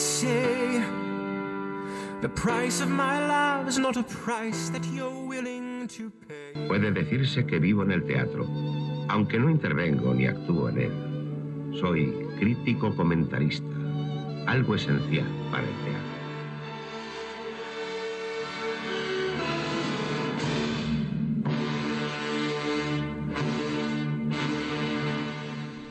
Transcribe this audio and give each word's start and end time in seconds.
say 0.00 0.80
the 2.22 2.28
price 2.28 2.80
of 2.80 2.88
my 2.88 3.18
love 3.26 3.68
is 3.68 3.78
not 3.78 3.96
a 3.96 4.02
price 4.02 4.70
that 4.70 4.84
you're 4.86 5.26
willing 5.26 5.88
to 5.88 6.10
pay. 6.10 6.66
Puede 6.68 6.90
decirse 6.92 7.46
que 7.46 7.58
vivo 7.58 7.82
en 7.82 7.92
el 7.92 8.04
teatro, 8.04 8.46
aunque 9.08 9.38
no 9.38 9.50
intervengo 9.50 10.14
ni 10.14 10.26
actúo 10.26 10.70
en 10.70 10.78
él. 10.78 11.78
Soy 11.80 12.12
crítico 12.38 12.94
comentarista, 12.96 13.66
algo 14.46 14.74
esencial 14.74 15.26
para 15.50 15.64
el 15.64 15.74
teatro. 15.84 16.10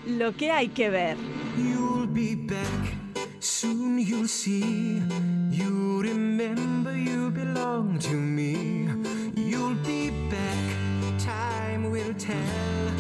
Lo 0.08 0.36
que 0.36 0.52
hay 0.52 0.70
que 0.70 0.90
ver. 0.90 1.16
You'll 1.58 2.08
be 2.08 2.36
back, 2.36 2.99
you'll 4.02 4.28
see. 4.28 5.02
You 5.52 6.02
remember 6.02 6.96
you 6.96 7.32
belong 7.32 8.00
to 8.00 8.14
me. 8.14 8.90
You'll 9.36 9.76
be 9.76 10.12
back, 10.30 11.20
time 11.20 11.92
will 11.92 12.14
tell. 12.14 12.94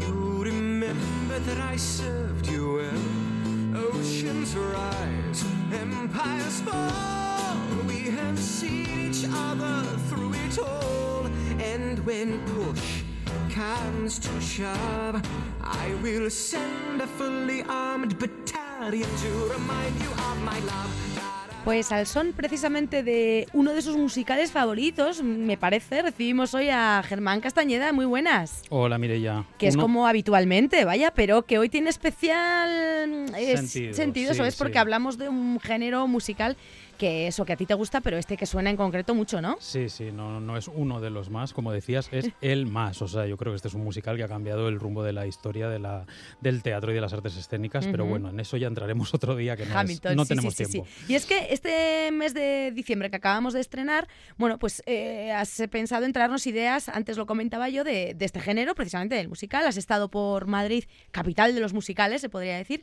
You 0.00 0.44
remember 0.44 1.38
that 1.40 1.60
I 1.60 1.76
served 1.76 2.46
you 2.46 2.74
well. 2.74 3.84
Oceans 3.86 4.54
rise, 4.56 5.44
empires 5.72 6.60
fall. 6.60 7.56
We 7.86 8.10
have 8.10 8.38
seen 8.38 9.10
each 9.10 9.24
other 9.28 9.82
through 10.08 10.34
it 10.34 10.58
all. 10.58 11.26
And 11.58 11.98
when 12.06 12.40
push 12.54 13.02
comes 13.50 14.18
to 14.20 14.40
shove, 14.40 15.20
I 15.60 15.94
will 16.02 16.30
send 16.30 17.00
a 17.00 17.06
fully 17.06 17.62
armed 17.62 18.18
battalion 18.18 18.63
Pues 21.64 21.92
al 21.92 22.06
son 22.06 22.32
precisamente 22.32 23.02
de 23.02 23.48
uno 23.54 23.72
de 23.72 23.80
sus 23.80 23.96
musicales 23.96 24.52
favoritos, 24.52 25.22
me 25.22 25.56
parece, 25.56 26.02
recibimos 26.02 26.52
hoy 26.52 26.68
a 26.68 27.02
Germán 27.06 27.40
Castañeda. 27.40 27.90
Muy 27.94 28.04
buenas. 28.04 28.60
Hola 28.68 28.98
Mireya. 28.98 29.44
Que 29.56 29.68
es 29.68 29.74
Uno- 29.74 29.84
como 29.84 30.06
habitualmente, 30.06 30.84
vaya, 30.84 31.10
pero 31.14 31.46
que 31.46 31.58
hoy 31.58 31.70
tiene 31.70 31.88
especial 31.88 32.68
eh, 33.34 33.56
Sentido, 33.56 33.94
sentido, 33.94 34.32
eso 34.32 34.42
sí, 34.42 34.48
es 34.48 34.56
porque 34.56 34.78
hablamos 34.78 35.16
de 35.16 35.30
un 35.30 35.58
género 35.58 36.06
musical 36.06 36.58
que 36.94 37.26
eso, 37.26 37.44
que 37.44 37.52
a 37.52 37.56
ti 37.56 37.66
te 37.66 37.74
gusta, 37.74 38.00
pero 38.00 38.16
este 38.16 38.36
que 38.36 38.46
suena 38.46 38.70
en 38.70 38.76
concreto 38.76 39.14
mucho, 39.14 39.40
¿no? 39.40 39.56
Sí, 39.60 39.88
sí, 39.88 40.10
no, 40.12 40.40
no 40.40 40.56
es 40.56 40.68
uno 40.68 41.00
de 41.00 41.10
los 41.10 41.30
más, 41.30 41.52
como 41.52 41.72
decías, 41.72 42.08
es 42.12 42.30
el 42.40 42.66
más. 42.66 43.00
O 43.02 43.08
sea, 43.08 43.26
yo 43.26 43.36
creo 43.36 43.52
que 43.52 43.56
este 43.56 43.68
es 43.68 43.74
un 43.74 43.84
musical 43.84 44.16
que 44.16 44.24
ha 44.24 44.28
cambiado 44.28 44.68
el 44.68 44.78
rumbo 44.80 45.02
de 45.02 45.12
la 45.12 45.26
historia 45.26 45.68
de 45.68 45.78
la, 45.78 46.06
del 46.40 46.62
teatro 46.62 46.90
y 46.92 46.94
de 46.94 47.00
las 47.00 47.12
artes 47.12 47.36
escénicas, 47.36 47.86
pero 47.86 48.04
bueno, 48.06 48.30
en 48.30 48.40
eso 48.40 48.56
ya 48.56 48.66
entraremos 48.66 49.12
otro 49.14 49.36
día 49.36 49.56
que 49.56 49.64
no, 49.64 49.70
es- 49.70 49.76
Hamilton, 49.76 50.16
no 50.16 50.24
sí, 50.24 50.28
tenemos 50.28 50.54
sí, 50.54 50.64
tiempo. 50.66 50.88
sí. 50.88 51.04
Y 51.12 51.14
es 51.16 51.26
que 51.26 51.48
este 51.50 52.10
mes 52.12 52.34
de 52.34 52.72
diciembre 52.74 53.10
que 53.10 53.16
acabamos 53.16 53.52
de 53.54 53.60
estrenar, 53.60 54.08
bueno, 54.36 54.58
pues 54.58 54.82
eh, 54.86 55.32
has 55.32 55.62
pensado 55.70 56.04
en 56.06 56.12
traernos 56.12 56.46
ideas, 56.46 56.88
antes 56.88 57.16
lo 57.16 57.26
comentaba 57.26 57.68
yo, 57.68 57.84
de, 57.84 58.14
de 58.14 58.24
este 58.24 58.40
género, 58.40 58.74
precisamente 58.74 59.14
del 59.14 59.28
musical. 59.28 59.66
Has 59.66 59.76
estado 59.76 60.08
por 60.08 60.46
Madrid, 60.46 60.84
capital 61.10 61.54
de 61.54 61.60
los 61.60 61.72
musicales, 61.72 62.20
se 62.20 62.28
podría 62.28 62.56
decir, 62.56 62.82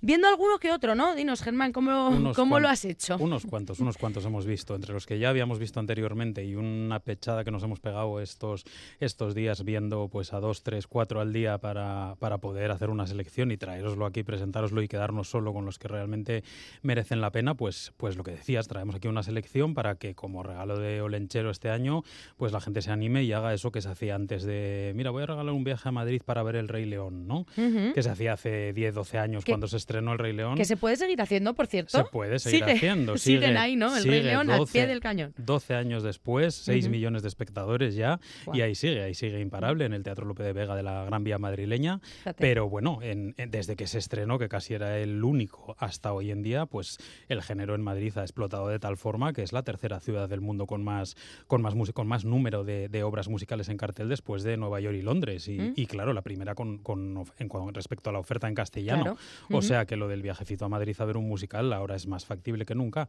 viendo 0.00 0.28
alguno 0.28 0.58
que 0.58 0.72
otro, 0.72 0.94
¿no? 0.94 1.14
Dinos, 1.14 1.42
Germán, 1.42 1.72
¿cómo, 1.72 2.08
Unos 2.08 2.36
cómo 2.36 2.58
lo 2.60 2.68
has 2.68 2.84
hecho? 2.84 3.16
Unos 3.18 3.45
cuantos, 3.46 3.80
unos 3.80 3.96
cuantos 3.96 4.24
hemos 4.24 4.46
visto, 4.46 4.74
entre 4.74 4.92
los 4.92 5.06
que 5.06 5.18
ya 5.18 5.30
habíamos 5.30 5.58
visto 5.58 5.80
anteriormente 5.80 6.44
y 6.44 6.54
una 6.54 7.00
pechada 7.00 7.44
que 7.44 7.50
nos 7.50 7.62
hemos 7.62 7.80
pegado 7.80 8.20
estos, 8.20 8.64
estos 9.00 9.34
días 9.34 9.64
viendo 9.64 10.08
pues 10.08 10.32
a 10.32 10.40
dos, 10.40 10.62
tres, 10.62 10.86
cuatro 10.86 11.20
al 11.20 11.32
día 11.32 11.58
para, 11.58 12.16
para 12.18 12.38
poder 12.38 12.70
hacer 12.70 12.90
una 12.90 13.06
selección 13.06 13.50
y 13.50 13.56
traeroslo 13.56 14.06
aquí, 14.06 14.22
presentároslo 14.22 14.82
y 14.82 14.88
quedarnos 14.88 15.28
solo 15.30 15.52
con 15.52 15.64
los 15.64 15.78
que 15.78 15.88
realmente 15.88 16.44
merecen 16.82 17.20
la 17.20 17.30
pena, 17.30 17.54
pues, 17.54 17.92
pues 17.96 18.16
lo 18.16 18.24
que 18.24 18.32
decías, 18.32 18.68
traemos 18.68 18.94
aquí 18.96 19.08
una 19.08 19.22
selección 19.22 19.74
para 19.74 19.96
que 19.96 20.14
como 20.14 20.42
regalo 20.42 20.78
de 20.78 21.00
Olenchero 21.00 21.50
este 21.50 21.70
año, 21.70 22.02
pues 22.36 22.52
la 22.52 22.60
gente 22.60 22.82
se 22.82 22.90
anime 22.90 23.22
y 23.24 23.32
haga 23.32 23.54
eso 23.54 23.70
que 23.72 23.80
se 23.82 23.88
hacía 23.88 24.14
antes 24.14 24.44
de, 24.44 24.92
mira, 24.94 25.10
voy 25.10 25.22
a 25.22 25.26
regalar 25.26 25.52
un 25.54 25.64
viaje 25.64 25.88
a 25.88 25.92
Madrid 25.92 26.22
para 26.24 26.42
ver 26.42 26.56
el 26.56 26.68
Rey 26.68 26.84
León, 26.84 27.26
¿no? 27.26 27.46
Que 27.94 28.02
se 28.02 28.10
hacía 28.10 28.32
hace 28.34 28.72
10, 28.72 28.94
12 28.94 29.18
años 29.18 29.44
Que- 29.44 29.52
cuando 29.52 29.68
se 29.68 29.76
estrenó 29.76 30.12
el 30.12 30.18
Rey 30.18 30.32
León. 30.32 30.56
Que 30.56 30.64
se 30.64 30.76
puede 30.76 30.96
seguir 30.96 31.20
haciendo, 31.20 31.54
por 31.54 31.66
cierto. 31.66 31.96
Se 31.98 32.04
puede 32.04 32.38
seguir 32.38 32.60
Sigue- 32.64 32.72
haciendo. 32.72 33.16
Siguen 33.36 33.50
sigue- 33.50 33.58
ahí, 33.58 33.76
¿no? 33.76 33.96
El 33.96 34.04
Rey 34.04 34.22
León 34.22 34.50
al 34.50 34.58
12 34.58 34.72
pie 34.72 34.86
del 34.86 35.00
cañón. 35.00 35.32
12 35.36 35.74
años 35.74 36.02
después, 36.02 36.54
6 36.54 36.84
Ujú. 36.84 36.92
millones 36.92 37.22
de 37.22 37.28
espectadores 37.28 37.94
ya, 37.94 38.20
y 38.52 38.60
ahí 38.60 38.74
sigue, 38.74 39.02
ahí 39.02 39.14
sigue 39.14 39.40
imparable 39.40 39.84
en 39.84 39.92
el 39.92 40.02
Teatro 40.02 40.24
Lope 40.26 40.42
de 40.42 40.52
Vega 40.52 40.74
de 40.76 40.82
la 40.82 41.04
Gran 41.04 41.24
Vía 41.24 41.38
madrileña. 41.38 41.98
Fíjate. 42.00 42.40
Pero 42.40 42.68
bueno, 42.68 42.98
en- 43.02 43.34
en- 43.36 43.50
desde 43.50 43.76
que 43.76 43.86
se 43.86 43.98
estrenó, 43.98 44.38
que 44.38 44.48
casi 44.48 44.74
era 44.74 44.98
el 44.98 45.22
único 45.24 45.76
hasta 45.78 46.12
hoy 46.12 46.30
en 46.30 46.42
día, 46.42 46.66
pues 46.66 46.98
el 47.28 47.42
género 47.42 47.74
en 47.74 47.82
Madrid 47.82 48.12
ha 48.18 48.22
explotado 48.22 48.68
de 48.68 48.78
tal 48.78 48.96
forma 48.96 49.32
que 49.32 49.42
es 49.42 49.52
la 49.52 49.62
tercera 49.62 50.00
ciudad 50.00 50.28
del 50.28 50.40
mundo 50.40 50.66
con 50.66 50.82
más, 50.84 51.16
con 51.46 51.62
más, 51.62 51.74
con 51.94 52.06
más 52.06 52.24
número 52.24 52.64
de, 52.64 52.88
de 52.88 53.02
obras 53.02 53.28
musicales 53.28 53.68
en 53.68 53.76
cartel 53.76 54.08
después 54.08 54.42
de 54.42 54.56
Nueva 54.56 54.80
York 54.80 54.96
y 54.96 55.02
Londres. 55.02 55.48
Y, 55.48 55.58
Mm. 55.58 55.72
y 55.76 55.86
claro, 55.86 56.12
la 56.12 56.22
primera 56.22 56.54
con, 56.54 56.78
con 56.78 57.16
of- 57.16 57.32
en, 57.38 57.48
con 57.48 57.72
respecto 57.74 58.10
a 58.10 58.12
la 58.12 58.18
oferta 58.18 58.48
en 58.48 58.54
castellano. 58.54 59.02
Claro. 59.02 59.18
O 59.52 59.62
sea 59.62 59.86
que 59.86 59.96
lo 59.96 60.08
del 60.08 60.22
viajecito 60.22 60.64
a 60.64 60.68
Madrid 60.68 60.94
a 60.98 61.04
ver 61.04 61.16
un 61.16 61.28
musical 61.28 61.72
ahora 61.72 61.96
es 61.96 62.06
más 62.06 62.24
factible 62.24 62.64
que 62.64 62.74
nunca. 62.74 63.08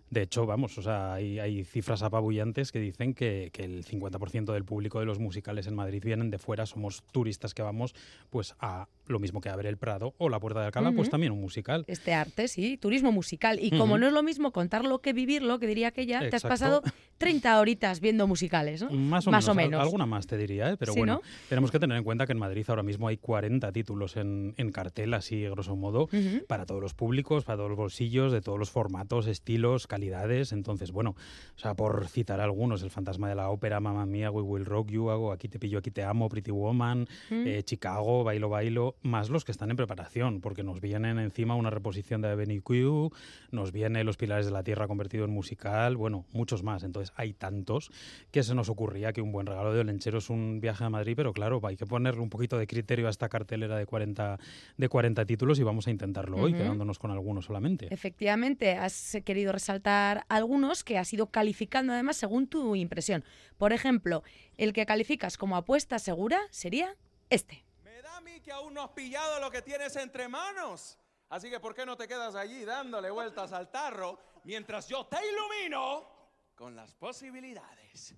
De 0.11 0.21
hecho, 0.21 0.45
vamos, 0.45 0.77
o 0.77 0.81
sea, 0.81 1.13
hay, 1.13 1.39
hay 1.39 1.63
cifras 1.63 2.03
apabullantes 2.03 2.71
que 2.73 2.79
dicen 2.79 3.13
que, 3.13 3.49
que 3.53 3.63
el 3.63 3.85
50% 3.85 4.51
del 4.51 4.65
público 4.65 4.99
de 4.99 5.05
los 5.05 5.19
musicales 5.19 5.67
en 5.67 5.73
Madrid 5.73 6.03
vienen 6.03 6.29
de 6.29 6.37
fuera, 6.37 6.65
somos 6.65 7.01
turistas 7.13 7.53
que 7.53 7.61
vamos 7.63 7.95
pues 8.29 8.53
a 8.59 8.89
lo 9.07 9.19
mismo 9.19 9.39
que 9.41 9.47
a 9.49 9.55
ver 9.55 9.65
el 9.67 9.77
Prado 9.77 10.13
o 10.17 10.27
la 10.29 10.39
Puerta 10.39 10.59
de 10.59 10.65
Alcalá, 10.67 10.91
pues 10.91 11.09
también 11.09 11.31
un 11.31 11.39
musical. 11.41 11.85
Este 11.87 12.13
arte, 12.13 12.47
sí, 12.49 12.77
turismo 12.77 13.11
musical. 13.13 13.57
Y 13.61 13.71
como 13.77 13.97
no 13.97 14.05
es 14.07 14.13
lo 14.13 14.21
mismo 14.21 14.51
contarlo 14.51 14.99
que 14.99 15.13
vivirlo, 15.13 15.59
que 15.59 15.67
diría 15.67 15.87
aquella, 15.89 16.19
te 16.19 16.27
has 16.27 16.43
Exacto. 16.43 16.47
pasado 16.49 16.81
30 17.17 17.59
horitas 17.59 17.99
viendo 18.01 18.27
musicales, 18.27 18.81
¿no? 18.83 18.89
Más 18.91 19.27
o 19.27 19.31
Más 19.31 19.43
menos, 19.43 19.47
o 19.47 19.51
al- 19.51 19.55
menos. 19.57 19.81
alguna 19.81 20.05
más 20.05 20.27
te 20.27 20.37
diría, 20.37 20.71
¿eh? 20.71 20.77
pero 20.77 20.93
Sí, 20.93 20.99
bueno, 20.99 21.15
¿no? 21.15 21.21
tenemos 21.49 21.71
que 21.71 21.79
tener 21.79 21.97
en 21.97 22.03
cuenta 22.03 22.25
que 22.25 22.31
en 22.33 22.39
Madrid 22.39 22.65
ahora 22.67 22.83
mismo 22.83 23.07
hay 23.07 23.17
40 23.17 23.71
títulos 23.71 24.17
en, 24.17 24.53
en 24.57 24.71
cartel, 24.71 25.13
así 25.13 25.41
grosso 25.43 25.75
modo, 25.77 26.09
para 26.47 26.65
todos 26.65 26.81
los 26.81 26.93
públicos, 26.93 27.43
para 27.45 27.57
todos 27.57 27.69
los 27.69 27.77
bolsillos, 27.77 28.31
de 28.33 28.41
todos 28.41 28.59
los 28.59 28.69
formatos, 28.71 29.27
estilos, 29.27 29.87
calidades. 29.87 30.00
Entonces, 30.09 30.91
bueno, 30.91 31.11
o 31.55 31.59
sea, 31.59 31.75
por 31.75 32.07
citar 32.07 32.39
algunos, 32.41 32.81
El 32.83 32.89
fantasma 32.89 33.29
de 33.29 33.35
la 33.35 33.49
ópera, 33.49 33.79
Mamma 33.79 34.05
Mía, 34.05 34.31
We 34.31 34.41
Will 34.41 34.65
Rock 34.65 34.89
You, 34.91 35.09
hago 35.09 35.31
Aquí 35.31 35.47
te 35.47 35.59
pillo, 35.59 35.79
aquí 35.79 35.91
te 35.91 36.03
amo, 36.03 36.27
Pretty 36.29 36.51
Woman, 36.51 37.07
Mm. 37.29 37.47
eh, 37.47 37.63
Chicago, 37.63 38.23
Bailo 38.23 38.49
Bailo, 38.49 38.95
más 39.03 39.29
los 39.29 39.45
que 39.45 39.51
están 39.51 39.69
en 39.71 39.77
preparación, 39.77 40.41
porque 40.41 40.63
nos 40.63 40.81
vienen 40.81 41.19
encima 41.19 41.55
una 41.55 41.69
reposición 41.69 42.21
de 42.21 42.29
Avenue 42.29 42.61
Q, 42.61 43.11
nos 43.51 43.71
viene 43.71 44.03
Los 44.03 44.17
Pilares 44.17 44.45
de 44.45 44.51
la 44.51 44.63
Tierra 44.63 44.87
convertido 44.87 45.25
en 45.25 45.31
musical, 45.31 45.95
bueno, 45.97 46.25
muchos 46.33 46.63
más. 46.63 46.83
Entonces, 46.83 47.13
hay 47.15 47.33
tantos 47.33 47.91
que 48.31 48.43
se 48.43 48.55
nos 48.55 48.69
ocurría 48.69 49.13
que 49.13 49.21
un 49.21 49.31
buen 49.31 49.45
regalo 49.47 49.73
de 49.73 49.81
Olenchero 49.81 50.17
es 50.17 50.29
un 50.29 50.59
viaje 50.61 50.83
a 50.83 50.89
Madrid, 50.89 51.13
pero 51.15 51.33
claro, 51.33 51.59
hay 51.63 51.77
que 51.77 51.85
ponerle 51.85 52.21
un 52.21 52.29
poquito 52.29 52.57
de 52.57 52.67
criterio 52.67 53.07
a 53.07 53.09
esta 53.09 53.29
cartelera 53.29 53.77
de 53.77 53.85
40, 53.85 54.39
de 54.77 54.89
40 54.89 55.25
títulos 55.25 55.59
y 55.59 55.63
vamos 55.63 55.87
a 55.87 55.91
intentarlo 55.91 56.37
hoy, 56.37 56.53
quedándonos 56.53 56.97
con 56.99 57.11
algunos 57.11 57.45
solamente. 57.45 57.87
Efectivamente, 57.93 58.73
has 58.77 59.17
querido 59.25 59.51
resaltar 59.51 59.90
algunos 60.29 60.83
que 60.83 60.97
has 60.97 61.11
ido 61.13 61.31
calificando 61.31 61.93
además 61.93 62.17
según 62.17 62.47
tu 62.47 62.75
impresión. 62.75 63.23
Por 63.57 63.73
ejemplo, 63.73 64.23
el 64.57 64.73
que 64.73 64.85
calificas 64.85 65.37
como 65.37 65.55
apuesta 65.55 65.99
segura 65.99 66.41
sería 66.49 66.95
este. 67.29 67.63
Me 67.83 68.01
da 68.01 68.17
a 68.17 68.21
mí 68.21 68.39
que 68.41 68.51
aún 68.51 68.73
no 68.73 68.83
has 68.83 68.91
pillado 68.91 69.39
lo 69.39 69.51
que 69.51 69.61
tienes 69.61 69.95
entre 69.95 70.27
manos. 70.27 70.97
Así 71.29 71.49
que, 71.49 71.59
¿por 71.59 71.73
qué 71.73 71.85
no 71.85 71.95
te 71.95 72.07
quedas 72.07 72.35
allí 72.35 72.65
dándole 72.65 73.09
vueltas 73.09 73.53
al 73.53 73.69
tarro 73.71 74.19
mientras 74.43 74.87
yo 74.89 75.05
te 75.05 75.17
ilumino 75.25 76.05
con 76.55 76.75
las 76.75 76.93
posibilidades? 76.93 78.15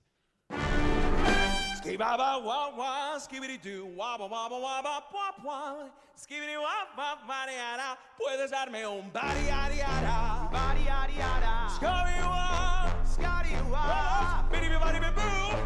Ski 1.84 1.98
ba 1.98 2.16
ba 2.16 2.40
wah 2.40 2.72
wah, 2.78 3.20
skibidi 3.20 3.60
doo, 3.62 3.92
wah 3.98 4.16
wah 4.16 4.28
wah 4.32 4.48
wah 4.48 4.82
wah 4.82 5.02
wah 5.12 5.36
wah, 5.44 5.90
skibidi 6.16 6.56
wah 6.56 6.88
wah 6.96 7.20
mariana. 7.28 7.98
Puedes 8.18 8.52
darme 8.52 8.88
un 8.88 9.10
body 9.12 9.44
yada 9.52 9.76
yada, 9.76 10.48
body 10.50 10.84
yada 10.88 11.12
yada. 11.12 11.68
Scotty 11.76 12.20
wah, 12.24 12.88
Scotty 13.04 13.56
wah, 13.70 14.48
bidi 14.50 14.72
bidi 14.72 14.80
bidi 14.80 15.12
boo. 15.12 15.63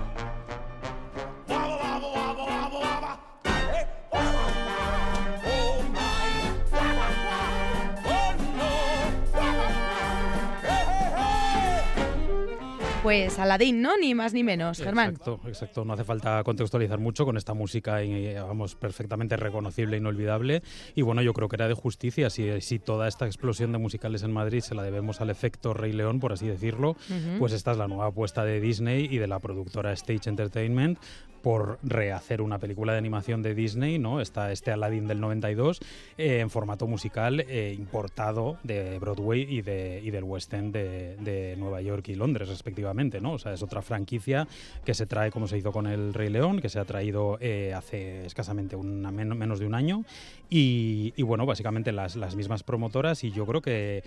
Pues 13.08 13.40
Aladín, 13.40 13.82
¿no? 13.82 13.98
Ni 13.98 14.14
más 14.14 14.34
ni 14.34 14.44
menos, 14.44 14.80
Germán. 14.80 15.12
Exacto, 15.12 15.40
exacto. 15.48 15.86
No 15.86 15.94
hace 15.94 16.04
falta 16.04 16.44
contextualizar 16.44 17.00
mucho 17.00 17.24
con 17.24 17.38
esta 17.38 17.54
música, 17.54 18.04
y, 18.04 18.34
vamos, 18.34 18.76
perfectamente 18.76 19.38
reconocible 19.38 19.96
e 19.96 20.00
inolvidable. 20.00 20.62
Y 20.94 21.04
bueno, 21.04 21.22
yo 21.22 21.32
creo 21.32 21.48
que 21.48 21.56
era 21.56 21.70
de 21.70 21.74
justicia 21.74 22.30
si, 22.30 22.60
si 22.60 22.80
toda 22.80 23.08
esta 23.08 23.26
explosión 23.26 23.72
de 23.72 23.78
musicales 23.78 24.24
en 24.24 24.34
Madrid 24.34 24.60
se 24.60 24.76
la 24.76 24.84
debemos 24.84 25.22
al 25.22 25.30
efecto 25.30 25.74
Rey 25.74 25.94
León, 25.94 26.20
por 26.20 26.34
así 26.34 26.48
decirlo, 26.48 26.98
pues 27.40 27.54
esta 27.54 27.72
es 27.72 27.78
la 27.78 27.88
nueva 27.88 28.08
apuesta 28.08 28.44
de 28.44 28.60
Disney 28.60 29.08
y 29.10 29.20
de 29.20 29.28
la 29.28 29.40
productora 29.40 29.94
Stage 29.94 30.30
Entertainment 30.30 31.00
por 31.42 31.80
rehacer 31.84 32.42
una 32.42 32.60
película 32.60 32.94
de 32.94 33.00
animación 33.00 33.42
de 33.42 33.56
Disney, 33.56 34.00
¿no? 34.00 34.22
Está 34.22 34.52
este 34.52 34.72
Aladdin 34.72 35.08
del 35.08 35.20
92 35.20 35.80
eh, 36.18 36.40
en 36.40 36.50
formato 36.50 36.88
musical 36.88 37.40
eh, 37.40 37.76
importado 37.78 38.58
de 38.64 39.00
Broadway 39.00 39.46
y, 39.50 39.62
de, 39.62 40.02
y 40.04 40.12
del 40.12 40.24
West 40.24 40.54
End 40.54 40.74
de, 40.74 41.16
de, 41.18 41.56
Nueva 41.58 41.82
York 41.82 42.08
y 42.10 42.16
Londres, 42.16 42.50
respectivamente, 42.50 43.22
¿no? 43.22 43.34
O 43.34 43.40
sea, 43.40 43.54
es 43.54 43.64
otra 43.64 43.82
franquicia 43.82 44.48
que 44.86 44.94
se 44.94 45.06
trae 45.06 45.32
como 45.32 45.48
se 45.48 45.58
hizo 45.58 45.72
con 45.72 45.88
El 45.88 46.14
Rey 46.14 46.30
León, 46.30 46.60
que 46.60 46.70
se 46.70 46.80
ha 46.80 46.86
traído 46.86 47.38
eh, 47.40 47.74
hace 47.74 48.26
escasamente 48.26 48.76
una, 48.76 49.12
menos 49.12 49.60
de 49.60 49.66
un 49.66 49.76
año 49.76 50.04
y, 50.50 51.14
y 51.16 51.24
bueno, 51.24 51.46
básicamente 51.46 51.92
las, 51.92 52.16
las 52.16 52.36
mismas 52.36 52.64
promotoras 52.64 53.24
y 53.24 53.32
yo 53.32 53.46
creo 53.46 53.62
que 53.62 54.04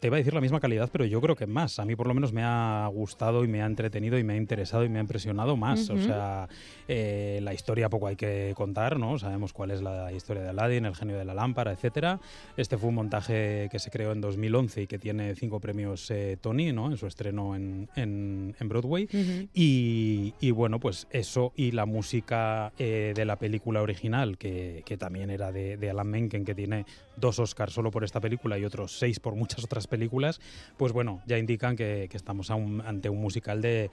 te 0.00 0.08
iba 0.08 0.16
a 0.16 0.18
decir 0.18 0.34
la 0.34 0.40
misma 0.40 0.60
calidad, 0.60 0.90
pero 0.92 1.04
yo 1.04 1.20
creo 1.20 1.34
que 1.34 1.46
más. 1.46 1.78
A 1.78 1.84
mí 1.84 1.96
por 1.96 2.06
lo 2.06 2.14
menos 2.14 2.32
me 2.32 2.42
ha 2.44 2.88
gustado 2.92 3.44
y 3.44 3.48
me 3.48 3.62
ha 3.62 3.66
entretenido 3.66 4.18
y 4.18 4.24
me 4.24 4.34
ha 4.34 4.36
interesado 4.36 4.84
y 4.84 4.88
me 4.88 4.98
ha 4.98 5.02
impresionado 5.02 5.56
más. 5.56 5.90
O 5.90 5.98
sea, 5.98 6.48
eh, 6.86 7.40
la 7.42 7.54
historia 7.54 7.88
poco 7.88 8.06
hay 8.06 8.16
que 8.16 8.52
contar, 8.56 8.98
¿no? 8.98 9.18
Sabemos 9.18 9.52
cuál 9.52 9.70
es 9.70 9.82
la 9.82 10.12
historia 10.12 10.42
de 10.42 10.50
Aladdin, 10.50 10.86
el 10.86 10.94
genio 10.94 11.18
de 11.18 11.24
la 11.24 11.34
lámpara, 11.34 11.72
etcétera. 11.72 12.20
Este 12.56 12.76
fue 12.78 12.88
un 12.88 12.96
montaje 12.96 13.68
que 13.70 13.78
se 13.78 13.90
creó 13.90 14.12
en 14.12 14.20
2011 14.20 14.82
y 14.82 14.86
que 14.86 14.98
tiene 14.98 15.34
cinco 15.34 15.60
premios 15.60 16.10
eh, 16.10 16.36
Tony, 16.40 16.72
¿no? 16.72 16.90
En 16.90 16.96
su 16.96 17.06
estreno 17.06 17.54
en, 17.54 17.88
en, 17.96 18.68
Broadway. 18.68 19.08
y, 19.54 20.50
bueno, 20.50 20.80
pues 20.80 21.06
eso 21.10 21.52
y 21.56 21.70
la 21.72 21.86
música 21.86 22.72
eh, 22.78 23.12
de 23.14 23.24
la 23.24 23.36
película 23.36 23.82
original, 23.82 24.36
que, 24.36 24.82
que 24.84 24.96
también 24.96 25.30
era 25.30 25.52
de, 25.52 25.76
de 25.76 25.90
Alan 25.90 26.08
Menken, 26.08 26.44
que 26.44 26.54
tiene 26.54 26.84
dos 27.16 27.38
Oscars 27.38 27.72
solo 27.72 27.90
por 27.90 28.04
esta 28.04 28.20
película 28.20 28.58
y 28.58 28.64
otros 28.64 28.98
seis 28.98 29.20
por 29.20 29.34
muchas 29.34 29.64
otras 29.64 29.86
películas, 29.86 30.40
pues 30.76 30.92
bueno, 30.92 31.22
ya 31.26 31.38
indican 31.38 31.76
que, 31.76 32.08
estamos 32.18 32.50
ante 32.50 33.08
un 33.08 33.20
musical 33.20 33.62
de, 33.62 33.90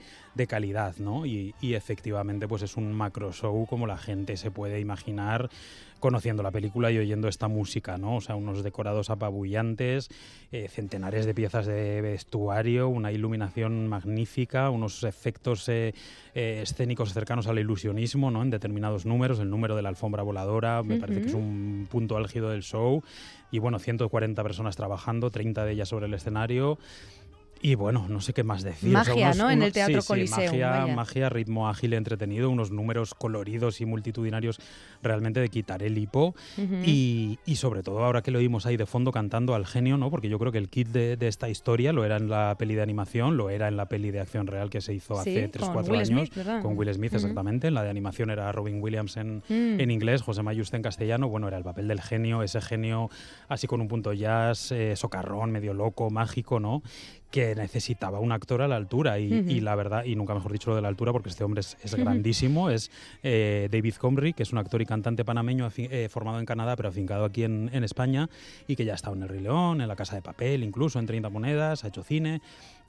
calidad, 0.48 0.96
¿no? 0.98 1.26
Y, 1.26 1.54
y, 1.60 1.74
efectivamente, 1.74 2.48
pues 2.48 2.62
es 2.66 2.76
un 2.76 2.92
macro 2.92 3.32
show 3.32 3.66
como 3.66 3.86
la 3.86 3.96
gente 3.96 4.36
se 4.36 4.50
puede 4.50 4.78
imaginar 4.78 5.48
conociendo 6.00 6.42
la 6.42 6.50
película 6.50 6.90
y 6.90 6.98
oyendo 6.98 7.28
esta 7.28 7.48
música, 7.48 7.96
¿no? 7.96 8.16
O 8.16 8.20
sea, 8.20 8.36
unos 8.36 8.62
decorados 8.62 9.10
apabullantes, 9.10 10.08
eh, 10.52 10.68
centenares 10.68 11.26
de 11.26 11.34
piezas 11.34 11.66
de 11.66 12.00
vestuario, 12.00 12.88
una 12.88 13.12
iluminación 13.12 13.88
magnífica, 13.88 14.70
unos 14.70 15.02
efectos 15.04 15.68
eh, 15.68 15.94
eh, 16.34 16.60
escénicos 16.62 17.12
cercanos 17.12 17.46
al 17.46 17.58
ilusionismo, 17.58 18.30
¿no? 18.30 18.42
En 18.42 18.50
determinados 18.50 19.06
números, 19.06 19.38
el 19.40 19.50
número 19.50 19.74
de 19.74 19.82
la 19.82 19.88
alfombra 19.88 20.22
voladora, 20.22 20.82
me 20.82 20.98
parece 20.98 21.22
que 21.22 21.28
es 21.28 21.34
un 21.34 21.88
punto 21.90 22.16
álgido 22.16 22.50
del 22.50 22.62
show. 22.62 23.02
Y 23.50 23.58
bueno, 23.58 23.78
140 23.78 24.42
personas 24.42 24.76
trabajando, 24.76 25.30
30 25.30 25.64
de 25.64 25.72
ellas 25.72 25.88
sobre 25.88 26.06
el 26.06 26.14
escenario. 26.14 26.78
Y 27.66 27.74
bueno, 27.74 28.06
no 28.08 28.20
sé 28.20 28.32
qué 28.32 28.44
más 28.44 28.62
decir. 28.62 28.92
Magia, 28.92 29.34
¿no? 29.34 29.50
en 29.50 29.60
el 29.60 29.72
Teatro 29.72 30.00
Coliseo. 30.06 30.52
magia, 30.52 30.86
magia, 30.86 31.28
ritmo 31.28 31.68
ágil, 31.68 31.94
entretenido, 31.94 32.48
unos 32.48 32.70
números 32.70 33.12
coloridos 33.12 33.80
y 33.80 33.86
multitudinarios 33.86 34.60
realmente 35.02 35.40
de 35.40 35.48
quitar 35.48 35.82
el 35.82 35.98
hipo. 35.98 36.36
y, 36.84 37.40
y, 37.44 37.56
sobre 37.56 37.82
todo 37.82 38.04
ahora 38.04 38.22
que 38.22 38.30
lo 38.30 38.38
oímos 38.38 38.66
ahí 38.66 38.76
de 38.76 38.86
fondo 38.86 39.10
cantando 39.10 39.52
al 39.56 39.66
genio, 39.66 39.96
¿no? 39.96 40.12
Porque 40.12 40.28
yo 40.28 40.38
creo 40.38 40.52
que 40.52 40.58
el 40.58 40.68
kit 40.68 40.86
de, 40.90 41.16
de, 41.16 41.26
esta 41.26 41.48
historia 41.48 41.92
lo 41.92 42.04
era 42.04 42.18
en 42.18 42.30
la 42.30 42.54
peli 42.56 42.76
de 42.76 42.82
animación, 42.82 43.36
lo 43.36 43.50
era 43.50 43.66
en 43.66 43.76
la 43.76 43.86
peli 43.86 44.12
de 44.12 44.20
acción 44.20 44.46
real 44.46 44.70
que 44.70 44.80
se 44.80 44.94
hizo 44.94 45.18
hace 45.18 45.50
3-4 45.50 46.08
años. 46.08 46.62
con 46.62 46.78
Will 46.78 46.94
Smith, 46.94 47.14
exactamente. 47.14 47.66
En 47.66 47.74
la 47.74 47.82
de 47.82 47.90
animación 47.90 48.30
era 48.30 48.52
Robin 48.52 48.80
Williams 48.80 49.16
en, 49.16 49.38
mm. 49.38 49.80
en 49.80 49.90
inglés, 49.90 50.22
José 50.22 50.44
Mayuste 50.44 50.76
en 50.76 50.84
castellano. 50.84 51.28
Bueno, 51.28 51.48
era 51.48 51.58
el 51.58 51.64
papel 51.64 51.88
del 51.88 52.00
genio, 52.00 52.44
ese 52.44 52.60
genio 52.60 53.10
así 53.48 53.66
con 53.66 53.80
un 53.80 53.88
punto 53.88 54.12
jazz, 54.12 54.70
eh, 54.70 54.94
socarrón, 54.94 55.50
medio 55.50 55.74
loco, 55.74 56.10
mágico, 56.10 56.60
¿no? 56.60 56.84
Que 57.30 57.54
necesitaba 57.54 58.20
un 58.20 58.32
actor 58.32 58.62
a 58.62 58.68
la 58.68 58.76
altura 58.76 59.18
y, 59.18 59.60
la 59.60 59.74
verdad, 59.74 60.04
y 60.04 60.16
nunca 60.16 60.34
mejor 60.34 60.52
dicho 60.52 60.70
lo 60.70 60.76
de 60.76 60.82
la 60.82 60.88
altura 60.88 61.12
porque 61.12 61.28
este 61.28 61.44
hombre 61.44 61.60
es, 61.60 61.94
grandísimo, 61.94 62.70
es 62.70 62.90
eh, 63.22 63.68
David 63.70 63.94
Comrie, 63.94 64.32
que 64.32 64.42
es 64.42 64.52
un 64.52 64.58
actor 64.58 64.80
y 64.80 64.86
cantante 64.86 65.24
panameño 65.24 65.68
eh, 65.76 66.08
formado 66.10 66.38
en 66.38 66.46
Canadá 66.46 66.76
pero 66.76 66.88
afincado 66.88 67.24
aquí 67.24 67.44
en, 67.44 67.70
en, 67.72 67.84
España 67.84 68.28
y 68.66 68.76
que 68.76 68.84
ya 68.84 68.92
ha 68.92 68.96
estado 68.96 69.16
en 69.16 69.22
El 69.22 69.28
Rey 69.28 69.40
León, 69.40 69.80
en 69.80 69.88
La 69.88 69.96
Casa 69.96 70.16
de 70.16 70.22
Papel, 70.22 70.62
incluso 70.62 70.98
en 70.98 71.06
30 71.06 71.28
Monedas, 71.28 71.84
ha 71.84 71.88
hecho 71.88 72.02
cine 72.02 72.40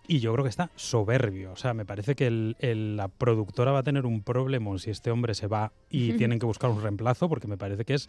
y 0.07 0.19
yo 0.19 0.33
creo 0.33 0.43
que 0.43 0.49
está 0.49 0.69
soberbio. 0.75 1.51
O 1.51 1.55
sea, 1.55 1.73
me 1.73 1.85
parece 1.85 2.15
que 2.15 2.29
la 2.29 3.07
productora 3.07 3.71
va 3.71 3.79
a 3.79 3.83
tener 3.83 4.05
un 4.05 4.21
problema 4.21 4.57
si 4.77 4.89
este 4.89 5.11
hombre 5.11 5.33
se 5.35 5.47
va 5.47 5.71
y 5.89 6.13
tienen 6.13 6.39
que 6.39 6.45
buscar 6.45 6.69
un 6.69 6.81
reemplazo, 6.81 7.29
porque 7.29 7.47
me 7.47 7.57
parece 7.57 7.85
que 7.85 7.93
es, 7.93 8.07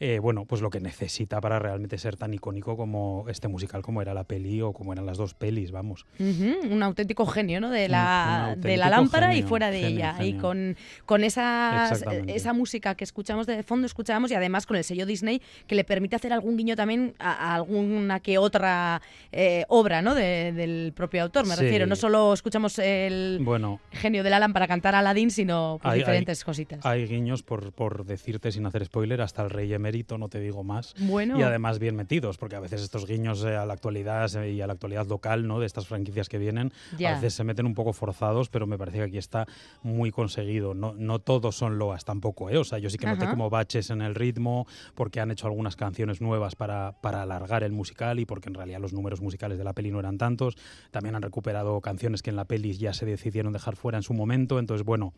eh, 0.00 0.18
bueno, 0.20 0.44
pues 0.44 0.62
lo 0.62 0.70
que 0.70 0.80
necesita 0.80 1.40
para 1.40 1.58
realmente 1.58 1.98
ser 1.98 2.16
tan 2.16 2.34
icónico 2.34 2.76
como 2.76 3.26
este 3.28 3.48
musical, 3.48 3.82
como 3.82 4.02
era 4.02 4.14
la 4.14 4.24
peli 4.24 4.60
o 4.62 4.72
como 4.72 4.92
eran 4.92 5.06
las 5.06 5.18
dos 5.18 5.34
pelis, 5.34 5.70
vamos. 5.72 6.06
Un 6.18 6.82
auténtico 6.82 7.26
genio, 7.26 7.60
¿no? 7.60 7.70
De 7.70 7.88
la, 7.88 8.56
de 8.58 8.76
la 8.76 8.88
lámpara 8.88 9.34
y 9.34 9.42
fuera 9.42 9.70
de 9.70 9.86
ella. 9.86 10.16
Y 10.20 10.34
con, 10.34 10.76
con 11.06 11.24
esa, 11.24 11.92
esa 12.26 12.52
música 12.52 12.94
que 12.94 13.04
escuchamos 13.04 13.46
de 13.46 13.62
fondo, 13.62 13.86
escuchábamos, 13.86 14.30
y 14.30 14.34
además 14.34 14.66
con 14.66 14.76
el 14.76 14.84
sello 14.84 15.06
Disney, 15.06 15.42
que 15.66 15.74
le 15.74 15.84
permite 15.84 16.16
hacer 16.16 16.32
algún 16.32 16.56
guiño 16.56 16.76
también 16.76 17.14
a, 17.18 17.54
alguna 17.54 18.20
que 18.20 18.38
otra 18.38 19.02
eh, 19.32 19.64
obra, 19.68 20.02
¿no? 20.02 20.14
del 20.14 20.92
propio 20.94 21.22
autor 21.22 21.39
me 21.46 21.56
refiero. 21.56 21.86
No 21.86 21.96
solo 21.96 22.32
escuchamos 22.32 22.78
el 22.78 23.44
genio 23.92 24.22
de 24.22 24.30
la 24.30 24.38
lámpara 24.38 24.66
cantar 24.66 24.94
Aladdin, 24.94 25.30
sino 25.30 25.78
pues, 25.82 25.94
diferentes 25.94 26.44
cositas. 26.44 26.84
Hay 26.84 27.06
guiños, 27.06 27.42
por, 27.42 27.72
por 27.72 28.04
decirte 28.04 28.52
sin 28.52 28.66
hacer 28.66 28.84
spoiler, 28.84 29.20
hasta 29.20 29.42
el 29.42 29.50
rey 29.50 29.72
emérito, 29.72 30.18
no 30.18 30.28
te 30.28 30.40
digo 30.40 30.64
más. 30.64 30.94
Bueno. 30.98 31.38
Y 31.38 31.42
además 31.42 31.78
bien 31.78 31.96
metidos, 31.96 32.38
porque 32.38 32.56
a 32.56 32.60
veces 32.60 32.82
estos 32.82 33.06
guiños 33.06 33.44
eh, 33.44 33.56
a 33.56 33.66
la 33.66 33.74
actualidad 33.74 34.34
eh, 34.36 34.52
y 34.52 34.60
a 34.60 34.66
la 34.66 34.74
actualidad 34.74 35.06
local 35.06 35.46
¿no? 35.46 35.60
de 35.60 35.66
estas 35.66 35.86
franquicias 35.86 36.28
que 36.28 36.38
vienen, 36.38 36.72
a 36.94 37.14
veces 37.14 37.34
se 37.34 37.44
meten 37.44 37.66
un 37.66 37.74
poco 37.74 37.92
forzados, 37.92 38.48
pero 38.48 38.66
me 38.66 38.78
parece 38.78 38.98
que 38.98 39.04
aquí 39.04 39.18
está 39.18 39.46
muy 39.82 40.10
conseguido. 40.10 40.74
No, 40.74 40.94
no 40.94 41.18
todos 41.18 41.56
son 41.56 41.78
loas 41.78 42.04
tampoco, 42.04 42.50
¿eh? 42.50 42.58
O 42.58 42.64
sea, 42.64 42.78
yo 42.78 42.90
sí 42.90 42.98
que 42.98 43.06
noté 43.06 43.28
como 43.28 43.50
baches 43.50 43.90
en 43.90 44.02
el 44.02 44.14
ritmo, 44.14 44.66
porque 44.94 45.20
han 45.20 45.30
hecho 45.30 45.46
algunas 45.46 45.76
canciones 45.76 46.20
nuevas 46.20 46.56
para, 46.56 46.92
para 47.00 47.22
alargar 47.22 47.62
el 47.62 47.72
musical 47.72 48.18
y 48.18 48.26
porque 48.26 48.48
en 48.48 48.54
realidad 48.54 48.80
los 48.80 48.92
números 48.92 49.20
musicales 49.20 49.58
de 49.58 49.64
la 49.64 49.72
peli 49.72 49.90
no 49.90 50.00
eran 50.00 50.18
tantos. 50.18 50.56
También 50.90 51.14
han 51.14 51.22
recuperado 51.30 51.80
canciones 51.80 52.22
que 52.22 52.30
en 52.30 52.36
la 52.36 52.44
peli 52.44 52.76
ya 52.76 52.92
se 52.92 53.06
decidieron 53.06 53.52
dejar 53.52 53.76
fuera 53.76 53.96
en 53.98 54.02
su 54.02 54.12
momento. 54.12 54.58
Entonces, 54.58 54.84
bueno, 54.84 55.14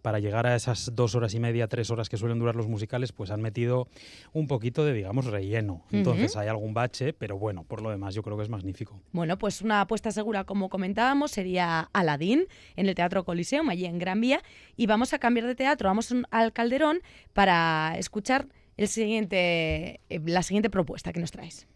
para 0.00 0.20
llegar 0.20 0.46
a 0.46 0.54
esas 0.54 0.92
dos 0.94 1.16
horas 1.16 1.34
y 1.34 1.40
media, 1.40 1.66
tres 1.66 1.90
horas 1.90 2.08
que 2.08 2.16
suelen 2.16 2.38
durar 2.38 2.54
los 2.54 2.68
musicales, 2.68 3.10
pues 3.10 3.30
han 3.30 3.42
metido 3.42 3.88
un 4.32 4.46
poquito 4.46 4.84
de, 4.84 4.92
digamos, 4.92 5.26
relleno. 5.26 5.84
Entonces 5.90 6.36
hay 6.36 6.46
algún 6.46 6.72
bache, 6.72 7.12
pero 7.12 7.36
bueno, 7.36 7.64
por 7.64 7.82
lo 7.82 7.90
demás 7.90 8.14
yo 8.14 8.22
creo 8.22 8.36
que 8.36 8.44
es 8.44 8.48
magnífico. 8.48 9.00
Bueno, 9.12 9.38
pues 9.38 9.60
una 9.60 9.80
apuesta 9.80 10.12
segura, 10.12 10.44
como 10.44 10.68
comentábamos, 10.68 11.32
sería 11.32 11.90
Aladdin 11.92 12.46
en 12.76 12.86
el 12.86 12.94
Teatro 12.94 13.24
Coliseum, 13.24 13.68
allí 13.68 13.84
en 13.84 13.98
Gran 13.98 14.20
Vía. 14.20 14.40
Y 14.76 14.86
vamos 14.86 15.12
a 15.12 15.18
cambiar 15.18 15.46
de 15.46 15.56
teatro, 15.56 15.88
vamos 15.88 16.14
al 16.30 16.52
Calderón 16.52 17.00
para 17.32 17.96
escuchar 17.98 18.46
el 18.76 18.86
siguiente, 18.86 20.00
eh, 20.08 20.20
la 20.24 20.44
siguiente 20.44 20.70
propuesta 20.70 21.12
que 21.12 21.18
nos 21.18 21.32
traes. 21.32 21.66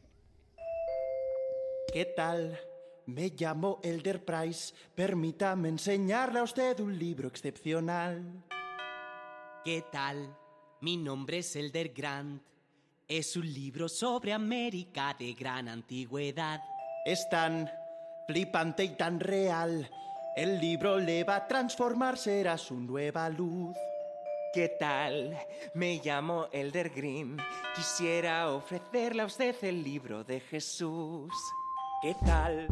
¿Qué 1.93 2.05
tal? 2.05 2.57
Me 3.11 3.33
llamo 3.37 3.81
Elder 3.83 4.25
Price, 4.25 4.73
permítame 4.95 5.69
enseñarle 5.69 6.39
a 6.39 6.45
usted 6.45 6.79
un 6.79 6.97
libro 6.97 7.27
excepcional. 7.27 8.45
¿Qué 9.65 9.83
tal? 9.91 10.33
Mi 10.81 10.97
nombre 10.97 11.39
es 11.39 11.57
Elder 11.57 11.89
Grant. 11.89 12.41
Es 13.09 13.37
un 13.37 13.53
libro 13.53 13.89
sobre 13.89 14.33
América 14.33 15.17
de 15.19 15.33
gran 15.33 15.69
antigüedad. 15.69 16.63
Es 17.05 17.29
tan 17.29 17.69
flipante 18.29 18.85
y 18.85 18.91
tan 18.91 19.19
real. 19.19 19.91
El 20.37 20.61
libro 20.61 20.97
le 20.97 21.25
va 21.25 21.35
a 21.35 21.49
transformar, 21.49 22.17
será 22.17 22.57
su 22.57 22.79
nueva 22.79 23.29
luz. 23.29 23.77
¿Qué 24.55 24.77
tal? 24.79 25.37
Me 25.75 26.01
llamo 26.05 26.47
Elder 26.53 26.91
Green. 26.91 27.39
Quisiera 27.75 28.53
ofrecerle 28.53 29.23
a 29.23 29.27
usted 29.27 29.57
el 29.63 29.83
libro 29.83 30.23
de 30.23 30.39
Jesús. 30.39 31.33
¿Qué 32.03 32.15
tal? 32.25 32.69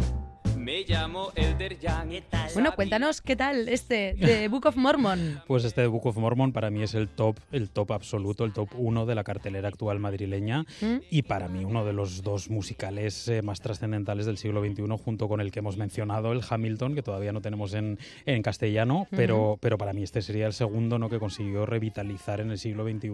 Me 0.68 0.84
llamo 0.86 1.32
Elder 1.34 1.78
Young. 1.78 2.22
Bueno, 2.52 2.74
cuéntanos 2.74 3.22
qué 3.22 3.36
tal 3.36 3.70
este 3.70 4.12
de 4.12 4.48
Book 4.48 4.66
of 4.66 4.76
Mormon. 4.76 5.40
Pues 5.46 5.64
este 5.64 5.80
de 5.80 5.86
Book 5.86 6.04
of 6.04 6.18
Mormon 6.18 6.52
para 6.52 6.68
mí 6.68 6.82
es 6.82 6.94
el 6.94 7.08
top, 7.08 7.38
el 7.52 7.70
top 7.70 7.92
absoluto, 7.92 8.44
el 8.44 8.52
top 8.52 8.68
uno 8.76 9.06
de 9.06 9.14
la 9.14 9.24
cartelera 9.24 9.68
actual 9.68 9.98
madrileña 9.98 10.66
¿Mm? 10.82 10.96
y 11.08 11.22
para 11.22 11.48
mí 11.48 11.64
uno 11.64 11.86
de 11.86 11.94
los 11.94 12.22
dos 12.22 12.50
musicales 12.50 13.28
eh, 13.28 13.40
más 13.40 13.62
trascendentales 13.62 14.26
del 14.26 14.36
siglo 14.36 14.62
XXI 14.62 14.82
junto 15.02 15.26
con 15.26 15.40
el 15.40 15.52
que 15.52 15.60
hemos 15.60 15.78
mencionado, 15.78 16.32
el 16.32 16.42
Hamilton, 16.46 16.94
que 16.94 17.02
todavía 17.02 17.32
no 17.32 17.40
tenemos 17.40 17.72
en, 17.72 17.98
en 18.26 18.42
castellano, 18.42 19.06
pero, 19.10 19.56
pero 19.62 19.78
para 19.78 19.94
mí 19.94 20.02
este 20.02 20.20
sería 20.20 20.46
el 20.46 20.52
segundo 20.52 20.98
¿no? 20.98 21.08
que 21.08 21.18
consiguió 21.18 21.64
revitalizar 21.64 22.40
en 22.40 22.50
el 22.50 22.58
siglo 22.58 22.84
XXI 22.84 23.08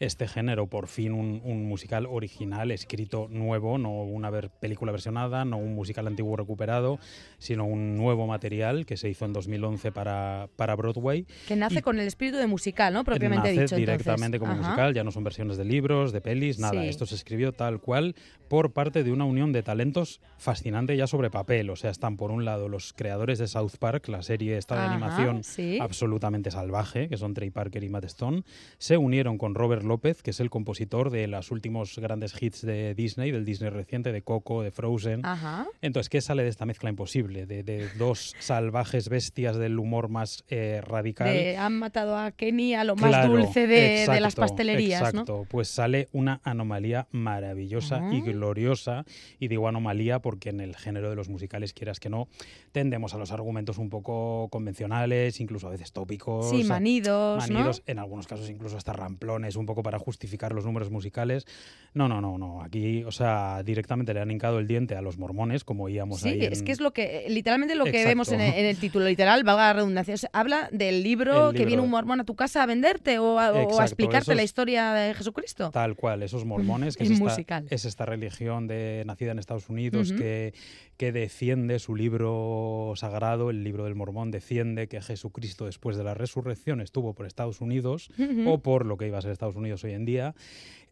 este 0.00 0.26
género. 0.26 0.66
Por 0.66 0.88
fin 0.88 1.12
un, 1.12 1.40
un 1.44 1.68
musical 1.68 2.06
original, 2.06 2.72
escrito 2.72 3.28
nuevo, 3.30 3.78
no 3.78 3.90
una 3.90 4.30
ver, 4.30 4.50
película 4.50 4.90
versionada, 4.90 5.44
no 5.44 5.56
un 5.58 5.76
musical 5.76 6.08
antiguo 6.08 6.36
recuperado 6.36 6.79
publicado, 6.80 6.98
sino 7.38 7.64
un 7.64 7.96
nuevo 7.96 8.26
material 8.26 8.84
que 8.84 8.96
se 8.96 9.08
hizo 9.08 9.24
en 9.24 9.32
2011 9.32 9.92
para, 9.92 10.48
para 10.56 10.76
Broadway. 10.76 11.26
Que 11.48 11.56
nace 11.56 11.82
con 11.82 11.98
el 11.98 12.06
espíritu 12.06 12.36
de 12.36 12.46
musical, 12.46 12.92
¿no? 12.92 13.02
Propiamente 13.04 13.48
nace 13.48 13.62
dicho. 13.62 13.76
directamente 13.76 14.38
como 14.38 14.52
Ajá. 14.52 14.62
musical, 14.62 14.94
ya 14.94 15.04
no 15.04 15.10
son 15.10 15.24
versiones 15.24 15.56
de 15.56 15.64
libros, 15.64 16.12
de 16.12 16.20
pelis, 16.20 16.58
nada. 16.58 16.82
Sí. 16.82 16.88
Esto 16.88 17.06
se 17.06 17.14
escribió 17.14 17.52
tal 17.52 17.80
cual 17.80 18.14
por 18.48 18.72
parte 18.72 19.04
de 19.04 19.12
una 19.12 19.24
unión 19.24 19.52
de 19.52 19.62
talentos 19.62 20.20
fascinante 20.36 20.96
ya 20.96 21.06
sobre 21.06 21.30
papel. 21.30 21.70
O 21.70 21.76
sea, 21.76 21.90
están 21.90 22.16
por 22.16 22.30
un 22.30 22.44
lado 22.44 22.68
los 22.68 22.92
creadores 22.92 23.38
de 23.38 23.46
South 23.46 23.76
Park, 23.78 24.08
la 24.08 24.22
serie 24.22 24.58
esta 24.58 24.74
de 24.74 24.82
Ajá, 24.82 24.92
animación 24.92 25.44
sí. 25.44 25.78
absolutamente 25.80 26.50
salvaje, 26.50 27.08
que 27.08 27.16
son 27.16 27.32
Trey 27.32 27.50
Parker 27.50 27.82
y 27.84 27.88
Matt 27.88 28.04
Stone, 28.04 28.42
se 28.76 28.98
unieron 28.98 29.38
con 29.38 29.54
Robert 29.54 29.82
López, 29.82 30.22
que 30.22 30.30
es 30.30 30.40
el 30.40 30.50
compositor 30.50 31.10
de 31.10 31.26
los 31.26 31.50
últimos 31.50 31.98
grandes 31.98 32.34
hits 32.40 32.62
de 32.62 32.94
Disney, 32.94 33.30
del 33.30 33.44
Disney 33.46 33.70
reciente, 33.70 34.12
de 34.12 34.22
Coco, 34.22 34.62
de 34.62 34.72
Frozen. 34.72 35.24
Ajá. 35.24 35.66
Entonces, 35.80 36.10
¿qué 36.10 36.20
sale 36.20 36.42
de 36.42 36.48
esta 36.60 36.66
mezcla 36.66 36.90
imposible? 36.90 37.46
De, 37.46 37.62
de 37.62 37.88
dos 37.88 38.36
salvajes 38.38 39.08
bestias 39.08 39.56
del 39.56 39.78
humor 39.78 40.10
más 40.10 40.44
eh, 40.48 40.82
radical. 40.84 41.32
De, 41.32 41.56
han 41.56 41.78
matado 41.78 42.18
a 42.18 42.32
Kenny 42.32 42.74
a 42.74 42.84
lo 42.84 42.96
más 42.96 43.08
Claro, 43.08 43.32
dulce 43.32 43.66
de, 43.66 43.80
de 43.80 44.06
las 44.20 44.34
exacto, 44.34 44.40
pastelerías, 44.42 45.00
Exacto, 45.00 45.46
pues 45.48 45.68
sale 45.68 46.08
una 46.12 46.42
anomalía 46.44 47.08
maravillosa 47.12 48.02
y 48.12 48.18
Ah. 48.20 48.24
gloriosa. 48.24 49.04
Y 49.38 49.48
digo 49.48 49.68
anomalía 49.68 50.18
porque 50.18 50.50
en 50.50 50.60
el 50.60 50.76
género 50.76 51.08
de 51.08 51.16
los 51.16 51.30
musicales, 51.30 51.72
quieras 51.72 51.98
que 51.98 52.10
no, 52.10 52.28
tendemos 52.72 53.14
a 53.14 53.18
los 53.18 53.32
argumentos 53.32 53.78
un 53.78 53.88
poco 53.88 54.48
convencionales, 54.50 55.40
incluso 55.40 55.66
a 55.66 55.70
veces 55.70 55.92
tópicos. 55.92 56.52
¿no? 56.52 56.58
Sí, 56.58 56.62
a- 56.66 56.68
manidos, 56.68 57.48
¿no? 57.48 57.54
manidos, 57.54 57.82
en 57.86 57.98
algunos 57.98 58.26
casos 58.26 58.50
incluso 58.50 58.76
hasta 58.76 58.92
ramplones, 58.92 59.56
un 59.56 59.64
poco 59.64 59.82
para 59.82 59.98
justificar 59.98 60.52
los 60.52 60.66
números 60.66 60.90
musicales. 60.90 61.46
No, 61.94 62.06
no, 62.06 62.20
no, 62.20 62.36
no. 62.36 62.62
Aquí, 62.62 63.02
o 63.04 63.12
sea, 63.12 63.62
directamente 63.64 64.12
le 64.12 64.20
han 64.20 64.30
hincado 64.30 64.58
el 64.58 64.66
diente 64.66 64.94
a 64.94 65.00
los 65.00 65.16
mormones, 65.16 65.64
como 65.64 65.84
oíamos 65.84 66.20
Sí, 66.20 66.28
ahí. 66.30 66.40
Es 66.50 66.62
que 66.62 66.72
es 66.72 66.80
lo 66.80 66.92
que, 66.92 67.26
literalmente 67.28 67.74
lo 67.74 67.84
que 67.84 67.90
Exacto. 67.90 68.08
vemos 68.08 68.32
en 68.32 68.40
el, 68.40 68.54
en 68.54 68.64
el 68.66 68.76
título 68.76 69.06
literal, 69.06 69.44
valga 69.44 69.68
la 69.68 69.72
redundancia. 69.72 70.14
O 70.14 70.18
sea, 70.18 70.30
habla 70.32 70.68
del 70.72 71.02
libro, 71.02 71.52
que 71.52 71.64
viene 71.64 71.82
un 71.82 71.90
mormón 71.90 72.20
a 72.20 72.24
tu 72.24 72.34
casa 72.34 72.62
a 72.62 72.66
venderte 72.66 73.18
o 73.18 73.38
a, 73.38 73.52
o 73.52 73.56
a 73.56 73.62
Exacto, 73.62 73.82
explicarte 73.84 74.34
la 74.34 74.42
historia 74.42 74.92
de 74.92 75.14
Jesucristo. 75.14 75.70
Tal 75.70 75.96
cual, 75.96 76.22
esos 76.22 76.44
mormones, 76.44 76.96
que 76.96 77.04
es 77.04 77.10
esta, 77.10 77.24
musical. 77.24 77.66
es 77.70 77.84
esta 77.84 78.06
religión 78.06 78.66
de, 78.66 79.02
nacida 79.06 79.32
en 79.32 79.38
Estados 79.38 79.68
Unidos 79.68 80.12
que, 80.12 80.54
que 80.96 81.12
defiende 81.12 81.78
su 81.78 81.94
libro 81.94 82.92
sagrado, 82.96 83.50
el 83.50 83.64
libro 83.64 83.84
del 83.84 83.94
mormón, 83.94 84.30
defiende 84.30 84.88
que 84.88 85.00
Jesucristo 85.00 85.66
después 85.66 85.96
de 85.96 86.04
la 86.04 86.14
resurrección 86.14 86.80
estuvo 86.80 87.14
por 87.14 87.26
Estados 87.26 87.60
Unidos 87.60 88.10
o 88.46 88.58
por 88.58 88.86
lo 88.86 88.96
que 88.96 89.06
iba 89.06 89.18
a 89.18 89.22
ser 89.22 89.30
Estados 89.30 89.56
Unidos 89.56 89.82
hoy 89.84 89.92
en 89.92 90.04
día. 90.04 90.34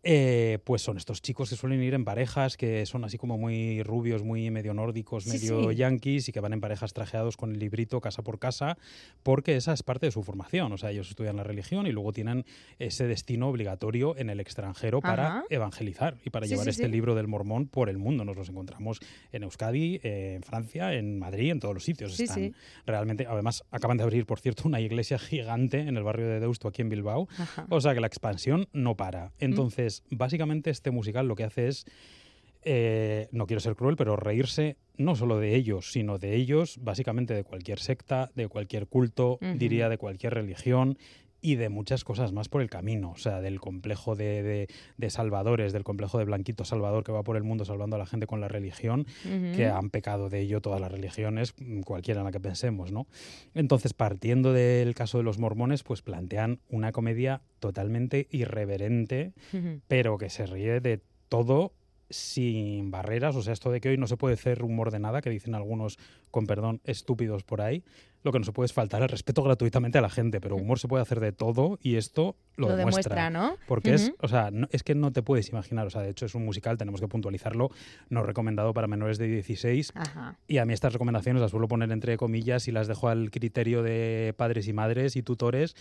Eh, 0.04 0.58
pues 0.64 0.82
son 0.82 0.96
estos 0.96 1.20
chicos 1.22 1.50
que 1.50 1.56
suelen 1.56 1.82
ir 1.82 1.94
en 1.94 2.04
parejas, 2.04 2.56
que 2.56 2.86
son 2.86 3.04
así 3.04 3.18
como 3.18 3.36
muy 3.36 3.82
rubios, 3.82 4.22
muy 4.22 4.50
medio 4.50 4.72
nórdicos, 4.74 5.24
Sí, 5.24 5.30
medio 5.30 5.70
sí. 5.70 5.76
yanquis 5.76 6.28
y 6.28 6.32
que 6.32 6.40
van 6.40 6.52
en 6.52 6.60
parejas 6.60 6.92
trajeados 6.92 7.36
con 7.36 7.52
el 7.52 7.58
librito 7.58 8.00
casa 8.00 8.22
por 8.22 8.38
casa, 8.38 8.78
porque 9.22 9.56
esa 9.56 9.72
es 9.72 9.82
parte 9.82 10.06
de 10.06 10.12
su 10.12 10.22
formación. 10.22 10.72
O 10.72 10.78
sea, 10.78 10.90
ellos 10.90 11.08
estudian 11.10 11.36
la 11.36 11.42
religión 11.44 11.86
y 11.86 11.92
luego 11.92 12.12
tienen 12.12 12.44
ese 12.78 13.06
destino 13.06 13.48
obligatorio 13.48 14.16
en 14.16 14.30
el 14.30 14.40
extranjero 14.40 15.00
para 15.00 15.44
evangelizar 15.50 16.16
y 16.24 16.30
para 16.30 16.46
Sí, 16.46 16.52
llevar 16.52 16.68
este 16.68 16.88
libro 16.88 17.14
del 17.14 17.26
mormón 17.26 17.66
por 17.66 17.88
el 17.88 17.98
mundo. 17.98 18.24
Nos 18.24 18.36
los 18.36 18.48
encontramos 18.48 19.00
en 19.32 19.42
Euskadi, 19.42 20.00
eh, 20.02 20.34
en 20.36 20.42
Francia, 20.42 20.94
en 20.94 21.18
Madrid, 21.18 21.50
en 21.50 21.60
todos 21.60 21.74
los 21.74 21.84
sitios. 21.84 22.18
Están 22.18 22.54
realmente, 22.86 23.26
además, 23.28 23.64
acaban 23.70 23.96
de 23.96 24.04
abrir, 24.04 24.26
por 24.26 24.38
cierto, 24.40 24.62
una 24.68 24.80
iglesia 24.80 25.18
gigante 25.18 25.80
en 25.80 25.96
el 25.96 26.02
barrio 26.04 26.28
de 26.28 26.40
Deusto, 26.40 26.68
aquí 26.68 26.82
en 26.82 26.88
Bilbao. 26.88 27.28
Ajá. 27.36 27.66
O 27.68 27.80
sea 27.80 27.94
que 27.94 28.00
la 28.00 28.06
expansión 28.06 28.68
no 28.72 28.96
para. 28.96 29.32
Entonces, 29.38 29.87
básicamente 30.10 30.70
este 30.70 30.90
musical 30.90 31.28
lo 31.28 31.36
que 31.36 31.44
hace 31.44 31.68
es, 31.68 31.86
eh, 32.62 33.28
no 33.32 33.46
quiero 33.46 33.60
ser 33.60 33.76
cruel, 33.76 33.96
pero 33.96 34.16
reírse 34.16 34.76
no 34.96 35.14
solo 35.14 35.38
de 35.38 35.54
ellos, 35.54 35.92
sino 35.92 36.18
de 36.18 36.34
ellos, 36.34 36.78
básicamente 36.82 37.34
de 37.34 37.44
cualquier 37.44 37.78
secta, 37.78 38.30
de 38.34 38.48
cualquier 38.48 38.88
culto, 38.88 39.38
diría 39.54 39.88
de 39.88 39.96
cualquier 39.96 40.34
religión 40.34 40.98
y 41.40 41.54
de 41.54 41.68
muchas 41.68 42.02
cosas 42.04 42.32
más 42.32 42.48
por 42.48 42.62
el 42.62 42.68
camino, 42.70 43.12
o 43.12 43.16
sea, 43.16 43.40
del 43.40 43.60
complejo 43.60 44.16
de, 44.16 44.42
de- 44.42 44.68
de 44.96 45.10
salvadores, 45.10 45.72
del 45.72 45.84
complejo 45.84 46.18
de 46.18 46.24
Blanquito 46.24 46.64
Salvador 46.64 47.04
que 47.04 47.12
va 47.12 47.22
por 47.22 47.36
el 47.36 47.44
mundo 47.44 47.64
salvando 47.64 47.96
a 47.96 47.98
la 47.98 48.06
gente 48.06 48.26
con 48.26 48.40
la 48.40 48.48
religión, 48.48 49.06
que 49.54 49.66
han 49.66 49.90
pecado 49.90 50.28
de 50.30 50.40
ello 50.40 50.60
todas 50.60 50.80
las 50.80 50.90
religiones, 50.90 51.54
mm, 51.58 51.80
cualquiera 51.82 52.20
en 52.20 52.26
la 52.26 52.32
que 52.32 52.40
pensemos, 52.40 52.90
¿no? 52.92 53.06
Entonces, 53.54 53.94
partiendo 53.94 54.52
del 54.52 54.94
caso 54.94 55.18
de 55.18 55.24
los 55.24 55.38
mormones, 55.38 55.82
pues 55.84 56.02
plantean 56.02 56.60
una 56.68 56.92
comedia 56.92 57.42
totalmente 57.60 58.26
irreverente, 58.30 59.32
pero 59.86 60.18
que 60.18 60.30
se 60.30 60.46
ríe 60.46 60.80
de 60.80 61.00
todo 61.28 61.72
sin 62.10 62.90
barreras, 62.90 63.36
o 63.36 63.42
sea, 63.42 63.52
esto 63.52 63.70
de 63.70 63.80
que 63.80 63.90
hoy 63.90 63.96
no 63.98 64.06
se 64.06 64.16
puede 64.16 64.34
hacer 64.34 64.62
humor 64.62 64.90
de 64.90 64.98
nada, 64.98 65.20
que 65.20 65.30
dicen 65.30 65.54
algunos, 65.54 65.98
con 66.30 66.46
perdón, 66.46 66.80
estúpidos 66.84 67.44
por 67.44 67.60
ahí, 67.60 67.84
lo 68.24 68.32
que 68.32 68.38
no 68.40 68.44
se 68.44 68.52
puede 68.52 68.66
es 68.66 68.72
faltar 68.72 69.02
el 69.02 69.08
respeto 69.08 69.42
gratuitamente 69.42 69.98
a 69.98 70.00
la 70.00 70.10
gente, 70.10 70.40
pero 70.40 70.56
humor 70.56 70.78
se 70.78 70.88
puede 70.88 71.02
hacer 71.02 71.20
de 71.20 71.32
todo 71.32 71.78
y 71.82 71.96
esto 71.96 72.34
lo, 72.56 72.68
Lo 72.70 72.76
demuestra, 72.76 73.30
¿no? 73.30 73.56
Porque 73.68 73.94
es, 73.94 74.12
o 74.20 74.26
sea, 74.26 74.50
no- 74.50 74.66
es 74.72 74.82
que 74.82 74.94
no 74.96 75.12
te 75.12 75.22
puedes 75.22 75.48
imaginar, 75.50 75.86
o 75.86 75.90
sea, 75.90 76.02
de 76.02 76.10
hecho 76.10 76.26
es 76.26 76.34
un 76.34 76.44
musical, 76.44 76.76
tenemos 76.78 77.00
que 77.00 77.06
puntualizarlo, 77.08 77.70
no 78.08 78.22
recomendado 78.24 78.74
para 78.74 78.88
menores 78.88 79.18
de 79.18 79.28
16, 79.28 79.92
Ajá. 79.94 80.36
y 80.48 80.58
a 80.58 80.64
mí 80.64 80.72
estas 80.72 80.92
recomendaciones 80.92 81.40
las 81.40 81.52
suelo 81.52 81.68
poner 81.68 81.92
entre 81.92 82.16
comillas 82.16 82.66
y 82.66 82.72
las 82.72 82.88
dejo 82.88 83.08
al 83.08 83.30
criterio 83.30 83.82
de 83.82 84.34
padres 84.36 84.66
y 84.66 84.72
madres 84.72 85.14
y 85.14 85.22
tutores, 85.22 85.76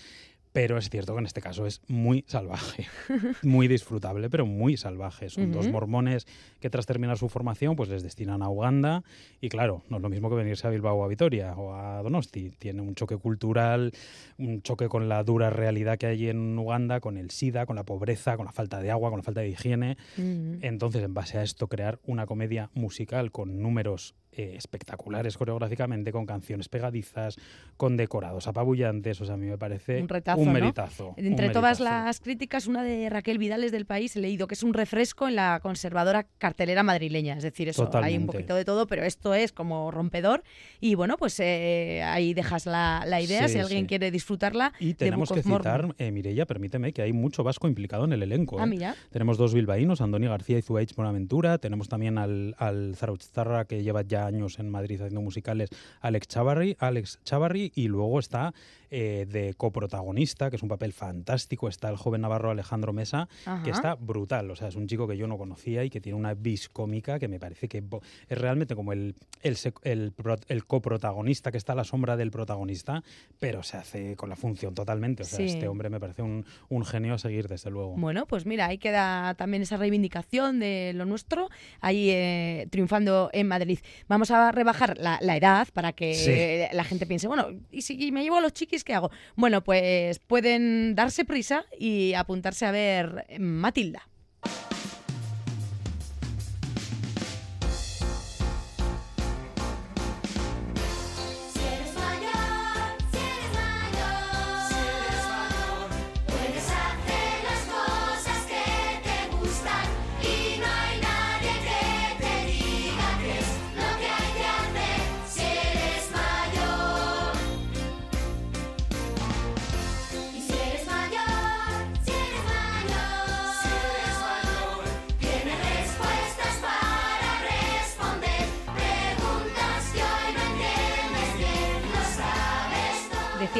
pero 0.54 0.78
es 0.78 0.90
cierto 0.90 1.14
que 1.14 1.20
en 1.20 1.26
este 1.26 1.42
caso 1.42 1.66
es 1.66 1.82
muy 1.88 2.24
salvaje, 2.28 2.88
muy 3.44 3.68
disfrutable, 3.68 4.30
pero 4.30 4.46
muy 4.46 4.78
salvaje. 4.78 5.30
Son 5.30 5.52
dos 5.52 5.68
mormones 5.68 6.26
que 6.60 6.70
tras 6.70 6.86
terminar 6.86 7.18
su 7.18 7.30
formación 7.30 7.76
pues 7.76 7.90
les 7.90 8.04
destinan 8.04 8.42
a 8.42 8.50
Uganda 8.50 9.04
y 9.42 9.50
claro, 9.50 9.84
no 9.90 9.98
es 9.98 10.04
lo 10.04 10.10
mismo 10.10 10.30
que 10.30 10.36
venirse 10.36 10.68
a 10.68 10.70
Bilbao 10.70 10.96
o 10.98 11.04
a 11.04 11.08
Vitoria 11.08 11.54
o 11.56 11.74
a 11.74 12.02
Donosti. 12.02 12.52
Tiene 12.58 12.82
un 12.82 12.96
choque 12.96 13.18
cultural, 13.18 13.92
un 14.38 14.62
choque 14.62 14.88
con 14.88 15.10
la 15.10 15.24
dura 15.24 15.50
realidad 15.50 15.98
que 15.98 16.08
hay 16.08 16.30
en 16.30 16.58
Uganda, 16.58 17.00
con 17.00 17.18
el 17.18 17.30
SIDA, 17.32 17.66
con 17.66 17.76
la 17.76 17.84
pobreza, 17.84 18.38
con 18.38 18.46
la 18.46 18.52
falta 18.52 18.82
de 18.82 18.92
agua, 18.92 19.10
con 19.10 19.20
la 19.20 19.24
falta 19.24 19.42
de 19.42 19.50
higiene. 19.50 19.98
Entonces, 20.18 21.04
en 21.04 21.14
base 21.14 21.38
a 21.38 21.44
esto, 21.44 21.68
crear 21.68 22.00
una 22.06 22.26
comedia 22.26 22.70
musical 22.74 23.32
con 23.32 23.62
números 23.62 24.16
eh, 24.38 24.54
espectaculares 24.56 25.36
coreográficamente, 25.38 26.12
con 26.12 26.26
canciones 26.26 26.70
pegadizas, 26.70 27.38
con 27.76 27.98
decorados 27.98 28.48
apabullantes. 28.48 29.20
O 29.20 29.26
sea, 29.26 29.34
a 29.34 29.38
mí 29.38 29.48
me 29.48 29.58
parece 29.58 30.00
Un 30.02 30.08
retazo, 30.10 30.40
un 30.40 30.48
¿no? 30.48 30.54
meritazo. 30.54 31.16
un 31.18 31.26
Entre 31.26 31.50
todas 31.50 31.80
las 31.80 32.20
críticas, 32.20 32.68
una 32.68 32.84
de 32.84 33.10
Raquel 33.10 33.38
Vidales 33.38 33.72
del 33.72 33.86
País 33.86 34.16
he 34.16 34.20
leído 34.20 34.48
que 34.48 34.54
es 34.54 34.64
un 34.64 34.74
refresco 34.74 35.28
en 35.28 35.36
la 35.36 35.60
conservadora 35.62 36.28
cartelera 36.38 36.84
madrileña. 36.84 37.36
Es 37.38 37.44
decir, 37.44 37.68
eso, 37.68 37.90
hay 37.94 38.16
un 38.16 38.28
poquito 38.28 38.56
de 38.56 38.64
todo, 38.64 38.88
pero 38.88 39.04
esto 39.04 39.34
es 39.34 39.52
como 39.52 39.92
rompedor. 39.92 40.44
Y 40.80 40.96
bueno, 40.96 41.18
pues 41.18 41.40
eh, 41.40 42.04
ahí 42.06 42.34
dejas 42.34 42.66
la, 42.66 43.04
la 43.08 43.20
idea, 43.22 43.48
Sí, 43.48 43.54
si 43.56 43.60
alguien 43.60 43.82
sí. 43.82 43.88
quiere 43.88 44.12
disfrutarla. 44.12 44.74
Y 44.80 44.94
tenemos 44.94 45.32
que 45.32 45.42
citar, 45.42 45.96
eh, 45.98 46.12
Mireia, 46.12 46.46
permíteme, 46.46 46.94
que 46.94 47.02
hay 47.02 47.14
mucho 47.14 47.44
vasco 47.44 47.68
implicado 47.68 48.06
en 48.06 48.14
el 48.14 48.24
elenco. 48.24 48.60
Ah, 48.60 48.66
¿eh? 48.66 48.68
mira. 48.68 48.96
Tenemos 49.10 49.38
dos 49.38 49.54
bilbaínos, 49.54 50.02
Andoni 50.02 50.28
García 50.28 50.58
y 50.60 50.62
Zuaich 50.62 50.94
Buenaventura. 50.96 51.58
Tenemos 51.58 51.90
también 51.90 52.18
al, 52.18 52.56
al 52.60 52.96
Zarauztarra, 52.96 53.66
que 53.66 53.84
lleva 53.84 54.04
ya 54.04 54.27
años 54.28 54.60
en 54.60 54.70
Madrid 54.70 55.02
haciendo 55.02 55.22
musicales, 55.22 55.70
Alex 56.02 56.28
Chavarri, 56.28 56.76
Alex 56.80 57.20
Chavarri 57.24 57.72
y 57.76 57.88
luego 57.88 58.20
está 58.20 58.54
eh, 58.90 59.26
de 59.30 59.54
coprotagonista, 59.56 60.50
que 60.50 60.56
es 60.58 60.64
un 60.64 60.70
papel 60.70 60.94
fantástico, 60.94 61.68
está 61.68 61.90
el 61.90 61.98
joven 61.98 62.22
navarro 62.22 62.52
Alejandro 62.52 62.94
Mesa, 62.94 63.28
que 63.64 63.72
está 63.72 63.96
brutal. 63.96 64.50
O 64.52 64.56
sea, 64.56 64.68
es 64.68 64.76
un 64.76 64.88
chico 64.88 65.08
que 65.08 65.18
yo 65.18 65.28
no 65.28 65.38
conocía 65.38 65.84
y 65.84 65.90
que 65.90 66.00
tiene 66.02 66.18
una 66.18 66.34
vis 66.34 66.70
cómica 66.70 67.20
que 67.20 67.28
me 67.28 67.40
parece 67.40 67.68
que 67.68 67.84
es 68.30 68.38
realmente 68.38 68.76
como 68.76 68.94
el, 68.94 69.16
el, 69.42 69.58
el, 69.84 70.12
pro- 70.12 70.38
el 70.48 70.66
coprotagonista 70.66 71.52
que 71.52 71.58
está 71.58 71.74
a 71.74 71.76
la 71.76 71.84
sombra 71.84 72.16
del 72.18 72.32
protagonista, 72.32 73.04
pero 73.40 73.64
se 73.64 73.78
hace 73.78 74.16
con 74.16 74.30
la 74.30 74.36
función 74.36 74.74
totalmente. 74.74 75.24
O 75.24 75.26
sea, 75.26 75.38
Sí. 75.38 75.46
este 75.46 75.68
hombre 75.68 75.90
me 75.90 76.00
parece 76.00 76.22
un, 76.22 76.46
un 76.70 76.84
genio 76.86 77.14
a 77.14 77.18
seguir, 77.20 77.48
desde 77.48 77.70
luego. 77.70 77.96
Bueno, 77.98 78.26
pues 78.26 78.46
mira, 78.46 78.66
ahí 78.68 78.78
queda 78.80 79.34
también 79.36 79.62
esa 79.64 79.78
reivindicación 79.78 80.60
de 80.60 80.94
lo 80.96 81.06
nuestro, 81.06 81.50
ahí 81.82 82.10
eh, 82.10 82.68
triunfando 82.72 83.30
en 83.34 83.48
Madrid. 83.48 83.80
Vamos 84.08 84.17
a 84.32 84.52
rebajar 84.52 84.98
la, 84.98 85.18
la 85.22 85.38
edad 85.38 85.68
para 85.74 85.94
que 85.94 86.14
Sí. 86.14 86.76
la 86.76 86.84
gente 86.84 87.06
piense, 87.06 87.28
bueno, 87.28 87.48
¿y 87.72 87.82
si 87.82 88.12
me 88.12 88.24
llevo 88.24 88.38
a 88.38 88.42
los 88.42 88.54
chiquis, 88.54 88.84
qué 88.84 88.94
hago? 88.94 89.12
Bueno, 89.36 89.64
pues 89.64 90.20
pueden 90.20 90.96
darse 90.96 91.26
prisa 91.26 91.66
y 91.80 92.14
apuntarse 92.14 92.66
a 92.66 92.72
ver 92.72 93.26
Matilda. 93.40 94.08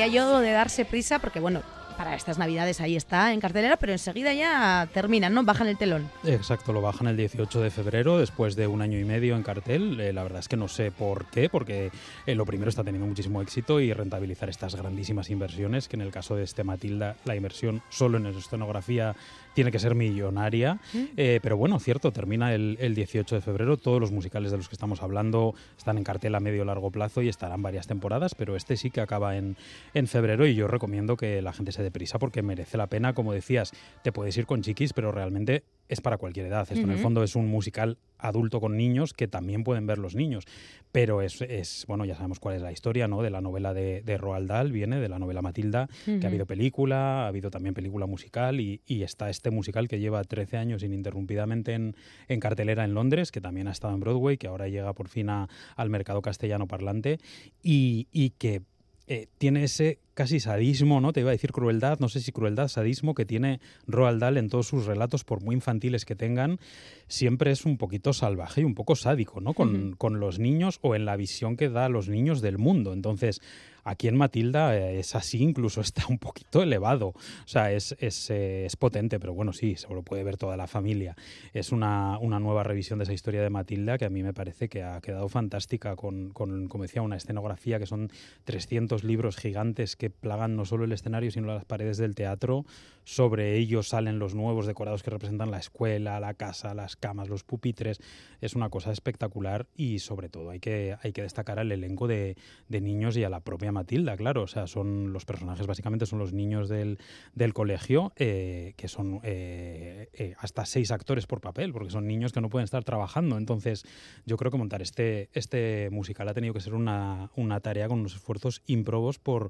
Yo 0.06 0.40
de 0.40 0.52
darse 0.52 0.86
prisa, 0.86 1.18
porque 1.18 1.40
bueno, 1.40 1.64
para 1.98 2.16
estas 2.16 2.38
navidades 2.38 2.80
ahí 2.80 2.96
está 2.96 3.34
en 3.34 3.40
cartelera, 3.40 3.76
pero 3.78 3.92
enseguida 3.92 4.32
ya 4.32 4.88
terminan, 4.94 5.34
¿no? 5.34 5.44
Bajan 5.44 5.68
el 5.68 5.78
telón. 5.78 6.10
Exacto, 6.24 6.72
lo 6.72 6.82
bajan 6.82 7.08
el 7.08 7.18
18 7.18 7.60
de 7.60 7.72
febrero, 7.72 8.20
después 8.20 8.56
de 8.56 8.68
un 8.68 8.84
año 8.84 9.00
y 9.00 9.04
medio 9.04 9.36
en 9.36 9.42
cartel. 9.42 10.00
Eh, 10.00 10.14
la 10.14 10.22
verdad 10.22 10.40
es 10.40 10.48
que 10.48 10.56
no 10.56 10.68
sé 10.68 10.92
por 10.92 11.26
qué, 11.26 11.50
porque 11.50 11.92
eh, 12.28 12.36
lo 12.36 12.46
primero 12.46 12.70
está 12.70 12.84
teniendo 12.84 13.08
muchísimo 13.08 13.42
éxito 13.42 13.80
y 13.80 13.92
rentabilizar 13.92 14.50
estas 14.50 14.76
grandísimas 14.76 15.32
inversiones, 15.32 15.88
que 15.88 15.96
en 15.96 16.04
el 16.04 16.12
caso 16.12 16.36
de 16.36 16.44
este 16.44 16.64
Matilda, 16.64 17.16
la 17.26 17.36
inversión 17.36 17.82
solo 17.90 18.20
en 18.20 18.28
escenografía 18.28 19.16
tiene 19.58 19.72
que 19.72 19.80
ser 19.80 19.96
millonaria. 19.96 20.80
Eh, 20.94 21.40
pero 21.42 21.58
bueno, 21.58 21.80
cierto, 21.80 22.12
termina 22.12 22.54
el, 22.54 22.78
el 22.80 22.94
18 22.94 23.34
de 23.34 23.42
febrero. 23.42 23.76
Todos 23.76 24.00
los 24.00 24.12
musicales 24.12 24.52
de 24.52 24.58
los 24.58 24.70
que 24.70 24.76
estamos 24.76 25.02
hablando 25.02 25.56
están 25.76 25.98
en 25.98 26.04
cartel 26.04 26.36
a 26.36 26.40
medio 26.40 26.64
largo 26.64 26.92
plazo 26.92 27.24
y 27.24 27.28
estarán 27.28 27.64
varias 27.64 27.88
temporadas, 27.88 28.36
pero 28.36 28.56
este 28.56 28.78
sí 28.78 28.92
que 28.92 29.02
acaba 29.02 29.36
en, 29.36 29.58
en 29.96 30.06
febrero 30.06 30.46
y 30.46 30.54
yo 30.54 30.68
recomiendo 30.68 31.18
que 31.18 31.42
la 31.42 31.54
gente 31.54 31.72
se 31.72 31.82
dé 31.82 31.90
prisa 31.90 32.20
porque 32.20 32.44
merece 32.44 32.78
la 32.78 32.86
pena. 32.86 33.14
Como 33.14 33.34
decías, 33.34 33.72
te 34.04 34.12
puedes 34.12 34.38
ir 34.38 34.46
con 34.46 34.62
chiquis, 34.62 34.94
pero 34.94 35.12
realmente 35.12 35.64
es 35.90 36.02
para 36.02 36.18
cualquier 36.18 36.46
edad. 36.48 36.62
Esto 36.70 36.74
en 36.86 36.90
el 36.92 36.98
fondo 37.04 37.24
es 37.24 37.36
un 37.36 37.48
musical 37.48 37.98
adulto 38.18 38.60
con 38.60 38.76
niños 38.78 39.14
que 39.14 39.28
también 39.28 39.64
pueden 39.64 39.86
ver 39.88 39.98
los 40.00 40.16
niños. 40.16 40.46
Pero 40.92 41.22
es, 41.22 41.42
es, 41.42 41.86
bueno, 41.88 42.04
ya 42.06 42.16
sabemos 42.16 42.40
cuál 42.40 42.56
es 42.56 42.62
la 42.62 42.72
historia, 42.72 43.08
¿no? 43.08 43.22
De 43.22 43.30
la 43.30 43.42
novela 43.42 43.74
de, 43.74 44.02
de 44.02 44.18
Roald 44.18 44.48
Dahl, 44.50 44.72
viene 44.72 45.00
de 45.00 45.08
la 45.10 45.20
novela 45.20 45.42
Matilda, 45.42 45.88
que 46.06 46.26
ha 46.26 46.30
habido 46.30 46.46
película, 46.46 47.26
ha 47.26 47.28
habido 47.28 47.52
también 47.52 47.74
película 47.76 48.06
musical 48.06 48.60
y, 48.60 48.82
y 48.88 49.04
está 49.04 49.30
este 49.30 49.52
musical 49.52 49.88
que 49.88 50.00
lleva 50.00 50.24
13 50.24 50.58
años 50.58 50.84
ininterrumpidamente 50.84 51.74
en, 51.74 51.96
en 52.28 52.40
cartelera 52.40 52.84
en 52.84 52.94
Londres, 52.94 53.32
que 53.32 53.42
también 53.42 53.68
ha 53.68 53.72
estado 53.72 53.94
en 53.94 54.00
Broadway, 54.00 54.38
que 54.38 54.48
ahora 54.48 54.68
llega 54.68 54.94
por 54.94 55.10
fin 55.10 55.30
a- 55.30 55.48
al 55.76 55.90
mercado 55.90 56.22
castellano 56.22 56.68
parlante 56.68 57.20
y, 57.64 58.08
y 58.12 58.32
que 58.32 58.62
eh, 59.08 59.28
tiene 59.38 59.64
ese 59.64 60.00
casi 60.18 60.40
sadismo, 60.40 61.00
¿no? 61.00 61.14
Te 61.14 61.20
iba 61.20 61.30
a 61.30 61.32
decir 61.32 61.52
crueldad, 61.52 62.00
no 62.00 62.10
sé 62.10 62.22
si 62.22 62.32
crueldad, 62.32 62.70
sadismo 62.70 63.14
que 63.14 63.24
tiene 63.24 63.60
Roald 63.86 64.20
Dahl 64.20 64.38
en 64.38 64.50
todos 64.50 64.68
sus 64.68 64.88
relatos, 64.88 65.24
por 65.24 65.44
muy 65.44 65.54
infantiles 65.54 66.06
que 66.06 66.16
tengan, 66.16 66.60
siempre 67.08 67.52
es 67.52 67.66
un 67.66 67.78
poquito 67.78 68.14
salvaje 68.14 68.62
y 68.62 68.64
un 68.64 68.74
poco 68.74 68.96
sádico, 68.96 69.42
¿no? 69.42 69.54
Con, 69.54 69.94
con 69.96 70.20
los 70.20 70.40
niños 70.40 70.80
o 70.82 70.96
en 70.96 71.06
la 71.06 71.16
visión 71.18 71.56
que 71.56 71.70
da 71.70 71.86
a 71.86 71.90
los 71.90 72.10
niños 72.10 72.42
del 72.42 72.58
mundo. 72.58 72.94
Entonces, 72.94 73.42
aquí 73.88 74.10
en 74.10 74.18
Matilda 74.18 74.76
eh, 74.76 75.00
es 75.00 75.16
así, 75.16 75.42
incluso 75.42 75.82
está 75.82 76.06
un 76.08 76.18
poquito 76.18 76.62
elevado. 76.62 77.08
O 77.08 77.48
sea, 77.48 77.72
es, 77.72 77.96
es, 78.00 78.30
eh, 78.30 78.66
es 78.66 78.76
potente, 78.76 79.20
pero 79.20 79.34
bueno, 79.34 79.54
sí, 79.54 79.76
se 79.76 79.88
lo 79.88 80.04
puede 80.04 80.24
ver 80.24 80.38
toda 80.38 80.58
la 80.58 80.68
familia. 80.68 81.16
Es 81.54 81.72
una, 81.72 82.18
una 82.20 82.40
nueva 82.40 82.64
revisión 82.64 83.00
de 83.00 83.04
esa 83.04 83.14
historia 83.14 83.42
de 83.42 83.50
Matilda 83.50 83.98
que 83.98 84.06
a 84.06 84.10
mí 84.10 84.24
me 84.24 84.34
parece 84.34 84.68
que 84.68 84.84
ha 84.84 85.00
quedado 85.02 85.30
fantástica 85.30 85.96
con, 85.96 86.32
con, 86.32 86.68
como 86.68 86.84
decía, 86.84 87.02
una 87.02 87.16
escenografía 87.16 87.80
que 87.80 87.86
son 87.86 88.12
300 88.44 89.04
libros 89.04 89.38
gigantes 89.38 89.96
que 89.96 90.07
plagan 90.10 90.56
no 90.56 90.66
solo 90.66 90.86
el 90.86 90.92
escenario, 90.92 91.32
sino 91.32 91.48
las 91.48 91.66
paredes 91.66 91.98
del 91.98 92.16
teatro. 92.16 92.66
Sobre 93.04 93.58
ellos 93.58 93.88
salen 93.88 94.20
los 94.20 94.36
nuevos 94.36 94.66
decorados 94.66 95.02
que 95.02 95.10
representan 95.10 95.50
la 95.50 95.60
escuela, 95.60 96.20
la 96.20 96.34
casa, 96.34 96.74
las 96.74 96.96
camas, 96.96 97.30
los 97.30 97.44
pupitres. 97.44 98.00
Es 98.42 98.56
una 98.56 98.70
cosa 98.70 98.92
espectacular 98.92 99.66
y 99.76 100.00
sobre 100.00 100.28
todo 100.28 100.50
hay 100.50 100.60
que, 100.60 100.98
hay 101.02 101.14
que 101.14 101.22
destacar 101.22 101.60
al 101.60 101.72
elenco 101.72 102.08
de, 102.08 102.36
de 102.68 102.82
niños 102.82 103.16
y 103.16 103.24
a 103.24 103.30
la 103.30 103.40
propia 103.40 103.72
Matilda, 103.72 104.18
claro. 104.18 104.44
O 104.44 104.48
sea, 104.48 104.68
son 104.68 105.14
los 105.14 105.26
personajes 105.26 105.68
básicamente 105.68 106.06
son 106.06 106.20
los 106.20 106.34
niños 106.34 106.70
del, 106.70 106.98
del 107.34 107.54
colegio, 107.54 108.14
eh, 108.16 108.74
que 108.78 108.88
son 108.88 109.20
eh, 109.24 110.10
eh, 110.14 110.36
hasta 110.40 110.66
seis 110.66 110.92
actores 110.92 111.28
por 111.28 111.42
papel, 111.42 111.74
porque 111.74 111.90
son 111.90 112.08
niños 112.08 112.34
que 112.34 112.42
no 112.42 112.50
pueden 112.50 112.66
estar 112.66 112.84
trabajando. 112.84 113.38
Entonces, 113.38 113.86
yo 114.26 114.38
creo 114.38 114.52
que 114.52 114.58
montar 114.58 114.82
este, 114.82 115.30
este 115.34 115.90
musical 115.92 116.28
ha 116.28 116.34
tenido 116.34 116.54
que 116.54 116.62
ser 116.62 116.74
una, 116.74 117.32
una 117.36 117.60
tarea 117.60 117.88
con 117.88 118.00
unos 118.00 118.16
esfuerzos 118.16 118.62
ímprobos 118.66 119.20
por 119.20 119.50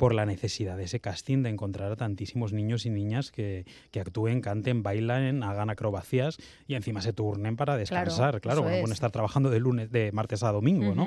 por 0.00 0.14
la 0.14 0.24
necesidad 0.24 0.78
de 0.78 0.84
ese 0.84 0.98
casting 0.98 1.42
de 1.42 1.50
encontrar 1.50 1.92
a 1.92 1.96
tantísimos 1.96 2.54
niños 2.54 2.86
y 2.86 2.90
niñas 2.90 3.30
que, 3.30 3.66
que 3.90 4.00
actúen, 4.00 4.40
canten, 4.40 4.82
bailen, 4.82 5.42
hagan 5.42 5.68
acrobacias 5.68 6.38
y 6.66 6.72
encima 6.72 7.02
se 7.02 7.12
turnen 7.12 7.54
para 7.54 7.76
descansar. 7.76 8.40
Claro, 8.40 8.60
eso 8.60 8.64
no 8.66 8.74
es. 8.74 8.80
pueden 8.80 8.94
estar 8.94 9.10
trabajando 9.10 9.50
de 9.50 9.60
lunes, 9.60 9.92
de 9.92 10.10
martes 10.12 10.42
a 10.42 10.52
domingo, 10.52 10.94
¿no? 10.94 11.06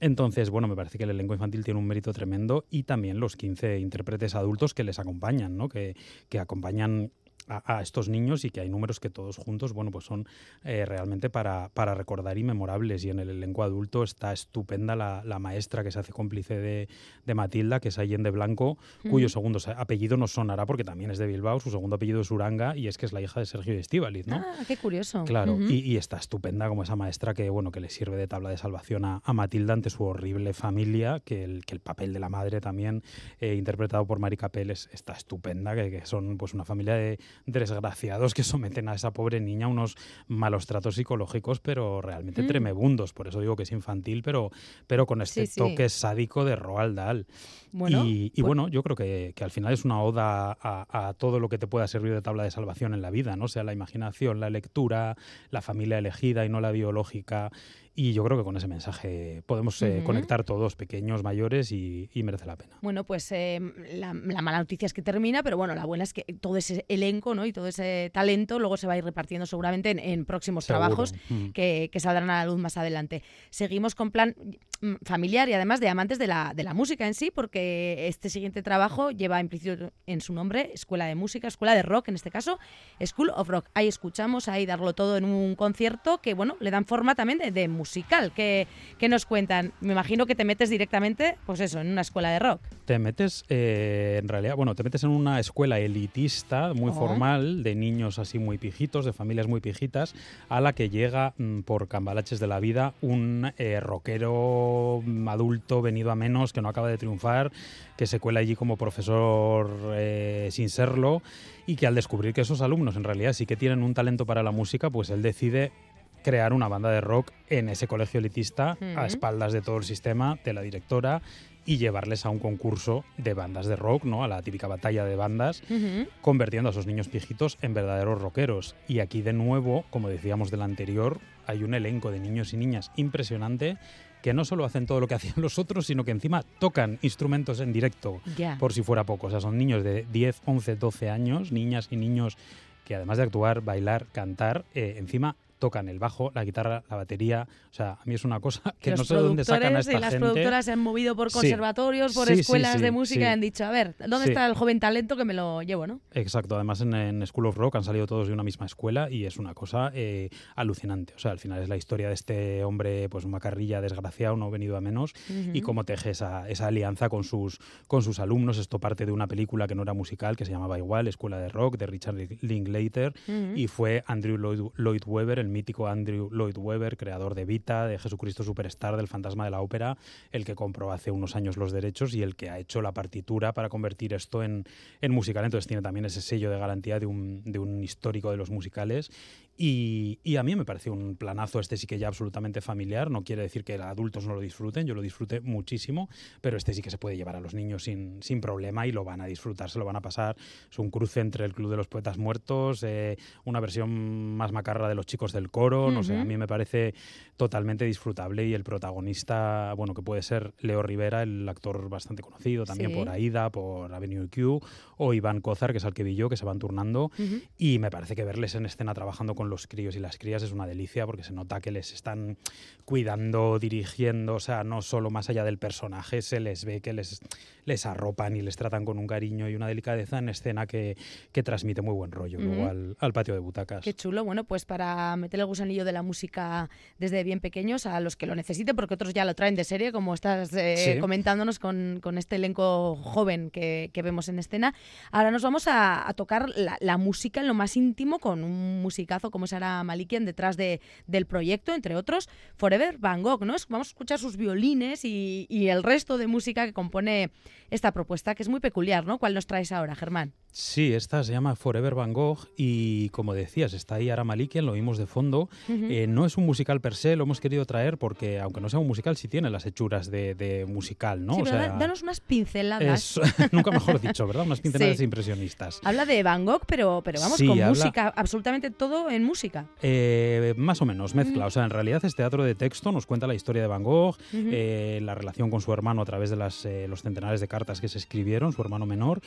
Entonces, 0.00 0.48
bueno, 0.48 0.66
me 0.66 0.74
parece 0.74 0.96
que 0.96 1.04
el 1.04 1.10
elenco 1.10 1.34
infantil 1.34 1.62
tiene 1.62 1.78
un 1.78 1.86
mérito 1.86 2.14
tremendo 2.14 2.64
y 2.70 2.84
también 2.84 3.20
los 3.20 3.36
15 3.36 3.78
intérpretes 3.80 4.34
adultos 4.34 4.72
que 4.72 4.82
les 4.82 4.98
acompañan, 4.98 5.58
¿no? 5.58 5.68
Que, 5.68 5.94
que 6.30 6.38
acompañan 6.38 7.10
a, 7.48 7.76
a 7.78 7.82
estos 7.82 8.08
niños 8.08 8.44
y 8.44 8.50
que 8.50 8.60
hay 8.60 8.68
números 8.68 9.00
que 9.00 9.10
todos 9.10 9.36
juntos, 9.36 9.72
bueno, 9.72 9.90
pues 9.90 10.04
son 10.04 10.26
eh, 10.64 10.84
realmente 10.86 11.30
para, 11.30 11.70
para 11.74 11.94
recordar 11.94 12.38
y 12.38 12.44
memorables. 12.44 13.04
Y 13.04 13.10
en 13.10 13.18
el 13.20 13.30
elenco 13.30 13.62
adulto 13.62 14.02
está 14.02 14.32
estupenda 14.32 14.96
la, 14.96 15.22
la 15.24 15.38
maestra 15.38 15.82
que 15.84 15.90
se 15.90 15.98
hace 15.98 16.12
cómplice 16.12 16.54
de, 16.58 16.88
de 17.26 17.34
Matilda, 17.34 17.80
que 17.80 17.88
es 17.88 17.98
Allende 17.98 18.30
Blanco, 18.30 18.78
cuyo 19.10 19.28
segundo 19.28 19.58
apellido 19.76 20.16
nos 20.16 20.32
sonará 20.32 20.66
porque 20.66 20.84
también 20.84 21.10
es 21.10 21.18
de 21.18 21.26
Bilbao, 21.26 21.60
su 21.60 21.70
segundo 21.70 21.96
apellido 21.96 22.20
es 22.20 22.30
Uranga 22.30 22.76
y 22.76 22.88
es 22.88 22.98
que 22.98 23.06
es 23.06 23.12
la 23.12 23.20
hija 23.20 23.40
de 23.40 23.46
Sergio 23.46 23.74
Estíbaliz, 23.74 24.26
¿no? 24.26 24.36
Ah, 24.36 24.62
qué 24.66 24.76
curioso. 24.76 25.24
Claro, 25.24 25.58
y, 25.68 25.80
y 25.80 25.96
está 25.96 26.16
estupenda 26.16 26.68
como 26.68 26.82
esa 26.82 26.96
maestra 26.96 27.34
que, 27.34 27.48
bueno, 27.50 27.70
que 27.70 27.80
le 27.80 27.90
sirve 27.90 28.16
de 28.16 28.28
tabla 28.28 28.50
de 28.50 28.56
salvación 28.56 29.04
a, 29.04 29.20
a 29.24 29.32
Matilda 29.32 29.72
ante 29.72 29.90
su 29.90 30.04
horrible 30.04 30.52
familia, 30.52 31.20
que 31.24 31.44
el, 31.44 31.64
que 31.64 31.74
el 31.74 31.80
papel 31.80 32.12
de 32.12 32.20
la 32.20 32.28
madre 32.28 32.60
también, 32.60 33.02
eh, 33.40 33.54
interpretado 33.54 34.06
por 34.06 34.18
Mari 34.18 34.36
Capel, 34.36 34.70
es- 34.70 34.88
está 34.92 35.12
estupenda, 35.14 35.74
que, 35.74 35.90
que 35.90 36.06
son 36.06 36.36
pues 36.38 36.54
una 36.54 36.64
familia 36.64 36.94
de 36.94 37.18
desgraciados 37.46 38.34
que 38.34 38.42
someten 38.42 38.88
a 38.88 38.94
esa 38.94 39.12
pobre 39.12 39.40
niña 39.40 39.66
a 39.66 39.68
unos 39.68 39.96
malos 40.28 40.66
tratos 40.66 40.94
psicológicos, 40.96 41.60
pero 41.60 42.00
realmente 42.00 42.42
Mm. 42.42 42.46
tremebundos. 42.46 43.12
Por 43.12 43.28
eso 43.28 43.40
digo 43.40 43.56
que 43.56 43.62
es 43.64 43.72
infantil, 43.72 44.22
pero, 44.22 44.50
pero 44.86 45.06
con 45.06 45.22
este 45.22 45.46
Sí, 45.46 45.52
sí. 45.54 45.60
toque 45.60 45.88
sádico 45.88 46.44
de 46.44 46.56
Roald 46.56 46.96
Dahl. 46.96 47.26
Bueno, 47.72 48.04
y, 48.04 48.26
y 48.26 48.30
pues- 48.42 48.46
bueno, 48.46 48.68
yo 48.68 48.82
creo 48.82 48.96
que, 48.96 49.32
que 49.34 49.44
al 49.44 49.50
final 49.50 49.72
es 49.72 49.84
una 49.84 50.02
oda 50.02 50.56
a, 50.60 51.08
a 51.08 51.14
todo 51.14 51.40
lo 51.40 51.48
que 51.48 51.58
te 51.58 51.66
pueda 51.66 51.86
servir 51.88 52.12
de 52.12 52.22
tabla 52.22 52.42
de 52.44 52.50
salvación 52.50 52.92
en 52.94 53.02
la 53.02 53.10
vida, 53.10 53.36
¿no? 53.36 53.44
O 53.46 53.48
sea, 53.48 53.64
la 53.64 53.72
imaginación, 53.72 54.40
la 54.40 54.50
lectura, 54.50 55.16
la 55.50 55.62
familia 55.62 55.98
elegida 55.98 56.44
y 56.44 56.48
no 56.48 56.60
la 56.60 56.70
biológica. 56.70 57.50
Y 57.94 58.14
yo 58.14 58.24
creo 58.24 58.38
que 58.38 58.44
con 58.44 58.56
ese 58.56 58.68
mensaje 58.68 59.42
podemos 59.44 59.80
eh, 59.82 60.02
conectar 60.04 60.44
todos, 60.44 60.76
pequeños, 60.76 61.22
mayores, 61.22 61.72
y, 61.72 62.08
y 62.14 62.22
merece 62.22 62.46
la 62.46 62.56
pena. 62.56 62.78
Bueno, 62.80 63.04
pues 63.04 63.30
eh, 63.32 63.60
la, 63.92 64.14
la 64.14 64.40
mala 64.42 64.58
noticia 64.58 64.86
es 64.86 64.94
que 64.94 65.02
termina, 65.02 65.42
pero 65.42 65.58
bueno, 65.58 65.74
la 65.74 65.84
buena 65.84 66.04
es 66.04 66.14
que 66.14 66.24
todo 66.40 66.56
ese 66.56 66.86
elenco 66.88 67.34
¿no? 67.34 67.44
y 67.44 67.52
todo 67.52 67.66
ese 67.66 68.10
talento 68.14 68.58
luego 68.58 68.78
se 68.78 68.86
va 68.86 68.94
a 68.94 68.98
ir 68.98 69.04
repartiendo 69.04 69.44
seguramente 69.44 69.90
en, 69.90 69.98
en 69.98 70.24
próximos 70.24 70.64
Seguro. 70.64 70.86
trabajos 70.86 71.14
que, 71.52 71.90
que 71.92 72.00
saldrán 72.00 72.30
a 72.30 72.44
la 72.44 72.46
luz 72.50 72.58
más 72.58 72.78
adelante. 72.78 73.22
Seguimos 73.50 73.94
con 73.94 74.10
plan 74.10 74.34
mm, 74.80 74.94
familiar 75.04 75.50
y 75.50 75.52
además 75.52 75.80
de 75.80 75.88
amantes 75.90 76.18
de 76.18 76.28
la, 76.28 76.54
de 76.56 76.62
la 76.62 76.72
música 76.72 77.06
en 77.06 77.12
sí, 77.12 77.30
porque 77.30 78.08
este 78.08 78.30
siguiente 78.30 78.62
trabajo 78.62 79.10
lleva 79.10 79.38
implícito 79.38 79.92
en 80.06 80.22
su 80.22 80.32
nombre 80.32 80.70
Escuela 80.72 81.04
de 81.04 81.14
Música, 81.14 81.46
Escuela 81.46 81.74
de 81.74 81.82
Rock 81.82 82.08
en 82.08 82.14
este 82.14 82.30
caso, 82.30 82.58
School 83.04 83.30
of 83.36 83.48
Rock. 83.48 83.68
Ahí 83.74 83.86
escuchamos, 83.86 84.48
ahí 84.48 84.64
darlo 84.64 84.94
todo 84.94 85.18
en 85.18 85.24
un 85.26 85.56
concierto 85.56 86.22
que, 86.22 86.32
bueno, 86.32 86.56
le 86.60 86.70
dan 86.70 86.86
forma 86.86 87.14
también 87.14 87.38
de, 87.38 87.50
de 87.50 87.68
musical. 87.82 88.32
que 88.32 88.66
que 88.98 89.08
nos 89.08 89.26
cuentan? 89.26 89.72
Me 89.80 89.92
imagino 89.92 90.26
que 90.26 90.36
te 90.36 90.44
metes 90.44 90.70
directamente, 90.70 91.34
pues 91.44 91.58
eso, 91.58 91.80
en 91.80 91.88
una 91.88 92.02
escuela 92.02 92.30
de 92.30 92.38
rock. 92.38 92.60
Te 92.84 93.00
metes, 93.00 93.44
eh, 93.48 94.18
en 94.22 94.28
realidad, 94.28 94.54
bueno, 94.54 94.76
te 94.76 94.84
metes 94.84 95.02
en 95.02 95.10
una 95.10 95.40
escuela 95.40 95.80
elitista, 95.80 96.72
muy 96.74 96.90
Oh. 96.90 96.94
formal, 96.94 97.62
de 97.64 97.74
niños 97.74 98.20
así 98.20 98.38
muy 98.38 98.58
pijitos, 98.58 99.04
de 99.04 99.12
familias 99.12 99.48
muy 99.48 99.60
pijitas, 99.60 100.14
a 100.48 100.60
la 100.60 100.72
que 100.72 100.88
llega 100.90 101.34
mm, 101.36 101.60
por 101.62 101.88
cambalaches 101.88 102.38
de 102.38 102.46
la 102.46 102.60
vida 102.60 102.94
un 103.00 103.52
eh, 103.58 103.80
rockero 103.80 105.02
adulto 105.26 105.82
venido 105.82 106.10
a 106.12 106.14
menos 106.14 106.52
que 106.52 106.62
no 106.62 106.68
acaba 106.68 106.88
de 106.88 106.98
triunfar, 106.98 107.50
que 107.96 108.06
se 108.06 108.20
cuela 108.20 108.38
allí 108.40 108.54
como 108.54 108.76
profesor 108.76 109.68
eh, 109.94 110.48
sin 110.52 110.68
serlo 110.68 111.22
y 111.66 111.74
que 111.76 111.86
al 111.88 111.94
descubrir 111.94 112.34
que 112.34 112.42
esos 112.42 112.60
alumnos 112.60 112.96
en 112.96 113.04
realidad 113.04 113.32
sí 113.32 113.46
que 113.46 113.56
tienen 113.56 113.82
un 113.82 113.94
talento 113.94 114.26
para 114.26 114.42
la 114.42 114.50
música, 114.52 114.90
pues 114.90 115.10
él 115.10 115.22
decide 115.22 115.72
crear 116.22 116.52
una 116.52 116.68
banda 116.68 116.90
de 116.90 117.00
rock 117.00 117.30
en 117.48 117.68
ese 117.68 117.86
colegio 117.86 118.18
elitista 118.20 118.76
a 118.96 119.06
espaldas 119.06 119.52
de 119.52 119.60
todo 119.62 119.76
el 119.76 119.84
sistema, 119.84 120.38
de 120.44 120.52
la 120.52 120.62
directora 120.62 121.22
y 121.64 121.76
llevarles 121.76 122.26
a 122.26 122.30
un 122.30 122.40
concurso 122.40 123.04
de 123.18 123.34
bandas 123.34 123.66
de 123.66 123.76
rock, 123.76 124.02
¿no? 124.04 124.24
A 124.24 124.28
la 124.28 124.42
típica 124.42 124.66
batalla 124.66 125.04
de 125.04 125.14
bandas, 125.14 125.62
Ujú. 125.70 126.08
convirtiendo 126.20 126.68
a 126.68 126.72
esos 126.72 126.86
niños 126.86 127.08
pijitos 127.08 127.56
en 127.62 127.72
verdaderos 127.74 128.20
rockeros. 128.20 128.74
Y 128.88 128.98
aquí 128.98 129.22
de 129.22 129.32
nuevo, 129.32 129.84
como 129.90 130.08
decíamos 130.08 130.50
del 130.50 130.62
anterior, 130.62 131.20
hay 131.46 131.62
un 131.62 131.74
elenco 131.74 132.10
de 132.10 132.18
niños 132.18 132.52
y 132.52 132.56
niñas 132.56 132.90
impresionante 132.96 133.76
que 134.22 134.34
no 134.34 134.44
solo 134.44 134.64
hacen 134.64 134.86
todo 134.86 134.98
lo 135.00 135.06
que 135.08 135.14
hacían 135.16 135.34
los 135.36 135.58
otros, 135.58 135.86
sino 135.86 136.04
que 136.04 136.10
encima 136.10 136.42
tocan 136.58 136.98
instrumentos 137.02 137.60
en 137.60 137.72
directo, 137.72 138.20
Ya. 138.36 138.56
por 138.58 138.72
si 138.72 138.82
fuera 138.82 139.04
poco. 139.04 139.28
O 139.28 139.30
sea, 139.30 139.40
son 139.40 139.56
niños 139.56 139.84
de 139.84 140.04
10, 140.12 140.42
11, 140.46 140.74
12 140.76 141.10
años, 141.10 141.52
niñas 141.52 141.88
y 141.92 141.96
niños 141.96 142.36
que 142.84 142.96
además 142.96 143.18
de 143.18 143.22
actuar, 143.24 143.60
bailar, 143.60 144.06
cantar, 144.12 144.64
eh, 144.74 144.96
encima 144.98 145.36
tocan 145.62 145.88
el 145.88 146.00
bajo, 146.00 146.32
la 146.34 146.44
guitarra, 146.44 146.82
la 146.90 146.96
batería. 146.96 147.46
O 147.70 147.72
sea, 147.74 147.92
a 147.92 148.00
mí 148.04 148.14
es 148.16 148.24
una 148.24 148.40
cosa 148.40 148.74
que 148.80 148.90
los 148.90 148.98
no 148.98 149.04
sé 149.04 149.14
de 149.14 149.20
dónde 149.22 149.44
sacan 149.44 149.76
a 149.76 149.78
esta 149.78 149.92
y 149.92 150.00
las 150.00 150.10
gente. 150.10 150.26
productoras 150.26 150.64
se 150.64 150.72
han 150.72 150.80
movido 150.80 151.14
por 151.14 151.30
Sí. 151.30 151.34
conservatorios, 151.38 152.14
por 152.14 152.26
Sí, 152.26 152.34
sí, 152.34 152.40
escuelas 152.40 152.76
sí, 152.78 152.82
de 152.82 152.90
música 152.90 153.20
sí. 153.20 153.28
y 153.30 153.32
han 153.32 153.40
dicho, 153.40 153.64
a 153.64 153.70
ver, 153.70 153.94
¿dónde 154.00 154.24
Sí. 154.24 154.30
está 154.32 154.44
el 154.48 154.54
joven 154.54 154.80
talento 154.80 155.16
que 155.16 155.24
me 155.24 155.34
lo 155.34 155.62
llevo, 155.62 155.86
no? 155.86 156.00
Exacto, 156.14 156.56
además 156.56 156.80
en, 156.80 156.94
en 156.94 157.24
School 157.28 157.46
of 157.46 157.56
Rock 157.56 157.76
han 157.76 157.84
salido 157.84 158.08
todos 158.08 158.26
de 158.26 158.32
una 158.34 158.42
misma 158.42 158.66
escuela 158.66 159.08
y 159.08 159.24
es 159.24 159.36
una 159.38 159.54
cosa 159.54 159.92
eh, 159.94 160.30
alucinante. 160.56 161.14
O 161.14 161.20
sea, 161.20 161.30
al 161.30 161.38
final 161.38 161.62
es 161.62 161.68
la 161.68 161.76
historia 161.76 162.08
de 162.08 162.14
este 162.14 162.64
hombre, 162.64 163.08
pues 163.08 163.24
una 163.24 163.38
carrilla 163.38 163.80
desgraciado, 163.80 164.36
no 164.36 164.50
venido 164.50 164.76
a 164.76 164.80
menos, 164.80 165.12
y 165.30 165.58
Ujú. 165.58 165.62
cómo 165.66 165.84
teje 165.84 166.10
esa, 166.10 166.48
esa 166.48 166.66
alianza 166.66 167.08
con 167.08 167.22
sus, 167.22 167.60
con 167.86 168.02
sus 168.02 168.18
alumnos. 168.18 168.58
Esto 168.58 168.80
parte 168.80 169.06
de 169.06 169.12
una 169.12 169.28
película 169.28 169.68
que 169.68 169.76
no 169.76 169.82
era 169.82 169.92
musical, 169.92 170.36
que 170.36 170.44
se 170.44 170.50
llamaba 170.50 170.76
igual, 170.78 171.06
Escuela 171.06 171.38
de 171.38 171.48
Rock, 171.48 171.76
de 171.76 171.86
Richard 171.86 172.16
Linklater, 172.40 173.14
Ujú. 173.28 173.52
y 173.56 173.68
fue 173.68 174.02
Andrew 174.06 174.36
Lloyd, 174.38 174.60
Lloyd 174.76 175.02
Webber, 175.06 175.38
el 175.38 175.48
mítico 175.52 175.86
Andrew 175.86 176.30
Lloyd 176.32 176.56
Webber, 176.58 176.96
creador 176.96 177.34
de 177.34 177.44
Vita, 177.44 177.86
de 177.86 177.98
Jesucristo 177.98 178.42
Superstar, 178.42 178.96
del 178.96 179.06
Fantasma 179.06 179.44
de 179.44 179.50
la 179.50 179.60
Ópera, 179.60 179.96
el 180.32 180.44
que 180.44 180.54
compró 180.54 180.90
hace 180.90 181.10
unos 181.10 181.36
años 181.36 181.56
los 181.56 181.70
derechos 181.70 182.14
y 182.14 182.22
el 182.22 182.34
que 182.34 182.50
ha 182.50 182.58
hecho 182.58 182.82
la 182.82 182.92
partitura 182.92 183.52
para 183.52 183.68
convertir 183.68 184.14
esto 184.14 184.42
en, 184.42 184.64
en 185.00 185.12
musical. 185.12 185.44
Entonces 185.44 185.68
tiene 185.68 185.82
también 185.82 186.06
ese 186.06 186.20
sello 186.20 186.50
de 186.50 186.58
garantía 186.58 186.98
de 186.98 187.06
un, 187.06 187.42
de 187.44 187.58
un 187.58 187.82
histórico 187.82 188.30
de 188.30 188.36
los 188.36 188.50
musicales. 188.50 189.10
Y, 189.54 190.18
y 190.24 190.36
a 190.36 190.42
mí 190.42 190.56
me 190.56 190.64
pareció 190.64 190.94
un 190.94 191.14
planazo 191.14 191.60
este 191.60 191.76
sí 191.76 191.86
que 191.86 191.98
ya 191.98 192.08
absolutamente 192.08 192.60
familiar. 192.60 193.10
No 193.10 193.22
quiere 193.22 193.42
decir 193.42 193.64
que 193.64 193.74
adultos 193.74 194.26
no 194.26 194.34
lo 194.34 194.40
disfruten, 194.40 194.86
yo 194.86 194.94
lo 194.94 195.02
disfruté 195.02 195.40
muchísimo, 195.40 196.08
pero 196.40 196.56
este 196.56 196.72
sí 196.72 196.80
que 196.80 196.90
se 196.90 196.98
puede 196.98 197.16
llevar 197.16 197.36
a 197.36 197.40
los 197.40 197.52
niños 197.52 197.84
sin, 197.84 198.22
sin 198.22 198.40
problema 198.40 198.86
y 198.86 198.92
lo 198.92 199.04
van 199.04 199.20
a 199.20 199.26
disfrutar, 199.26 199.68
se 199.68 199.78
lo 199.78 199.84
van 199.84 199.96
a 199.96 200.00
pasar. 200.00 200.36
Es 200.70 200.78
un 200.78 200.90
cruce 200.90 201.20
entre 201.20 201.44
el 201.44 201.52
Club 201.52 201.70
de 201.70 201.76
los 201.76 201.86
Poetas 201.86 202.16
Muertos, 202.16 202.82
eh, 202.82 203.18
una 203.44 203.60
versión 203.60 204.36
más 204.36 204.52
macarra 204.52 204.88
de 204.88 204.94
los 204.94 205.06
chicos 205.06 205.32
del 205.32 205.41
coro, 205.50 205.90
no 205.90 206.02
sé, 206.02 206.16
a 206.16 206.24
mí 206.24 206.36
me 206.36 206.46
parece 206.46 206.94
totalmente 207.36 207.84
disfrutable 207.84 208.46
y 208.46 208.54
el 208.54 208.62
protagonista, 208.62 209.72
bueno, 209.76 209.94
que 209.94 210.02
puede 210.02 210.22
ser 210.22 210.52
Leo 210.60 210.82
Rivera, 210.82 211.22
el 211.22 211.48
actor 211.48 211.88
bastante 211.88 212.22
conocido 212.22 212.64
también 212.64 212.90
Sí. 212.90 212.96
por 212.96 213.08
Aida, 213.08 213.50
por 213.50 213.92
Avenue 213.92 214.28
Q, 214.28 214.60
o 214.98 215.12
Iván 215.14 215.40
Cozar, 215.40 215.72
que 215.72 215.78
es 215.78 215.84
al 215.84 215.94
que 215.94 216.04
vi 216.04 216.14
yo, 216.14 216.28
que 216.28 216.36
se 216.36 216.44
van 216.44 216.58
turnando. 216.58 217.06
Ujú. 217.06 217.40
Y 217.58 217.78
me 217.78 217.90
parece 217.90 218.14
que 218.14 218.24
verles 218.24 218.54
en 218.54 218.66
escena 218.66 218.94
trabajando 218.94 219.34
con 219.34 219.50
los 219.50 219.66
críos 219.66 219.96
y 219.96 219.98
las 219.98 220.18
crías 220.18 220.42
es 220.42 220.52
una 220.52 220.66
delicia 220.66 221.04
porque 221.06 221.24
se 221.24 221.32
nota 221.32 221.60
que 221.60 221.72
les 221.72 221.92
están 221.92 222.36
cuidando, 222.84 223.58
dirigiendo, 223.58 224.34
o 224.34 224.40
sea, 224.40 224.64
no 224.64 224.82
solo 224.82 225.10
más 225.10 225.30
allá 225.30 225.44
del 225.44 225.58
personaje, 225.58 226.22
se 226.22 226.40
les 226.40 226.64
ve 226.64 226.80
que 226.80 226.92
les, 226.92 227.20
les 227.64 227.86
arropan 227.86 228.36
y 228.36 228.42
les 228.42 228.56
tratan 228.56 228.84
con 228.84 228.98
un 228.98 229.06
cariño 229.06 229.48
y 229.48 229.54
una 229.54 229.66
delicadeza 229.66 230.18
en 230.18 230.28
escena 230.28 230.66
que, 230.66 230.96
que 231.32 231.42
transmite 231.42 231.80
muy 231.82 231.94
buen 231.94 232.10
rollo 232.12 232.38
luego 232.38 232.62
Ujú. 232.62 232.70
al, 232.70 232.96
al 232.98 233.12
patio 233.12 233.34
de 233.34 233.40
butacas. 233.40 233.84
Qué 233.84 233.94
chulo. 233.94 234.24
Bueno, 234.24 234.44
pues 234.44 234.64
para 234.64 235.16
meter 235.32 235.40
el 235.40 235.46
gusanillo 235.46 235.84
de 235.86 235.92
la 235.92 236.02
música 236.02 236.68
desde 236.98 237.24
bien 237.24 237.40
pequeños 237.40 237.86
a 237.86 238.00
los 238.00 238.16
que 238.16 238.26
lo 238.26 238.34
necesiten, 238.34 238.76
porque 238.76 238.94
otros 238.94 239.14
ya 239.14 239.24
lo 239.24 239.34
traen 239.34 239.54
de 239.54 239.64
serie, 239.64 239.90
como 239.90 240.12
estás 240.12 240.52
eh, 240.52 240.92
Sí. 240.94 241.00
comentándonos 241.00 241.58
con, 241.58 242.00
con 242.02 242.18
este 242.18 242.36
elenco 242.36 242.96
joven 242.96 243.50
que, 243.50 243.90
que 243.94 244.02
vemos 244.02 244.28
en 244.28 244.38
escena. 244.38 244.74
Ahora 245.10 245.30
nos 245.30 245.42
vamos 245.42 245.68
a, 245.68 246.06
a 246.06 246.12
tocar 246.12 246.50
la, 246.54 246.76
la 246.80 246.98
música 246.98 247.40
en 247.40 247.46
lo 247.48 247.54
más 247.54 247.76
íntimo 247.78 248.18
con 248.18 248.44
un 248.44 248.82
musicazo 248.82 249.30
como 249.30 249.46
Sara 249.46 249.82
Malikian 249.84 250.26
detrás 250.26 250.56
de, 250.58 250.80
del 251.06 251.24
proyecto, 251.24 251.74
entre 251.74 251.96
otros, 251.96 252.28
Forever 252.56 252.98
Van 252.98 253.22
Gogh, 253.22 253.44
¿no? 253.46 253.54
Vamos 253.70 253.88
a 253.88 253.90
escuchar 253.90 254.18
sus 254.18 254.36
violines 254.36 255.04
y, 255.06 255.46
y 255.48 255.68
el 255.68 255.82
resto 255.82 256.18
de 256.18 256.26
música 256.26 256.66
que 256.66 256.74
compone 256.74 257.30
esta 257.70 257.92
propuesta, 257.92 258.34
que 258.34 258.42
es 258.42 258.48
muy 258.50 258.60
peculiar, 258.60 259.06
¿no? 259.06 259.16
¿Cuál 259.18 259.32
nos 259.32 259.46
traes 259.46 259.72
ahora, 259.72 259.94
Germán? 259.94 260.34
Sí, 260.54 260.92
esta 260.92 261.24
se 261.24 261.32
llama 261.32 261.56
Forever 261.56 261.94
Van 261.94 262.12
Gogh 262.12 262.40
y 262.58 263.08
como 263.08 263.32
decías, 263.32 263.72
está 263.72 263.94
ahí 263.94 264.10
Ara 264.10 264.22
Malikian, 264.22 264.66
lo 264.66 264.72
vimos 264.72 264.98
de 264.98 265.06
fondo. 265.06 265.48
Eh, 265.68 266.04
no 266.06 266.26
es 266.26 266.36
un 266.36 266.44
musical 266.44 266.78
per 266.82 266.94
se, 266.94 267.16
lo 267.16 267.24
hemos 267.24 267.40
querido 267.40 267.64
traer 267.64 267.96
porque 267.96 268.38
aunque 268.38 268.60
no 268.60 268.68
sea 268.68 268.78
un 268.78 268.86
musical, 268.86 269.16
sí 269.16 269.28
tiene 269.28 269.48
las 269.48 269.64
hechuras 269.64 270.10
de, 270.10 270.34
de 270.34 270.66
musical, 270.66 271.24
¿no? 271.24 271.36
sí, 271.36 271.40
O 271.40 271.44
pero 271.44 271.56
da- 271.56 271.64
sea, 271.68 271.78
danos 271.78 272.02
unas 272.02 272.20
pinceladas. 272.20 273.16
es, 273.16 273.20
nunca 273.52 273.70
mejor 273.70 273.98
dicho, 273.98 274.26
¿verdad? 274.26 274.44
Unas 274.44 274.60
pinceladas 274.62 274.98
Sí. 274.98 275.04
impresionistas. 275.04 275.80
Habla 275.84 276.04
de 276.04 276.22
Van 276.22 276.44
Gogh, 276.44 276.66
pero, 276.66 277.00
pero 277.02 277.18
vamos, 277.20 277.38
Sí, 277.38 277.46
con 277.46 277.56
habla- 277.58 277.68
música, 277.70 278.12
absolutamente 278.14 278.70
todo 278.70 279.08
en 279.10 279.24
música. 279.24 279.64
Eh, 279.80 280.52
más 280.58 280.82
o 280.82 280.84
menos, 280.84 281.14
mezcla. 281.14 281.46
O 281.46 281.50
sea, 281.50 281.64
en 281.64 281.70
realidad 281.70 282.04
es 282.04 282.14
teatro 282.14 282.44
de 282.44 282.54
texto, 282.54 282.92
nos 282.92 283.06
cuenta 283.06 283.26
la 283.26 283.34
historia 283.34 283.62
de 283.62 283.68
Van 283.68 283.84
Gogh, 283.84 284.16
eh, 284.34 285.00
la 285.02 285.14
relación 285.14 285.48
con 285.48 285.62
su 285.62 285.72
hermano 285.72 286.02
a 286.02 286.04
través 286.04 286.28
de 286.28 286.36
las, 286.36 286.68
los 286.88 287.00
centenares 287.00 287.40
de 287.40 287.48
cartas 287.48 287.80
que 287.80 287.88
se 287.88 287.96
escribieron, 287.96 288.52
su 288.52 288.60
hermano 288.60 288.84
menor, 288.84 289.22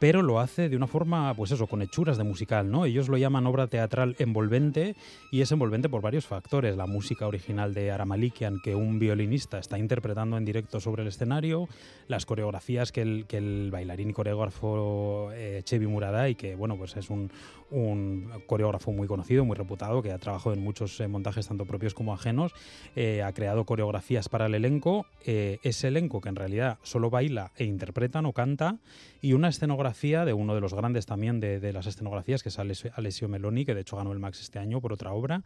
pero 0.00 0.22
lo 0.22 0.40
hace 0.40 0.70
de 0.70 0.76
una 0.76 0.86
forma, 0.86 1.34
pues 1.34 1.52
eso, 1.52 1.66
con 1.66 1.82
hechuras 1.82 2.16
de 2.16 2.24
musical, 2.24 2.70
¿no? 2.70 2.86
Ellos 2.86 3.10
lo 3.10 3.18
llaman 3.18 3.46
obra 3.46 3.66
teatral 3.66 4.16
envolvente 4.18 4.96
y 5.30 5.42
es 5.42 5.52
envolvente 5.52 5.90
por 5.90 6.00
varios 6.00 6.26
factores. 6.26 6.74
La 6.74 6.86
música 6.86 7.26
original 7.26 7.74
de 7.74 7.90
Aramalikian, 7.90 8.60
que 8.64 8.74
un 8.74 8.98
violinista 8.98 9.58
está 9.58 9.78
interpretando 9.78 10.38
en 10.38 10.46
directo 10.46 10.80
sobre 10.80 11.02
el 11.02 11.08
escenario, 11.08 11.68
las 12.08 12.24
coreografías 12.24 12.92
que 12.92 13.02
el, 13.02 13.26
que 13.28 13.36
el 13.36 13.68
bailarín 13.70 14.08
y 14.08 14.12
coreógrafo 14.14 15.32
eh, 15.34 15.60
Chevi 15.64 15.86
Muradai, 15.86 16.34
que 16.34 16.54
bueno, 16.54 16.78
pues 16.78 16.96
es 16.96 17.10
un, 17.10 17.30
un 17.70 18.30
coreógrafo 18.46 18.92
muy 18.92 19.06
conocido, 19.06 19.44
muy 19.44 19.56
reputado, 19.56 20.02
que 20.02 20.12
ha 20.12 20.18
trabajado 20.18 20.54
en 20.54 20.62
muchos 20.62 21.00
eh, 21.00 21.08
montajes 21.08 21.46
tanto 21.48 21.64
propios 21.64 21.94
como 21.94 22.12
ajenos, 22.12 22.52
eh, 22.96 23.22
ha 23.22 23.32
creado 23.32 23.64
coreografías 23.64 24.28
para 24.28 24.46
el 24.46 24.54
elenco, 24.54 25.06
eh, 25.24 25.58
ese 25.62 25.88
elenco 25.88 26.20
que 26.20 26.28
en 26.28 26.36
realidad 26.36 26.78
solo 26.82 27.10
baila 27.10 27.52
e 27.56 27.64
interpreta, 27.64 28.22
no 28.22 28.32
canta, 28.32 28.78
y 29.22 29.34
una 29.34 29.48
escenografía 29.48 30.24
de 30.24 30.32
uno 30.32 30.54
de 30.54 30.60
los 30.60 30.74
grandes 30.74 31.06
también 31.06 31.40
de, 31.40 31.60
de 31.60 31.72
las 31.72 31.86
escenografías, 31.86 32.42
que 32.42 32.48
es 32.48 32.58
Alessio, 32.58 33.28
Meloni, 33.28 33.64
que 33.64 33.74
de 33.74 33.82
hecho 33.82 33.96
ganó 33.96 34.12
el 34.12 34.18
Max 34.18 34.40
este 34.40 34.58
año 34.58 34.80
por 34.80 34.92
otra 34.92 35.12
obra, 35.12 35.42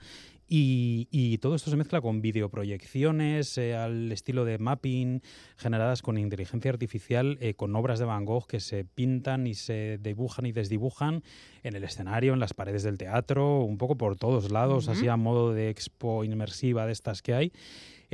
y, 0.48 1.08
y 1.10 1.38
todo 1.38 1.54
esto 1.54 1.70
se 1.70 1.76
mezcla 1.76 2.00
con 2.00 2.20
videoproyecciones 2.20 3.56
eh, 3.58 3.74
al 3.74 4.12
estilo 4.12 4.44
de 4.44 4.58
mapping, 4.58 5.22
generadas 5.56 6.02
con 6.02 6.18
inteligencia 6.18 6.70
artificial, 6.70 7.38
eh, 7.40 7.54
con 7.54 7.74
obras 7.74 7.98
de 7.98 8.04
Van 8.04 8.24
Gogh 8.24 8.46
que 8.46 8.60
se 8.60 8.84
pintan 8.84 9.46
y 9.46 9.54
se 9.54 9.98
dibujan 10.02 10.46
y 10.46 10.52
desdibujan 10.52 11.22
en 11.62 11.74
el 11.76 11.84
escenario, 11.84 12.13
en 12.22 12.40
las 12.40 12.54
paredes 12.54 12.82
del 12.84 12.96
teatro, 12.96 13.60
un 13.60 13.76
poco 13.76 13.96
por 13.96 14.16
todos 14.16 14.50
lados, 14.50 14.88
así 14.88 15.08
a 15.08 15.16
modo 15.16 15.52
de 15.52 15.68
expo 15.68 16.24
inmersiva 16.24 16.86
de 16.86 16.92
estas 16.92 17.22
que 17.22 17.34
hay. 17.34 17.52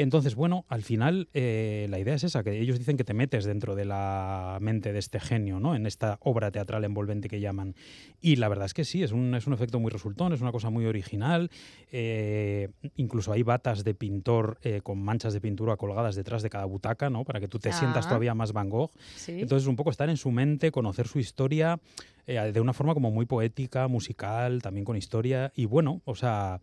Entonces, 0.02 0.34
bueno, 0.34 0.64
al 0.68 0.82
final 0.82 1.28
eh, 1.34 1.86
la 1.90 1.98
idea 1.98 2.14
es 2.14 2.24
esa, 2.24 2.42
que 2.42 2.58
ellos 2.58 2.78
dicen 2.78 2.96
que 2.96 3.04
te 3.04 3.12
metes 3.12 3.44
dentro 3.44 3.74
de 3.74 3.84
la 3.84 4.56
mente 4.60 4.92
de 4.94 4.98
este 4.98 5.20
genio, 5.20 5.60
¿no? 5.60 5.74
En 5.74 5.84
esta 5.84 6.18
obra 6.22 6.50
teatral 6.50 6.84
envolvente 6.84 7.28
que 7.28 7.38
llaman. 7.40 7.74
Y 8.20 8.36
la 8.36 8.48
verdad 8.48 8.64
es 8.64 8.72
que 8.74 8.84
sí, 8.84 9.02
es 9.02 9.12
un, 9.12 9.34
es 9.34 9.46
un 9.46 9.52
efecto 9.52 9.78
muy 9.78 9.90
resultón, 9.90 10.32
es 10.32 10.40
una 10.40 10.52
cosa 10.52 10.70
muy 10.70 10.86
original. 10.86 11.50
eh, 11.92 12.68
incluso 12.96 13.32
hay 13.32 13.42
batas 13.42 13.84
de 13.84 13.94
pintor 13.94 14.58
eh, 14.62 14.80
con 14.82 15.02
manchas 15.02 15.32
de 15.34 15.40
pintura 15.40 15.76
colgadas 15.76 16.14
detrás 16.16 16.42
de 16.42 16.48
cada 16.50 16.64
butaca, 16.64 17.10
¿no? 17.10 17.24
Para 17.24 17.40
que 17.40 17.48
tú 17.48 17.58
te 17.58 17.72
sientas 17.72 18.06
Ah. 18.06 18.08
todavía 18.08 18.34
más 18.34 18.52
Van 18.52 18.70
Gogh. 18.70 18.90
Sí. 19.16 19.40
Entonces, 19.40 19.68
un 19.68 19.76
poco 19.76 19.90
estar 19.90 20.08
en 20.08 20.16
su 20.16 20.30
mente, 20.30 20.70
conocer 20.70 21.08
su 21.08 21.18
historia 21.18 21.78
de 22.26 22.60
una 22.60 22.72
forma 22.72 22.94
como 22.94 23.10
muy 23.10 23.26
poética, 23.26 23.88
musical, 23.88 24.62
también 24.62 24.84
con 24.84 24.96
historia. 24.96 25.52
Y 25.56 25.64
bueno, 25.64 26.00
o 26.04 26.14
sea, 26.14 26.60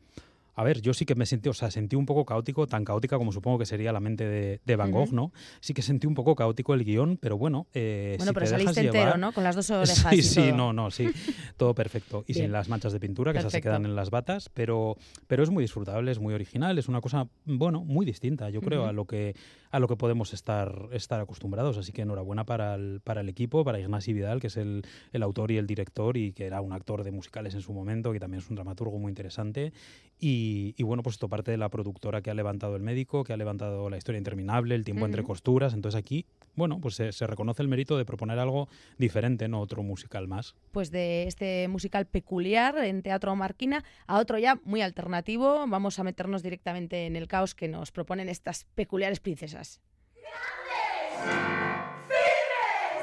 a 0.57 0.63
ver, 0.63 0.81
yo 0.81 0.91
sí 0.95 1.05
que 1.05 1.13
me 1.13 1.27
sentí, 1.27 1.49
o 1.49 1.53
sea, 1.53 1.69
sentí 1.69 1.95
un 1.95 2.07
poco 2.07 2.25
caótico, 2.25 2.65
tan 2.65 2.83
caótica 2.83 3.19
como 3.19 3.31
supongo 3.31 3.59
que 3.59 3.67
sería 3.67 3.93
la 3.93 3.99
mente 3.99 4.25
de, 4.25 4.59
de 4.65 4.75
Van 4.75 4.89
Gogh. 4.89 5.13
¿no? 5.13 5.31
Sí 5.59 5.75
que 5.75 5.83
sentí 5.83 6.07
un 6.07 6.15
poco 6.15 6.35
caótico 6.35 6.73
el 6.73 6.83
guion, 6.83 7.17
pero 7.17 7.37
bueno, 7.37 7.67
eh, 7.75 8.15
bueno, 8.17 8.31
si 8.31 8.33
pero 8.33 8.45
te 8.45 8.49
saliste 8.49 8.81
entero, 8.81 9.17
¿no? 9.17 9.33
Con 9.33 9.43
las 9.43 9.55
dos 9.55 9.69
orejas. 9.69 10.09
Sí, 10.09 10.15
y 10.15 10.23
sí, 10.23 10.41
todo. 10.47 10.57
no, 10.57 10.73
no, 10.73 10.89
sí. 10.89 11.09
Todo 11.57 11.75
perfecto. 11.75 12.23
Y 12.27 12.33
Bien. 12.33 12.45
sin 12.45 12.51
las 12.51 12.69
manchas 12.69 12.91
de 12.91 12.99
pintura, 12.99 13.33
que 13.33 13.39
esas 13.39 13.51
se 13.51 13.61
quedan 13.61 13.85
en 13.85 13.95
las 13.95 14.09
batas, 14.09 14.49
pero, 14.49 14.97
pero 15.27 15.43
es 15.43 15.51
muy 15.51 15.63
disfrutable, 15.63 16.11
es 16.11 16.17
muy 16.17 16.33
original, 16.33 16.79
es 16.79 16.87
una 16.87 17.01
cosa, 17.01 17.27
bueno, 17.45 17.83
muy 17.83 18.07
distinta, 18.07 18.49
yo 18.49 18.61
creo, 18.61 18.87
a 18.87 18.93
lo 18.93 19.05
que 19.05 19.35
a 19.69 19.79
lo 19.79 19.87
que 19.87 19.95
podemos 19.95 20.33
estar, 20.33 20.89
estar 20.91 21.19
acostumbrados. 21.19 21.77
Así 21.77 21.91
que 21.91 22.01
enhorabuena 22.01 22.45
para 22.45 22.75
el, 22.75 23.01
para 23.03 23.21
el 23.21 23.29
equipo, 23.29 23.63
para 23.63 23.79
Ignasi 23.79 24.13
Vidal, 24.13 24.39
que 24.39 24.47
es 24.47 24.57
el, 24.57 24.83
el 25.11 25.23
autor 25.23 25.51
y 25.51 25.57
el 25.57 25.67
director, 25.67 26.17
y 26.17 26.31
que 26.31 26.45
era 26.45 26.61
un 26.61 26.73
actor 26.73 27.03
de 27.03 27.11
musicales 27.11 27.53
en 27.53 27.61
su 27.61 27.73
momento, 27.73 28.11
que 28.11 28.19
también 28.19 28.41
es 28.41 28.49
un 28.49 28.55
dramaturgo 28.55 28.97
muy 28.97 29.11
interesante. 29.11 29.73
Y, 30.19 30.46
y 30.77 30.83
bueno, 30.83 31.03
pues 31.03 31.15
esto 31.15 31.29
parte 31.29 31.51
de 31.51 31.57
la 31.57 31.69
productora 31.69 32.21
que 32.21 32.29
ha 32.29 32.33
levantado 32.33 32.75
el 32.75 32.81
médico, 32.81 33.23
que 33.23 33.33
ha 33.33 33.37
levantado 33.37 33.89
la 33.89 33.97
historia 33.97 34.17
interminable, 34.17 34.75
el 34.75 34.83
tiempo 34.83 35.05
entre 35.05 35.23
costuras. 35.23 35.73
Entonces 35.73 35.97
aquí, 35.97 36.25
bueno, 36.55 36.79
pues 36.79 36.95
se, 36.95 37.11
se 37.11 37.27
reconoce 37.27 37.61
el 37.61 37.67
mérito 37.67 37.97
de 37.97 38.05
proponer 38.05 38.39
algo 38.39 38.67
diferente, 38.97 39.47
no 39.47 39.61
otro 39.61 39.83
musical 39.83 40.27
más. 40.27 40.55
Pues 40.71 40.91
de 40.91 41.27
este 41.27 41.67
musical 41.67 42.05
peculiar 42.05 42.77
en 42.77 43.01
Teatro 43.01 43.35
Marquina 43.35 43.83
a 44.05 44.19
otro 44.19 44.37
ya 44.37 44.59
muy 44.63 44.81
alternativo. 44.81 45.65
Vamos 45.67 45.99
a 45.99 46.03
meternos 46.03 46.43
directamente 46.43 47.05
en 47.05 47.15
el 47.15 47.27
caos 47.27 47.55
que 47.55 47.67
nos 47.67 47.91
proponen 47.91 48.29
estas 48.29 48.65
peculiares 48.75 49.19
princesas. 49.19 49.81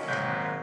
Llenas, 0.07 0.54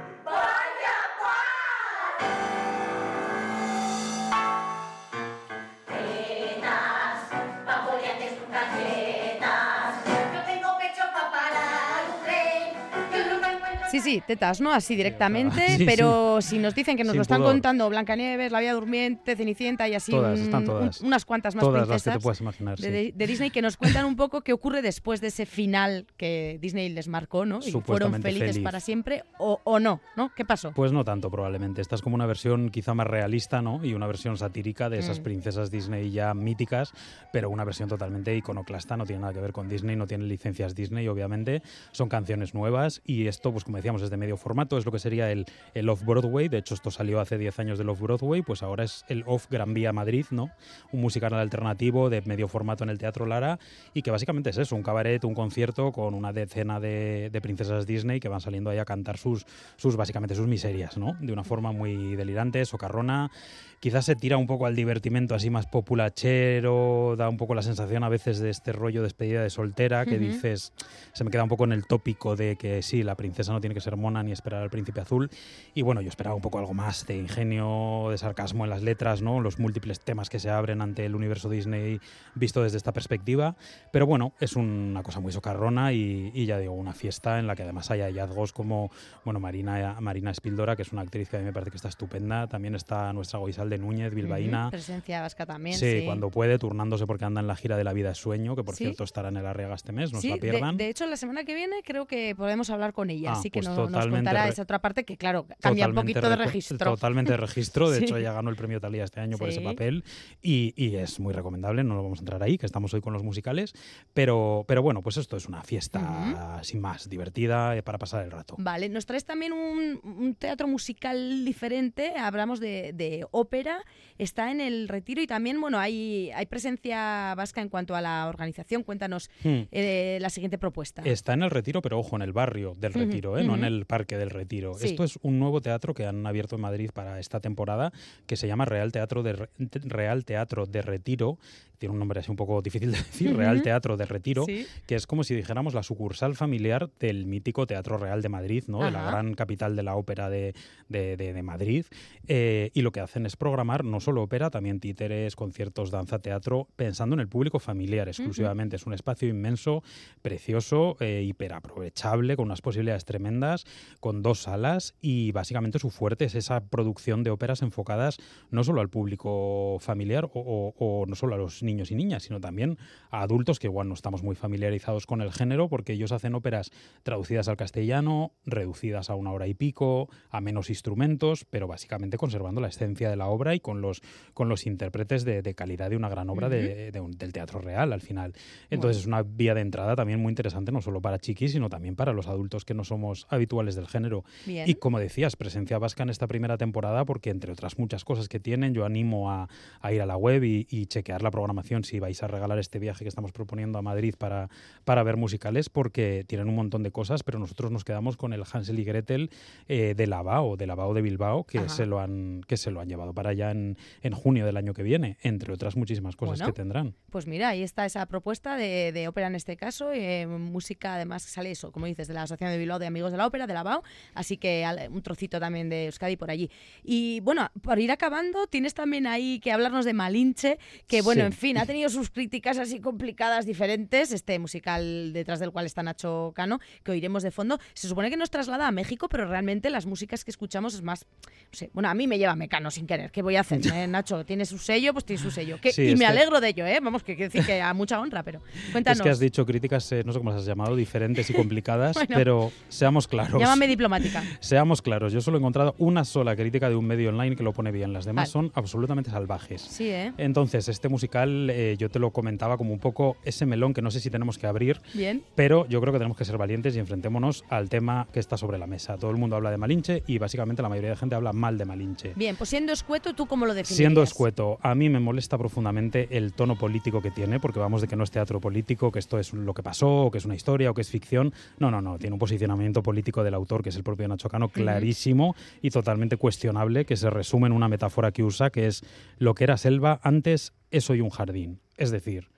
Sí, 13.91 13.99
sí, 13.99 14.23
tetas, 14.25 14.61
¿no? 14.61 14.71
Así 14.71 14.95
directamente, 14.95 15.67
Sí, 15.77 15.85
pero 15.85 16.41
si 16.41 16.57
nos 16.59 16.73
dicen 16.73 16.95
que 16.97 17.03
nos 17.03 17.11
Sin 17.11 17.17
lo 17.17 17.21
están 17.23 17.37
pudor. 17.39 17.51
contando 17.53 17.89
Blancanieves, 17.89 18.51
La 18.51 18.59
Bella 18.59 18.73
Durmiente, 18.73 19.35
Cenicienta 19.35 19.87
y 19.89 19.95
así 19.95 20.11
Todas, 20.11 20.39
un- 20.39 20.45
están 20.45 20.65
todas. 20.65 21.01
un- 21.01 21.07
unas 21.07 21.25
cuantas 21.25 21.55
más 21.55 21.63
Todas 21.65 21.81
las 21.81 21.81
que 21.81 21.87
te 21.87 21.93
princesas 22.03 22.23
puedas 22.23 22.41
imaginar, 22.41 22.77
de, 22.77 22.83
sí. 22.87 22.91
de- 22.91 23.11
de 23.13 23.27
Disney 23.27 23.49
que 23.49 23.61
nos 23.61 23.75
cuentan 23.77 24.05
un 24.05 24.15
poco 24.15 24.41
qué 24.41 24.53
ocurre 24.53 24.81
después 24.81 25.19
de 25.19 25.27
ese 25.27 25.45
final 25.45 26.05
que 26.17 26.57
Disney 26.61 26.89
les 26.89 27.07
marcó, 27.09 27.45
¿no? 27.45 27.59
Y 27.65 27.71
fueron 27.71 28.13
felices 28.21 28.51
feliz. 28.51 28.63
para 28.63 28.79
siempre 28.79 29.23
o, 29.39 29.59
o 29.65 29.79
no, 29.79 29.99
¿no? 30.15 30.31
¿Qué 30.35 30.45
pasó? 30.45 30.71
Pues 30.73 30.91
no 30.93 31.03
tanto 31.03 31.29
probablemente. 31.29 31.81
Esta 31.81 31.95
es 31.95 32.01
como 32.01 32.15
una 32.15 32.25
versión 32.25 32.69
quizá 32.69 32.93
más 32.93 33.07
realista, 33.07 33.61
¿no? 33.61 33.83
Y 33.83 33.93
una 33.93 34.07
versión 34.07 34.37
satírica 34.37 34.89
de 34.89 34.99
esas 34.99 35.19
Mm. 35.19 35.23
princesas 35.23 35.69
Disney 35.69 36.11
ya 36.11 36.33
míticas, 36.33 36.93
pero 37.33 37.49
una 37.49 37.65
versión 37.65 37.89
totalmente 37.89 38.33
iconoclasta, 38.35 38.95
no 38.95 39.05
tiene 39.05 39.21
nada 39.21 39.33
que 39.33 39.41
ver 39.41 39.51
con 39.51 39.67
Disney, 39.67 39.95
no 39.97 40.07
tiene 40.07 40.23
licencias 40.25 40.75
Disney, 40.75 41.07
obviamente. 41.09 41.61
Son 41.91 42.07
canciones 42.07 42.53
nuevas 42.53 43.01
y 43.05 43.27
esto, 43.27 43.51
pues 43.51 43.65
como 43.65 43.80
decíamos, 43.81 44.01
es 44.01 44.09
de 44.09 44.17
medio 44.17 44.37
formato, 44.37 44.77
es 44.77 44.85
lo 44.85 44.91
que 44.91 44.99
sería 44.99 45.31
el, 45.31 45.45
el 45.73 45.89
Off-Broadway. 45.89 46.47
De 46.47 46.57
hecho, 46.57 46.73
esto 46.73 46.91
salió 46.91 47.19
hace 47.19 47.37
10 47.37 47.59
años 47.59 47.77
del 47.77 47.89
Off-Broadway, 47.89 48.41
pues 48.41 48.63
ahora 48.63 48.83
es 48.83 49.03
el 49.07 49.23
Off 49.25 49.47
Gran 49.49 49.73
Vía 49.73 49.93
Madrid, 49.93 50.25
¿no? 50.31 50.51
Un 50.91 51.01
musical 51.01 51.33
alternativo 51.33 52.09
de 52.09 52.21
medio 52.21 52.47
formato 52.47 52.83
en 52.83 52.89
el 52.89 52.97
Teatro 52.97 53.25
Lara 53.25 53.59
y 53.93 54.01
que 54.01 54.11
básicamente 54.11 54.49
es 54.51 54.57
eso, 54.57 54.75
un 54.75 54.83
cabaret, 54.83 55.23
un 55.23 55.33
concierto 55.33 55.91
con 55.91 56.13
una 56.13 56.33
decena 56.33 56.79
de, 56.79 57.29
de 57.31 57.41
princesas 57.41 57.85
Disney 57.85 58.19
que 58.19 58.29
van 58.29 58.41
saliendo 58.41 58.69
ahí 58.69 58.77
a 58.77 58.85
cantar 58.85 59.17
sus, 59.17 59.45
sus 59.77 59.95
básicamente 59.95 60.35
sus 60.35 60.47
miserias, 60.47 60.97
¿no? 60.97 61.17
De 61.19 61.33
una 61.33 61.43
forma 61.43 61.71
muy 61.71 62.15
delirante, 62.15 62.63
socarrona. 62.65 63.31
Quizás 63.79 64.05
se 64.05 64.15
tira 64.15 64.37
un 64.37 64.45
poco 64.45 64.67
al 64.67 64.75
divertimento 64.75 65.33
así 65.33 65.49
más 65.49 65.65
populachero, 65.65 67.15
da 67.17 67.29
un 67.29 67.37
poco 67.37 67.55
la 67.55 67.63
sensación 67.63 68.03
a 68.03 68.09
veces 68.09 68.39
de 68.39 68.49
este 68.51 68.71
rollo 68.73 69.01
de 69.01 69.11
despedida 69.11 69.41
de 69.41 69.49
soltera 69.49 70.05
que 70.05 70.15
Ujú. 70.15 70.25
dices, 70.25 70.73
se 71.13 71.23
me 71.23 71.31
queda 71.31 71.43
un 71.43 71.49
poco 71.49 71.63
en 71.63 71.71
el 71.71 71.85
tópico 71.85 72.35
de 72.35 72.55
que 72.55 72.81
sí, 72.81 73.03
la 73.03 73.15
princesa 73.15 73.51
no 73.51 73.59
tiene 73.59 73.70
que 73.73 73.81
ser 73.81 73.95
mona 73.97 74.23
ni 74.23 74.31
esperar 74.31 74.61
al 74.63 74.69
príncipe 74.69 75.01
azul. 75.01 75.29
Y 75.73 75.81
bueno, 75.81 76.01
yo 76.01 76.09
esperaba 76.09 76.35
un 76.35 76.41
poco 76.41 76.59
algo 76.59 76.73
más 76.73 77.05
de 77.07 77.17
ingenio, 77.17 78.07
de 78.09 78.17
sarcasmo 78.17 78.63
en 78.63 78.69
las 78.69 78.81
letras, 78.83 79.21
¿no? 79.21 79.39
Los 79.39 79.59
múltiples 79.59 79.99
temas 79.99 80.29
que 80.29 80.39
se 80.39 80.49
abren 80.49 80.81
ante 80.81 81.05
el 81.05 81.15
universo 81.15 81.49
Disney 81.49 81.99
visto 82.35 82.63
desde 82.63 82.77
esta 82.77 82.91
perspectiva. 82.93 83.55
Pero 83.91 84.05
bueno, 84.05 84.33
es 84.39 84.55
una 84.55 85.03
cosa 85.03 85.19
muy 85.19 85.31
socarrona 85.31 85.93
y, 85.93 86.31
y 86.33 86.45
ya 86.45 86.57
digo, 86.59 86.73
una 86.73 86.93
fiesta 86.93 87.39
en 87.39 87.47
la 87.47 87.55
que 87.55 87.63
además 87.63 87.89
hay 87.91 88.01
hallazgos 88.01 88.51
como, 88.53 88.91
bueno, 89.25 89.39
Marina, 89.39 89.97
Marina 89.99 90.31
Espildora, 90.31 90.75
que 90.75 90.81
es 90.83 90.91
una 90.93 91.01
actriz 91.01 91.29
que 91.29 91.37
a 91.37 91.39
mí 91.39 91.45
me 91.45 91.53
parece 91.53 91.71
que 91.71 91.77
está 91.77 91.89
estupenda. 91.89 92.47
También 92.47 92.75
está 92.75 93.11
nuestra 93.13 93.39
Goizalde 93.39 93.77
Núñez, 93.77 94.13
bilbaína. 94.13 94.63
Ujú, 94.63 94.71
Presencia 94.71 95.21
vasca 95.21 95.45
también, 95.45 95.77
Sí, 95.77 95.99
sí. 95.99 96.05
cuando 96.05 96.29
puede, 96.29 96.57
turnándose 96.57 97.05
porque 97.07 97.25
anda 97.25 97.41
en 97.41 97.47
la 97.47 97.55
gira 97.55 97.77
de 97.77 97.83
la 97.83 97.93
vida 97.93 98.11
es 98.11 98.17
sueño, 98.17 98.55
que 98.55 98.63
por 98.63 98.75
Sí. 98.75 98.85
cierto 98.85 99.03
estará 99.03 99.29
en 99.29 99.37
el 99.37 99.45
Arriaga 99.45 99.75
este 99.75 99.91
mes, 99.91 100.11
no 100.13 100.19
Sí, 100.21 100.27
se 100.27 100.29
la 100.29 100.35
de, 100.35 100.41
pierdan. 100.41 100.77
de 100.77 100.89
hecho, 100.89 101.05
la 101.05 101.17
semana 101.17 101.43
que 101.43 101.53
viene 101.55 101.77
creo 101.83 102.05
que 102.05 102.33
podemos 102.35 102.69
hablar 102.69 102.93
con 102.93 103.09
ella, 103.09 103.31
Ah, 103.31 103.33
así 103.33 103.49
que 103.49 103.60
pues 103.65 103.75
no- 103.77 103.83
nos 103.83 103.91
totalmente 103.91 104.17
contará 104.29 104.43
re- 104.45 104.49
esa 104.51 104.61
otra 104.61 104.79
parte 104.79 105.03
que, 105.05 105.17
claro, 105.17 105.45
cambia 105.59 105.87
un 105.87 105.95
poquito 105.95 106.29
de 106.29 106.35
registro. 106.35 106.77
Totalmente 106.77 107.31
de 107.31 107.37
registro. 107.37 107.89
De 107.89 107.97
Sí. 108.01 108.05
hecho, 108.05 108.17
ella 108.17 108.33
ganó 108.33 108.49
el 108.49 108.55
premio 108.55 108.79
Talía 108.81 109.03
este 109.03 109.19
año 109.19 109.37
por 109.37 109.49
ese 109.49 109.61
papel 109.61 110.03
y, 110.41 110.73
y 110.75 110.95
es 110.95 111.19
muy 111.19 111.33
recomendable. 111.33 111.83
No 111.83 111.95
lo 111.95 112.03
vamos 112.03 112.19
a 112.19 112.21
entrar 112.21 112.41
ahí, 112.43 112.57
que 112.57 112.65
estamos 112.65 112.93
hoy 112.93 113.01
con 113.01 113.13
los 113.13 113.23
musicales. 113.23 113.73
Pero, 114.13 114.65
pero 114.67 114.81
bueno, 114.81 115.01
pues 115.01 115.17
esto 115.17 115.37
es 115.37 115.47
una 115.47 115.63
fiesta 115.63 116.59
sin 116.63 116.81
más, 116.81 117.09
divertida 117.09 117.75
eh, 117.77 117.83
para 117.83 117.97
pasar 117.97 118.23
el 118.25 118.31
rato. 118.31 118.55
Vale, 118.57 118.89
nos 118.89 119.05
traes 119.05 119.25
también 119.25 119.53
un, 119.53 119.99
un 120.03 120.35
teatro 120.35 120.67
musical 120.67 121.45
diferente, 121.45 122.13
hablamos 122.17 122.59
de, 122.59 122.91
de 122.93 123.25
ópera, 123.31 123.83
está 124.17 124.51
en 124.51 124.61
el 124.61 124.87
retiro 124.87 125.21
y 125.21 125.27
también, 125.27 125.59
bueno, 125.61 125.79
hay, 125.79 126.31
hay 126.35 126.45
presencia 126.45 127.33
vasca 127.35 127.61
en 127.61 127.69
cuanto 127.69 127.95
a 127.95 128.01
la 128.01 128.27
organización. 128.27 128.83
Cuéntanos 128.83 129.29
Hmm. 129.43 129.61
eh, 129.71 130.17
la 130.21 130.29
siguiente 130.29 130.57
propuesta. 130.57 131.01
Está 131.05 131.33
en 131.33 131.43
el 131.43 131.49
Retiro, 131.49 131.81
pero 131.81 131.99
ojo, 131.99 132.15
en 132.15 132.21
el 132.21 132.33
barrio 132.33 132.73
del 132.77 132.93
Retiro, 132.93 133.37
¿eh? 133.37 133.43
No 133.51 133.65
en 133.67 133.73
el 133.73 133.85
Parque 133.85 134.17
del 134.17 134.29
Retiro. 134.29 134.73
Sí. 134.75 134.87
Esto 134.87 135.03
es 135.03 135.17
un 135.21 135.39
nuevo 135.39 135.61
teatro 135.61 135.93
que 135.93 136.05
han 136.05 136.25
abierto 136.25 136.55
en 136.55 136.61
Madrid 136.61 136.89
para 136.93 137.19
esta 137.19 137.39
temporada 137.39 137.91
que 138.25 138.35
se 138.35 138.47
llama 138.47 138.65
Real 138.65 138.91
Teatro 138.91 139.23
de, 139.23 139.33
Re- 139.33 139.49
Real 139.83 140.25
Teatro 140.25 140.65
de 140.65 140.81
Retiro. 140.81 141.37
Tiene 141.81 141.93
un 141.93 141.99
nombre 141.99 142.19
así 142.19 142.29
un 142.29 142.37
poco 142.37 142.61
difícil 142.61 142.91
de 142.91 142.97
decir, 142.99 143.35
Real. 143.35 143.63
Teatro 143.63 143.97
de 143.97 144.05
Retiro, 144.05 144.45
Sí. 144.45 144.67
que 144.85 144.93
es 144.93 145.07
como 145.07 145.23
si 145.23 145.33
dijéramos 145.33 145.73
la 145.73 145.81
sucursal 145.81 146.35
familiar 146.35 146.91
del 146.99 147.25
mítico 147.25 147.65
Teatro 147.65 147.97
Real 147.97 148.21
de 148.21 148.29
Madrid, 148.29 148.65
¿no? 148.67 148.83
de 148.85 148.91
la 148.91 149.03
gran 149.07 149.33
capital 149.33 149.75
de 149.75 149.81
la 149.81 149.95
ópera 149.95 150.29
de, 150.29 150.53
de- 150.89 151.17
de- 151.17 151.33
de 151.33 151.41
Madrid. 151.41 151.85
Eh, 152.27 152.69
y 152.75 152.83
lo 152.83 152.91
que 152.91 152.99
hacen 152.99 153.25
es 153.25 153.35
programar 153.35 153.83
no 153.83 153.99
solo 153.99 154.21
ópera, 154.21 154.51
también 154.51 154.79
títeres, 154.79 155.35
conciertos, 155.35 155.89
danza, 155.89 156.19
teatro, 156.19 156.67
pensando 156.75 157.15
en 157.15 157.19
el 157.19 157.27
público 157.27 157.57
familiar 157.57 158.07
exclusivamente. 158.09 158.75
Es 158.75 158.85
un 158.85 158.93
espacio 158.93 159.27
inmenso, 159.27 159.81
precioso, 160.21 160.97
eh, 160.99 161.23
hiperaprovechable, 161.25 162.35
con 162.35 162.45
unas 162.45 162.61
posibilidades 162.61 163.05
tremendas, 163.05 163.65
con 163.99 164.21
dos 164.21 164.43
salas 164.43 164.93
y 165.01 165.31
básicamente 165.31 165.79
su 165.79 165.89
fuerte 165.89 166.25
es 166.25 166.35
esa 166.35 166.59
producción 166.63 167.23
de 167.23 167.31
óperas 167.31 167.63
enfocadas 167.63 168.17
no 168.51 168.63
solo 168.63 168.81
al 168.81 168.89
público 168.89 169.77
familiar 169.79 170.25
o, 170.25 170.29
o- 170.35 170.75
o 170.77 171.05
no 171.07 171.15
solo 171.15 171.33
a 171.33 171.37
los 171.39 171.63
niños 171.63 171.70
y 171.71 171.95
niñas, 171.95 172.23
sino 172.23 172.39
también 172.41 172.77
a 173.09 173.21
adultos 173.21 173.59
que 173.59 173.67
igual 173.67 173.87
no 173.87 173.93
estamos 173.93 174.23
muy 174.23 174.35
familiarizados 174.35 175.05
con 175.05 175.21
el 175.21 175.31
género 175.31 175.69
porque 175.69 175.93
ellos 175.93 176.11
hacen 176.11 176.35
óperas 176.35 176.71
traducidas 177.03 177.47
al 177.47 177.55
castellano, 177.57 178.33
reducidas 178.45 179.09
a 179.09 179.15
una 179.15 179.31
hora 179.31 179.47
y 179.47 179.53
pico, 179.53 180.09
a 180.29 180.41
menos 180.41 180.69
instrumentos, 180.69 181.45
pero 181.49 181.67
básicamente 181.67 182.17
conservando 182.17 182.59
la 182.61 182.67
esencia 182.67 183.09
de 183.09 183.15
la 183.15 183.27
obra 183.27 183.55
y 183.55 183.59
con 183.59 183.81
los, 183.81 184.01
con 184.33 184.49
los 184.49 184.65
intérpretes 184.65 185.23
de, 185.23 185.41
de 185.41 185.55
calidad 185.55 185.89
de 185.89 185.95
una 185.95 186.09
gran 186.09 186.29
obra 186.29 186.49
de- 186.49 186.91
de 186.91 186.99
un- 186.99 187.11
del 187.11 187.31
teatro 187.33 187.59
real 187.61 187.93
al 187.93 188.01
final. 188.01 188.33
Entonces 188.69 189.01
es 189.01 189.07
una 189.07 189.23
vía 189.23 189.53
de 189.53 189.61
entrada 189.61 189.95
también 189.95 190.19
muy 190.19 190.31
interesante, 190.31 190.71
no 190.71 190.81
solo 190.81 191.01
para 191.01 191.19
chiquis, 191.19 191.51
sino 191.53 191.69
también 191.69 191.95
para 191.95 192.11
los 192.13 192.27
adultos 192.27 192.65
que 192.65 192.73
no 192.73 192.83
somos 192.83 193.25
habituales 193.29 193.75
del 193.75 193.87
género. 193.87 194.23
Bien. 194.45 194.69
Y 194.69 194.75
como 194.75 194.99
decías, 194.99 195.35
presencia 195.35 195.77
vasca 195.77 196.03
en 196.03 196.09
esta 196.09 196.27
primera 196.27 196.57
temporada, 196.57 197.05
porque 197.05 197.29
entre 197.29 197.51
otras 197.51 197.77
muchas 197.77 198.03
cosas 198.03 198.27
que 198.27 198.39
tienen, 198.39 198.73
yo 198.73 198.85
animo 198.85 199.31
a, 199.31 199.47
a 199.79 199.93
ir 199.93 200.01
a 200.01 200.05
la 200.05 200.17
web 200.17 200.43
y, 200.43 200.67
y 200.69 200.87
chequear 200.87 201.21
la 201.21 201.31
programación 201.31 201.60
si 201.61 201.99
vais 201.99 202.21
a 202.23 202.27
regalar 202.27 202.59
este 202.59 202.79
viaje 202.79 203.03
que 203.05 203.09
estamos 203.09 203.31
proponiendo 203.31 203.77
a 203.79 203.81
Madrid 203.81 204.15
para, 204.17 204.49
para 204.83 205.03
ver 205.03 205.17
musicales, 205.17 205.69
porque 205.69 206.23
tienen 206.27 206.49
un 206.49 206.55
montón 206.55 206.83
de 206.83 206.91
cosas, 206.91 207.23
pero 207.23 207.39
nosotros 207.39 207.71
nos 207.71 207.83
quedamos 207.83 208.17
con 208.17 208.33
el 208.33 208.43
Hansel 208.51 208.79
y 208.79 208.83
Gretel 208.83 209.29
eh, 209.67 209.93
de 209.95 210.07
Lavao, 210.07 210.57
de 210.57 210.67
Lavao 210.67 210.93
de 210.93 211.01
Bilbao, 211.01 211.43
que 211.45 211.59
Ajá. 211.59 211.69
se, 211.69 211.85
lo 211.85 211.99
han, 211.99 212.41
que 212.47 212.57
se 212.57 212.71
lo 212.71 212.79
han 212.81 212.89
llevado 212.89 213.13
para 213.13 213.29
allá 213.31 213.51
en, 213.51 213.77
en 214.01 214.13
junio 214.13 214.45
del 214.45 214.57
año 214.57 214.73
que 214.73 214.83
viene, 214.83 215.17
entre 215.21 215.53
otras 215.53 215.75
muchísimas 215.75 216.15
cosas 216.15 216.39
Bueno. 216.39 216.53
que 216.53 216.55
tendrán. 216.61 216.95
Pues 217.09 217.27
mira, 217.27 217.49
ahí 217.49 217.63
está 217.63 217.85
esa 217.85 218.05
propuesta 218.05 218.55
de, 218.57 218.91
de 218.91 219.07
ópera 219.07 219.27
en 219.27 219.35
este 219.35 219.55
caso, 219.57 219.91
eh, 219.93 220.27
música 220.27 220.95
además 220.95 221.23
sale 221.23 221.51
eso, 221.51 221.71
como 221.71 221.85
dices, 221.85 222.07
de 222.07 222.13
la 222.13 222.23
Asociación 222.23 222.51
de 222.51 222.57
Bilbao 222.57 222.79
de 222.79 222.87
Amigos 222.87 223.11
de 223.11 223.17
la 223.17 223.27
Ópera, 223.27 223.47
de 223.47 223.53
la 223.53 223.63
BAO, 223.63 223.83
así 224.15 224.37
que 224.37 224.65
un 224.91 225.01
trocito 225.01 225.39
también 225.39 225.69
de 225.69 225.85
Euskadi 225.85 226.17
por 226.17 226.31
allí. 226.31 226.49
Y 226.83 227.19
bueno, 227.21 227.49
por 227.61 227.79
ir 227.79 227.91
acabando, 227.91 228.47
tienes 228.47 228.73
también 228.73 229.07
ahí 229.07 229.39
que 229.39 229.51
hablarnos 229.51 229.85
de 229.85 229.93
Malinche, 229.93 230.57
que 230.87 231.01
bueno, 231.01 231.21
Sí. 231.21 231.25
en 231.27 231.33
fin, 231.33 231.50
ha 231.57 231.65
tenido 231.65 231.89
sus 231.89 232.09
críticas 232.09 232.57
así 232.57 232.79
complicadas, 232.79 233.45
diferentes, 233.45 234.11
este 234.11 234.39
musical 234.39 235.13
detrás 235.13 235.39
del 235.39 235.51
cual 235.51 235.65
está 235.65 235.83
Nacho 235.83 236.31
Cano, 236.35 236.59
que 236.83 236.91
oiremos 236.91 237.23
de 237.23 237.31
fondo. 237.31 237.59
Se 237.73 237.87
supone 237.87 238.09
que 238.09 238.17
nos 238.17 238.29
traslada 238.29 238.67
a 238.67 238.71
México, 238.71 239.07
pero 239.09 239.25
realmente 239.27 239.69
las 239.69 239.85
músicas 239.85 240.23
que 240.23 240.31
escuchamos 240.31 240.73
es 240.73 240.81
más, 240.81 241.05
no 241.25 241.29
sé, 241.51 241.69
bueno, 241.73 241.89
a 241.89 241.93
mí 241.93 242.07
me 242.07 242.17
lleva 242.17 242.35
Mecano 242.35 242.71
sin 242.71 242.87
querer, 242.87 243.11
¿qué 243.11 243.21
voy 243.21 243.35
a 243.35 243.41
hacer? 243.41 243.61
eh, 243.73 243.87
Nacho, 243.87 244.25
tiene 244.25 244.45
su 244.45 244.57
sello, 244.57 244.93
pues 244.93 245.05
tiene 245.05 245.21
su 245.21 245.31
sello. 245.31 245.59
Que- 245.61 245.71
Sí, 245.71 245.83
y 245.89 245.93
me 245.93 245.99
que- 245.99 246.05
alegro 246.07 246.39
de 246.41 246.49
ello, 246.49 246.65
¿eh? 246.65 246.79
Vamos, 246.81 247.03
que 247.03 247.15
quiero 247.15 247.31
decir 247.31 247.45
que 247.45 247.61
a 247.61 247.73
mucha 247.73 247.99
honra, 247.99 248.23
pero 248.23 248.41
cuéntanos. 248.71 248.99
Es 248.99 249.03
que 249.03 249.09
has 249.09 249.19
dicho 249.19 249.45
críticas, 249.45 249.91
eh, 249.91 250.03
no 250.05 250.11
sé 250.13 250.19
cómo 250.19 250.31
las 250.31 250.41
has 250.41 250.45
llamado, 250.45 250.75
diferentes 250.75 251.29
y 251.29 251.33
complicadas, 251.33 251.93
Bueno. 251.95 252.15
pero 252.15 252.51
seamos 252.69 253.07
claros. 253.07 253.39
Llámame 253.39 253.67
diplomática. 253.67 254.23
Seamos 254.41 254.81
claros, 254.81 255.13
yo 255.13 255.21
solo 255.21 255.37
he 255.37 255.39
encontrado 255.39 255.75
una 255.77 256.03
sola 256.05 256.35
crítica 256.35 256.69
de 256.69 256.75
un 256.75 256.85
medio 256.85 257.09
online 257.09 257.35
que 257.35 257.43
lo 257.43 257.53
pone 257.53 257.71
bien, 257.71 257.93
las 257.93 258.05
demás 258.05 258.33
Vale. 258.33 258.47
son 258.49 258.51
absolutamente 258.55 259.09
salvajes. 259.11 259.61
Sí, 259.61 259.89
¿eh? 259.89 260.13
Entonces, 260.17 260.67
este 260.67 260.89
musical 260.89 261.30
eh, 261.49 261.75
yo 261.77 261.89
te 261.89 261.99
lo 261.99 262.11
comentaba 262.11 262.57
como 262.57 262.73
un 262.73 262.79
poco 262.79 263.17
ese 263.23 263.45
melón 263.45 263.73
que 263.73 263.81
no 263.81 263.91
sé 263.91 263.99
si 263.99 264.09
tenemos 264.09 264.37
que 264.37 264.47
abrir, 264.47 264.81
Bien. 264.93 265.23
pero 265.35 265.67
yo 265.67 265.81
creo 265.81 265.93
que 265.93 265.99
tenemos 265.99 266.17
que 266.17 266.25
ser 266.25 266.37
valientes 266.37 266.75
y 266.75 266.79
enfrentémonos 266.79 267.43
al 267.49 267.69
tema 267.69 268.07
que 268.11 268.19
está 268.19 268.37
sobre 268.37 268.57
la 268.57 268.67
mesa. 268.67 268.97
Todo 268.97 269.11
el 269.11 269.17
mundo 269.17 269.35
habla 269.35 269.51
de 269.51 269.57
Malinche 269.57 270.03
y 270.07 270.17
básicamente 270.17 270.61
la 270.61 270.69
mayoría 270.69 270.91
de 270.91 270.95
gente 270.95 271.15
habla 271.15 271.33
mal 271.33 271.57
de 271.57 271.65
Malinche. 271.65 272.13
Bien, 272.15 272.35
pues 272.35 272.49
siendo 272.49 272.71
escueto, 272.71 273.13
¿tú 273.13 273.25
cómo 273.25 273.45
lo 273.45 273.53
definirías? 273.53 273.77
Siendo 273.77 274.03
escueto, 274.03 274.59
a 274.61 274.75
mí 274.75 274.89
me 274.89 274.99
molesta 274.99 275.37
profundamente 275.37 276.07
el 276.11 276.33
tono 276.33 276.57
político 276.57 277.01
que 277.01 277.11
tiene, 277.11 277.39
porque 277.39 277.59
vamos 277.59 277.81
de 277.81 277.87
que 277.87 277.95
no 277.95 278.03
es 278.03 278.11
teatro 278.11 278.39
político, 278.39 278.91
que 278.91 278.99
esto 278.99 279.19
es 279.19 279.33
lo 279.33 279.53
que 279.53 279.63
pasó, 279.63 280.05
o 280.05 280.11
que 280.11 280.17
es 280.17 280.25
una 280.25 280.35
historia, 280.35 280.71
o 280.71 280.73
que 280.73 280.81
es 280.81 280.89
ficción. 280.89 281.33
No, 281.59 281.71
no, 281.71 281.81
no, 281.81 281.97
tiene 281.97 282.13
un 282.13 282.19
posicionamiento 282.19 282.83
político 282.83 283.23
del 283.23 283.33
autor, 283.33 283.63
que 283.63 283.69
es 283.69 283.75
el 283.75 283.83
propio 283.83 284.07
Nacho 284.07 284.29
Cano, 284.29 284.49
clarísimo 284.49 285.35
y 285.61 285.69
totalmente 285.69 286.17
cuestionable, 286.17 286.85
que 286.85 286.97
se 286.97 287.09
resume 287.09 287.47
en 287.47 287.53
una 287.53 287.67
metáfora 287.67 288.11
que 288.11 288.23
usa, 288.23 288.49
que 288.49 288.67
es 288.67 288.83
lo 289.17 289.35
que 289.35 289.43
era 289.43 289.57
selva 289.57 289.99
antes 290.03 290.53
es 290.71 290.89
hoy 290.89 291.01
un 291.01 291.09
jardín. 291.09 291.61
Es 291.77 291.91
decir, 291.91 292.29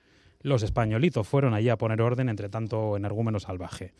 Los 0.44 0.62
españolitos 0.62 1.26
fueron 1.26 1.54
allí 1.54 1.70
a 1.70 1.78
poner 1.78 2.00
orden 2.02 2.28
entre 2.28 2.50
tanto 2.50 2.96
energúmeno 2.98 3.40
salvaje. 3.40 3.94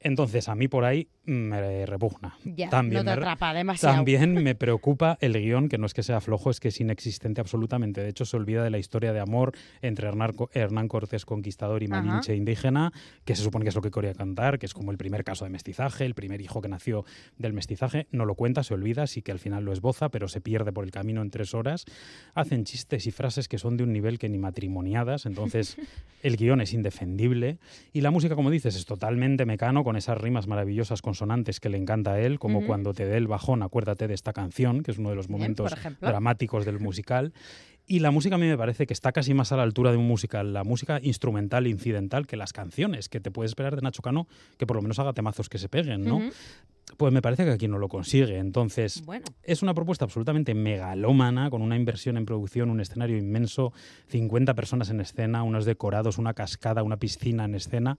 Entonces, 0.00 0.48
a 0.48 0.54
mí 0.54 0.66
por 0.68 0.84
ahí 0.84 1.08
me 1.24 1.86
repugna. 1.86 2.36
Ya, 2.44 2.68
también, 2.68 3.04
no 3.04 3.12
te 3.12 3.16
me, 3.16 3.22
atrapa 3.22 3.54
demasiado. 3.54 3.94
también 3.94 4.34
me 4.42 4.54
preocupa 4.56 5.16
el 5.20 5.32
guion, 5.34 5.68
que 5.68 5.78
no 5.78 5.86
es 5.86 5.94
que 5.94 6.02
sea 6.02 6.20
flojo, 6.20 6.50
es 6.50 6.58
que 6.60 6.68
es 6.68 6.80
inexistente 6.80 7.40
absolutamente. 7.40 8.00
De 8.02 8.08
hecho, 8.08 8.24
se 8.24 8.36
olvida 8.36 8.64
de 8.64 8.70
la 8.70 8.78
historia 8.78 9.12
de 9.12 9.20
amor 9.20 9.52
entre 9.80 10.08
Hernán, 10.08 10.32
Co- 10.32 10.50
Hernán 10.52 10.88
Cortés 10.88 11.24
conquistador 11.24 11.82
y. 11.82 11.86
Malinche 11.88 12.34
indígena, 12.34 12.92
que 13.24 13.36
se 13.36 13.42
supone 13.44 13.64
que 13.64 13.68
es 13.68 13.74
lo 13.76 13.80
que 13.80 13.92
quería 13.92 14.12
cantar, 14.12 14.58
que 14.58 14.66
es 14.66 14.74
como 14.74 14.90
el 14.90 14.98
primer 14.98 15.22
caso 15.22 15.44
de 15.44 15.50
mestizaje, 15.50 16.04
el 16.04 16.14
primer 16.14 16.40
hijo 16.40 16.60
que 16.60 16.68
nació 16.68 17.04
del 17.38 17.52
mestizaje. 17.52 18.08
No 18.10 18.24
lo 18.24 18.34
cuenta, 18.34 18.64
se 18.64 18.74
olvida, 18.74 19.06
sí 19.06 19.22
que 19.22 19.30
al 19.30 19.38
final 19.38 19.64
lo 19.64 19.72
esboza, 19.72 20.08
pero 20.08 20.26
se 20.26 20.40
pierde 20.40 20.72
por 20.72 20.84
el 20.84 20.90
camino 20.90 21.22
en 21.22 21.30
tres 21.30 21.54
horas. 21.54 21.84
Hacen 22.34 22.64
chistes 22.64 23.06
y 23.06 23.12
frases 23.12 23.46
que 23.46 23.58
son 23.58 23.76
de 23.76 23.84
un 23.84 23.92
nivel 23.92 24.18
que 24.18 24.28
ni 24.28 24.38
matrimoniadas, 24.38 25.26
entonces 25.26 25.75
el 26.22 26.36
guion 26.36 26.60
es 26.60 26.72
indefendible 26.72 27.58
y 27.92 28.00
la 28.00 28.10
música, 28.10 28.34
como 28.34 28.50
dices, 28.50 28.74
es 28.74 28.84
totalmente 28.84 29.46
mecano 29.46 29.84
con 29.84 29.96
esas 29.96 30.18
rimas 30.18 30.46
maravillosas 30.46 31.02
consonantes 31.02 31.60
que 31.60 31.68
le 31.68 31.78
encanta 31.78 32.14
a 32.14 32.20
él, 32.20 32.38
como 32.38 32.66
cuando 32.66 32.94
te 32.94 33.06
dé 33.06 33.16
el 33.16 33.28
bajón, 33.28 33.62
acuérdate 33.62 34.08
de 34.08 34.14
esta 34.14 34.32
canción, 34.32 34.82
que 34.82 34.90
es 34.90 34.98
uno 34.98 35.10
de 35.10 35.16
los 35.16 35.28
momentos 35.30 35.72
dramáticos 36.00 36.64
del 36.64 36.80
musical. 36.80 37.32
Y 37.88 38.00
la 38.00 38.10
música 38.10 38.34
a 38.34 38.38
mí 38.38 38.46
me 38.46 38.58
parece 38.58 38.86
que 38.86 38.92
está 38.92 39.12
casi 39.12 39.32
más 39.32 39.52
a 39.52 39.56
la 39.56 39.62
altura 39.62 39.92
de 39.92 39.96
un 39.96 40.08
musical, 40.08 40.52
la 40.52 40.64
música 40.64 40.98
instrumental, 41.02 41.68
incidental, 41.68 42.26
que 42.26 42.36
las 42.36 42.52
canciones, 42.52 43.08
que 43.08 43.20
te 43.20 43.30
puedes 43.30 43.50
esperar 43.50 43.76
de 43.76 43.82
Nacho 43.82 44.02
Cano, 44.02 44.26
que 44.58 44.66
por 44.66 44.74
lo 44.76 44.82
menos 44.82 44.98
haga 44.98 45.12
temazos 45.12 45.48
que 45.48 45.58
se 45.58 45.68
peguen, 45.68 46.04
¿no? 46.04 46.20
Pues 46.96 47.12
me 47.12 47.22
parece 47.22 47.44
que 47.44 47.50
aquí 47.50 47.68
no 47.68 47.78
lo 47.78 47.88
consigue. 47.88 48.38
Entonces, 48.38 49.04
Bueno. 49.04 49.24
es 49.42 49.62
una 49.62 49.74
propuesta 49.74 50.04
absolutamente 50.04 50.54
megalómana, 50.54 51.48
con 51.50 51.62
una 51.62 51.76
inversión 51.76 52.16
en 52.16 52.26
producción, 52.26 52.70
un 52.70 52.80
escenario 52.80 53.16
inmenso, 53.18 53.72
50 54.08 54.54
personas 54.54 54.90
en 54.90 55.00
escena, 55.00 55.42
unos 55.44 55.64
decorados, 55.64 56.18
una 56.18 56.34
cascada, 56.34 56.82
una 56.82 56.96
piscina 56.96 57.44
en 57.44 57.54
escena. 57.54 57.98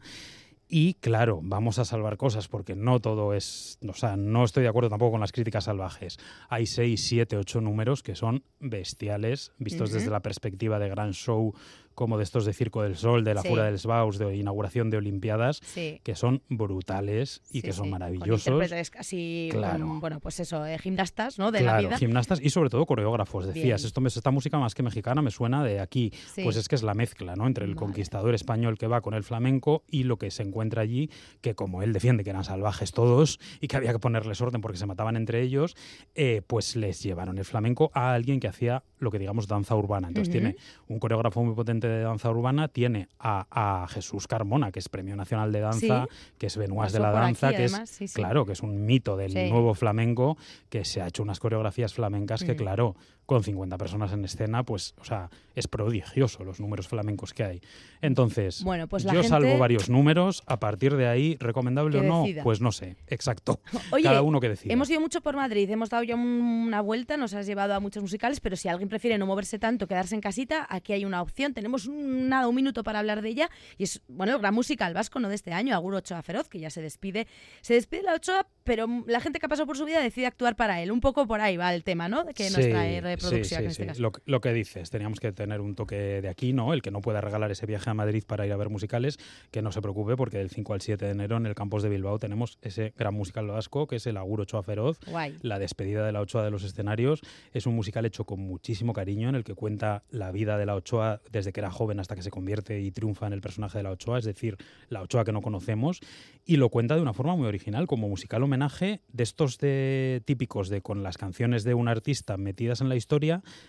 Y 0.69 0.95
claro, 0.95 1.39
vamos 1.41 1.80
a 1.80 1.86
salvar 1.86 2.17
cosas 2.17 2.49
porque 2.49 2.75
no 2.75 2.99
todo 2.99 3.34
es, 3.34 3.80
o 3.88 3.93
sea, 3.93 4.17
no 4.17 4.43
estoy 4.43 4.63
de 4.63 4.69
acuerdo 4.69 4.89
tampoco 4.89 5.12
con 5.12 5.21
las 5.21 5.32
críticas 5.32 5.63
salvajes. 5.63 6.17
Hay 6.49 6.65
seis, 6.65 7.08
siete, 7.08 7.38
ocho 7.38 7.62
números 7.62 8.03
que 8.03 8.15
son 8.15 8.43
bestiales, 8.60 9.53
vistos 9.60 9.91
desde 9.91 10.10
la 10.10 10.21
perspectiva 10.21 10.77
de 10.77 10.89
gran 10.89 11.13
show 11.13 11.53
como 11.97 12.15
de 12.19 12.23
estos 12.23 12.45
de 12.45 12.53
Circo 12.53 12.83
del 12.83 12.95
Sol, 12.95 13.23
de 13.23 13.33
la 13.33 13.41
Sí. 13.41 13.47
Jura 13.49 13.63
del 13.63 13.79
Sbaus, 13.79 14.19
de 14.19 14.36
inauguración 14.38 14.91
de 14.91 14.97
Olimpiadas, 14.97 15.62
Sí. 15.63 15.99
que 16.03 16.13
son 16.13 16.43
brutales 16.47 17.41
y 17.49 17.53
Sí, 17.53 17.62
que 17.63 17.73
son 17.73 17.89
maravillosos. 17.89 18.43
Con 18.43 18.53
intérpretes 18.53 18.91
casi, 18.91 19.49
Claro. 19.51 19.79
con, 19.88 19.99
bueno, 19.99 20.19
pues 20.19 20.39
eso, 20.39 20.63
eh, 20.63 20.77
gimnastas, 20.77 21.39
¿no? 21.39 21.51
De 21.51 21.60
claro, 21.60 21.81
la 21.81 21.88
vida. 21.89 21.97
gimnastas 21.97 22.39
y 22.39 22.51
sobre 22.51 22.69
todo 22.69 22.86
coreógrafos. 22.86 23.47
Decías, 23.47 23.81
Bien. 23.81 23.88
esto 23.88 23.99
me- 23.99 24.10
esta 24.10 24.29
música 24.29 24.60
más 24.60 24.75
que 24.75 24.83
mexicana 24.83 25.23
me 25.23 25.31
suena 25.31 25.63
de 25.63 25.79
aquí. 25.79 26.13
Pues 26.43 26.55
es 26.55 26.67
que 26.67 26.75
es 26.75 26.83
la 26.83 26.93
mezcla, 26.93 27.36
¿no? 27.36 27.47
Entre 27.47 27.65
el 27.65 27.71
Vale. 27.73 27.79
conquistador 27.88 28.36
español 28.36 28.77
que 28.77 28.86
va 28.86 29.01
con 29.01 29.15
el 29.15 29.23
flamenco 29.23 29.83
y 29.89 30.03
lo 30.03 30.17
que 30.17 30.29
se 30.29 30.43
encuentra 30.43 30.83
allí, 30.83 31.10
que 31.41 31.55
como 31.55 31.81
él 31.81 31.93
defiende 31.93 32.23
que 32.23 32.29
eran 32.29 32.43
salvajes 32.43 32.91
todos 32.91 33.39
y 33.60 33.67
que 33.67 33.75
había 33.77 33.91
que 33.91 33.99
ponerles 33.99 34.39
orden 34.39 34.62
porque 34.62 34.77
se 34.77 34.86
mataban 34.86 35.15
entre 35.15 35.41
ellos, 35.41 35.75
eh, 36.13 36.43
pues 36.45 36.75
les 36.75 37.01
llevaron 37.01 37.39
el 37.39 37.45
flamenco 37.45 37.89
a 37.95 38.13
alguien 38.13 38.39
que 38.39 38.47
hacía 38.47 38.83
lo 38.99 39.10
que 39.10 39.17
digamos 39.19 39.47
danza 39.47 39.75
urbana. 39.75 40.10
Entonces 40.10 40.31
tiene 40.31 40.55
un 40.88 40.99
coreógrafo 40.99 41.43
muy 41.43 41.55
potente 41.55 41.87
de 41.88 42.02
danza 42.02 42.30
urbana, 42.30 42.67
tiene 42.67 43.08
a, 43.19 43.47
a 43.50 43.88
Jesús 43.88 44.28
Carmona, 44.28 44.71
que 44.71 44.80
es 44.80 44.89
Premio 44.89 45.15
Nacional 45.15 45.52
de 45.52 45.60
Danza, 45.60 46.08
que 46.38 46.47
es 46.47 46.58
Benoist 46.58 46.93
de 46.93 47.00
la 47.00 47.12
Danza, 47.12 47.47
aquí, 47.47 47.58
que 47.58 47.63
además, 47.63 47.89
es, 47.89 47.95
sí, 47.95 48.08
sí. 48.08 48.15
claro, 48.15 48.45
que 48.45 48.54
es 48.54 48.62
un 48.62 48.86
mito 48.86 49.17
del 49.17 49.34
nuevo 49.34 49.73
flamenco, 49.73 50.38
que 50.69 50.86
se 50.86 51.02
ha 51.02 51.08
hecho 51.08 51.23
unas 51.23 51.39
coreografías 51.39 51.93
flamencas 51.93 52.43
que, 52.43 52.56
claro, 52.56 52.95
con 53.27 53.43
50 53.43 53.77
personas 53.77 54.11
en 54.13 54.25
escena, 54.25 54.63
pues, 54.63 54.95
o 54.99 55.03
sea, 55.03 55.29
es 55.53 55.67
prodigioso 55.67 56.43
los 56.43 56.59
números 56.59 56.87
flamencos 56.87 57.33
que 57.33 57.43
hay. 57.43 57.61
Entonces, 58.01 58.63
Bueno, 58.63 58.87
pues 58.87 59.03
la 59.03 59.13
yo 59.13 59.21
salvo 59.23 59.47
gente- 59.47 59.59
varios 59.59 59.89
números, 59.89 60.43
a 60.47 60.59
partir 60.59 60.95
de 60.95 61.07
ahí, 61.07 61.35
recomendable 61.39 61.99
o 61.99 62.03
no, 62.03 62.23
decida. 62.23 62.43
pues 62.43 62.61
no 62.61 62.71
sé, 62.71 62.95
exacto. 63.07 63.59
Oye, 63.91 64.03
Cada 64.03 64.21
uno 64.21 64.39
que 64.39 64.49
decida. 64.49 64.71
Hemos 64.73 64.89
ido 64.89 65.01
mucho 65.01 65.19
por 65.21 65.35
Madrid, 65.35 65.69
hemos 65.69 65.89
dado 65.89 66.03
ya 66.03 66.15
un- 66.15 66.21
una 66.67 66.79
vuelta, 66.81 67.17
nos 67.17 67.33
has 67.33 67.45
llevado 67.45 67.73
a 67.73 67.79
muchos 67.79 68.01
musicales, 68.01 68.39
pero 68.39 68.55
si 68.55 68.69
alguien 68.69 68.87
prefiere 68.89 69.17
no 69.17 69.25
moverse 69.25 69.59
tanto, 69.59 69.87
quedarse 69.87 70.15
en 70.15 70.21
casita, 70.21 70.65
aquí 70.69 70.93
hay 70.93 71.03
una 71.05 71.21
opción. 71.21 71.53
Tenemos 71.53 71.85
un, 71.85 72.29
nada, 72.29 72.47
un 72.47 72.55
minuto 72.55 72.83
para 72.83 72.99
hablar 72.99 73.21
de 73.21 73.29
ella 73.29 73.49
y 73.77 73.83
es, 73.83 74.01
bueno, 74.07 74.33
el 74.35 74.39
gran 74.39 74.53
musical 74.53 74.93
vasco 74.93 75.19
no 75.19 75.27
de 75.27 75.35
este 75.35 75.51
año, 75.51 75.75
Agur 75.75 75.95
Ochoa 75.95 76.21
Feroz, 76.21 76.47
que 76.47 76.59
ya 76.59 76.69
se 76.69 76.81
despide. 76.81 77.27
Se 77.61 77.73
despide 77.73 78.03
la 78.03 78.13
Ochoa, 78.13 78.47
pero 78.63 78.87
la 79.05 79.19
gente 79.19 79.39
que 79.39 79.45
ha 79.47 79.49
pasado 79.49 79.65
por 79.67 79.77
su 79.77 79.83
vida 79.85 79.99
decide 80.01 80.27
actuar 80.27 80.55
para 80.55 80.81
él. 80.81 80.91
Un 80.91 81.01
poco 81.01 81.27
por 81.27 81.41
ahí 81.41 81.57
va 81.57 81.73
el 81.73 81.83
tema, 81.83 82.07
¿no? 82.07 82.25
Que 82.27 82.45
nos 82.49 82.63
Sí, 82.63 82.69
trae 82.69 83.01
sí, 83.19 83.43
sí, 83.43 83.56
en 83.56 83.65
este 83.67 83.84
sí. 83.84 83.88
caso. 83.88 84.01
Lo, 84.01 84.12
que- 84.12 84.21
lo 84.25 84.41
que 84.41 84.53
dices, 84.53 84.89
teníamos 84.89 85.19
que 85.19 85.32
tener 85.32 85.62
un 85.62 85.75
toque 85.75 85.95
de 86.21 86.30
aquí, 86.30 86.53
¿no? 86.53 86.73
El 86.73 86.82
que 86.82 86.91
no 86.91 87.01
pueda 87.01 87.21
regalar 87.21 87.51
ese 87.51 87.65
viaje 87.65 87.89
a 87.89 87.93
Madrid 87.93 88.23
para 88.25 88.45
ir 88.45 88.51
a 88.53 88.58
ver 88.58 88.69
musicales, 88.69 89.17
que 89.51 89.62
no 89.62 89.71
se 89.71 89.82
preocupe, 89.82 90.15
porque 90.15 90.38
del 90.38 90.49
5 90.49 90.73
al 90.73 90.82
7 90.82 91.06
de 91.06 91.12
enero 91.12 91.38
en 91.38 91.45
el 91.45 91.56
campus 91.56 91.84
de 91.84 91.89
Bilbao 91.89 92.19
tenemos 92.19 92.58
ese 92.62 92.93
gran 92.97 93.13
musical 93.13 93.47
vasco, 93.47 93.88
que 93.88 93.97
es 93.97 94.08
el 94.08 94.17
Agur 94.17 94.41
Ochoa 94.41 94.63
Feroz, 94.63 94.99
Guay. 95.08 95.38
la 95.41 95.60
despedida 95.60 96.06
de 96.06 96.12
la 96.12 96.21
Ochoa 96.21 96.43
de 96.43 96.51
los 96.51 96.63
escenarios. 96.63 97.21
Es 97.53 97.65
un 97.65 97.75
musical 97.75 98.06
hecho 98.06 98.25
con 98.25 98.39
muchísimo 98.39 98.93
cariño, 98.93 99.30
en 99.30 99.36
el 99.36 99.43
que 99.43 99.56
cuenta 99.56 100.03
la 100.10 100.32
vida 100.32 100.58
de 100.58 100.65
la 100.65 100.75
Ochoa 100.75 101.21
desde 101.32 101.51
que 101.53 101.60
era 101.60 101.71
joven 101.71 101.99
hasta 101.99 102.15
que 102.15 102.21
se 102.21 102.32
convierte 102.32 102.80
y 102.82 102.91
triunfa 102.91 103.27
en 103.27 103.34
el 103.34 103.41
personaje 103.41 103.77
de 103.80 103.84
la 103.84 103.91
Ochoa, 103.91 104.19
es 104.19 104.25
decir, 104.25 104.58
la 104.89 105.01
Ochoa 105.01 105.23
que 105.25 105.32
no 105.32 105.41
conocemos, 105.41 105.99
y 106.45 106.58
lo 106.58 106.69
cuenta 106.69 106.95
de 106.95 107.01
una 107.01 107.13
forma 107.13 107.36
muy 107.36 107.47
original, 107.47 107.88
como 107.88 108.08
musical 108.08 108.43
homenaje 108.43 109.01
de 109.12 109.23
estos 109.23 109.58
de, 109.58 110.21
típicos 110.25 110.69
de 110.69 110.82
con 110.82 111.03
las 111.03 111.17
canciones 111.17 111.63
de 111.63 111.73
un 111.73 111.88
artista 111.88 112.38
metidas 112.38 112.82
en 112.82 112.89
la 112.89 112.95
historia, 112.95 113.06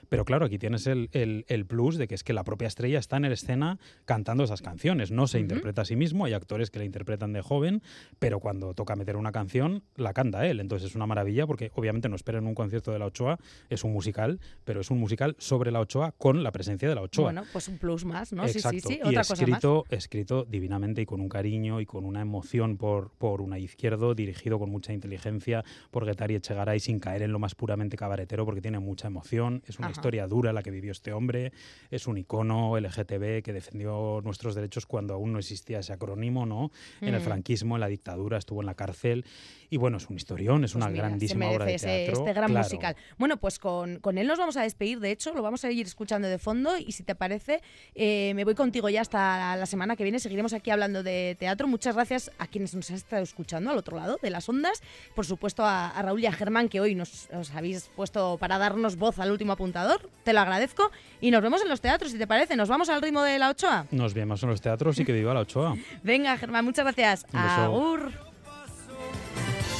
pero 0.08 0.24
claro, 0.24 0.46
aquí 0.46 0.58
tienes 0.58 0.86
el, 0.86 1.08
el- 1.12 1.44
el 1.48 1.66
plus 1.66 1.96
de 1.96 2.08
que 2.08 2.14
es 2.14 2.24
que 2.24 2.32
la 2.32 2.44
propia 2.44 2.68
estrella 2.68 2.98
está 2.98 3.16
en 3.16 3.22
la 3.22 3.32
escena 3.32 3.78
cantando 4.04 4.44
esas 4.44 4.62
canciones, 4.62 5.10
no 5.10 5.26
se 5.26 5.38
Ujú. 5.38 5.42
interpreta 5.42 5.82
a 5.82 5.84
sí 5.84 5.96
mismo, 5.96 6.24
hay 6.24 6.32
actores 6.32 6.70
que 6.70 6.78
la 6.78 6.84
interpretan 6.84 7.32
de 7.32 7.40
joven, 7.42 7.82
pero 8.18 8.40
cuando 8.40 8.74
toca 8.74 8.96
meter 8.96 9.16
una 9.16 9.32
canción, 9.32 9.82
la 9.96 10.12
canta 10.12 10.46
él, 10.46 10.60
entonces 10.60 10.90
es 10.90 10.96
una 10.96 11.06
maravilla 11.06 11.46
porque 11.46 11.70
obviamente 11.74 12.08
no 12.08 12.16
esperen 12.16 12.46
un 12.46 12.54
concierto 12.54 12.92
de 12.92 12.98
la 12.98 13.06
Ochoa, 13.06 13.38
es 13.70 13.84
un 13.84 13.92
musical, 13.92 14.40
pero 14.64 14.80
es 14.80 14.90
un 14.90 14.98
musical 14.98 15.36
sobre 15.38 15.70
la 15.70 15.80
Ochoa 15.80 16.12
con 16.12 16.42
la 16.42 16.50
presencia 16.52 16.88
de 16.88 16.94
la 16.94 17.02
Ochoa. 17.02 17.24
Bueno, 17.24 17.44
pues 17.52 17.68
un 17.68 17.78
plus 17.78 18.04
más, 18.04 18.32
¿no? 18.32 18.44
Exacto. 18.44 18.70
Sí, 18.70 18.80
sí, 18.80 18.88
sí. 18.94 19.00
y 19.04 19.08
Otra 19.08 19.22
cosa 19.22 19.34
más. 19.34 19.40
escrito, 19.50 19.84
escrito 19.90 20.44
divinamente 20.44 21.02
y 21.02 21.06
con 21.06 21.20
un 21.20 21.28
cariño 21.28 21.80
y 21.80 21.86
con 21.86 22.04
una 22.04 22.20
emoción 22.20 22.76
por, 22.76 23.10
por 23.18 23.40
una 23.40 23.58
izquierdo, 23.58 24.14
dirigido 24.14 24.58
con 24.58 24.70
mucha 24.70 24.92
inteligencia 24.92 25.64
por 25.90 26.04
Guetari 26.04 26.34
Echegaray 26.34 26.80
sin 26.80 26.98
caer 26.98 27.22
en 27.22 27.32
lo 27.32 27.38
más 27.38 27.54
puramente 27.54 27.96
cabaretero 27.96 28.44
porque 28.44 28.60
tiene 28.60 28.78
mucha 28.78 29.06
emoción. 29.08 29.27
Es 29.32 29.78
una 29.78 29.88
Ajá. 29.88 29.92
historia 29.92 30.26
dura 30.26 30.52
la 30.52 30.62
que 30.62 30.70
vivió 30.70 30.92
este 30.92 31.12
hombre. 31.12 31.52
Es 31.90 32.06
un 32.06 32.16
icono 32.16 32.76
LGTB 32.78 33.42
que 33.42 33.52
defendió 33.52 34.20
nuestros 34.24 34.54
derechos 34.54 34.86
cuando 34.86 35.14
aún 35.14 35.32
no 35.32 35.38
existía 35.38 35.80
ese 35.80 35.92
acrónimo, 35.92 36.46
¿no? 36.46 36.70
En 37.02 37.14
el 37.14 37.20
Mm. 37.20 37.24
franquismo, 37.24 37.76
en 37.76 37.80
la 37.80 37.88
dictadura, 37.88 38.38
estuvo 38.38 38.60
en 38.62 38.66
la 38.66 38.74
cárcel. 38.74 39.24
Y 39.70 39.76
bueno, 39.76 39.98
es 39.98 40.08
un 40.08 40.16
historión, 40.16 40.64
es 40.64 40.72
Pues 40.72 40.82
una 40.82 40.90
mira, 40.90 41.04
grandísima 41.08 41.50
obra 41.50 41.66
de 41.66 41.74
ese- 41.74 41.86
teatro. 41.86 42.20
este 42.20 42.32
gran 42.32 42.50
Claro. 42.50 42.64
musical. 42.64 42.96
Bueno, 43.18 43.36
pues 43.36 43.58
con, 43.58 43.98
con 44.00 44.16
él 44.16 44.26
nos 44.26 44.38
vamos 44.38 44.56
a 44.56 44.62
despedir, 44.62 44.98
de 45.00 45.10
hecho, 45.10 45.34
lo 45.34 45.42
vamos 45.42 45.62
a 45.64 45.70
ir 45.70 45.86
escuchando 45.86 46.26
de 46.26 46.38
fondo 46.38 46.78
y 46.78 46.92
si 46.92 47.02
te 47.02 47.14
parece, 47.14 47.60
eh, 47.94 48.32
me 48.34 48.44
voy 48.44 48.54
contigo 48.54 48.88
ya 48.88 49.02
hasta 49.02 49.56
la 49.56 49.66
semana 49.66 49.94
que 49.96 50.04
viene. 50.04 50.20
Seguiremos 50.20 50.54
aquí 50.54 50.70
hablando 50.70 51.02
de 51.02 51.36
teatro. 51.38 51.68
Muchas 51.68 51.94
gracias 51.94 52.30
a 52.38 52.46
quienes 52.46 52.74
nos 52.74 52.88
han 52.90 52.96
estado 52.96 53.22
escuchando 53.22 53.70
al 53.70 53.76
otro 53.78 53.96
lado 53.98 54.18
de 54.22 54.30
las 54.30 54.48
ondas. 54.48 54.82
Por 55.14 55.26
supuesto 55.26 55.64
a, 55.64 55.90
a 55.90 56.02
Raúl 56.02 56.20
y 56.20 56.26
a 56.26 56.32
Germán 56.32 56.68
que 56.70 56.80
hoy 56.80 56.94
nos 56.94 57.28
os 57.32 57.50
habéis 57.54 57.90
puesto 57.94 58.38
para 58.38 58.56
darnos 58.58 58.96
voz 58.96 59.17
al 59.20 59.30
último 59.30 59.52
apuntador. 59.52 60.08
Te 60.24 60.32
lo 60.32 60.40
agradezco 60.40 60.90
y 61.20 61.30
nos 61.30 61.42
vemos 61.42 61.62
en 61.62 61.68
los 61.68 61.80
teatros, 61.80 62.12
si 62.12 62.18
te 62.18 62.26
parece. 62.26 62.56
Nos 62.56 62.68
vamos 62.68 62.88
al 62.88 63.00
ritmo 63.02 63.22
de 63.22 63.38
la 63.38 63.50
Ochoa. 63.50 63.86
Nos 63.90 64.14
vemos 64.14 64.42
en 64.42 64.50
los 64.50 64.60
teatros 64.60 64.98
y 64.98 65.04
que 65.04 65.12
viva 65.12 65.34
la 65.34 65.40
Ochoa. 65.40 65.76
Venga, 66.02 66.36
Germán, 66.36 66.64
muchas 66.64 66.84
gracias. 66.84 67.26
Un 67.32 67.42
beso. 67.42 67.60
Agur. 67.62 68.12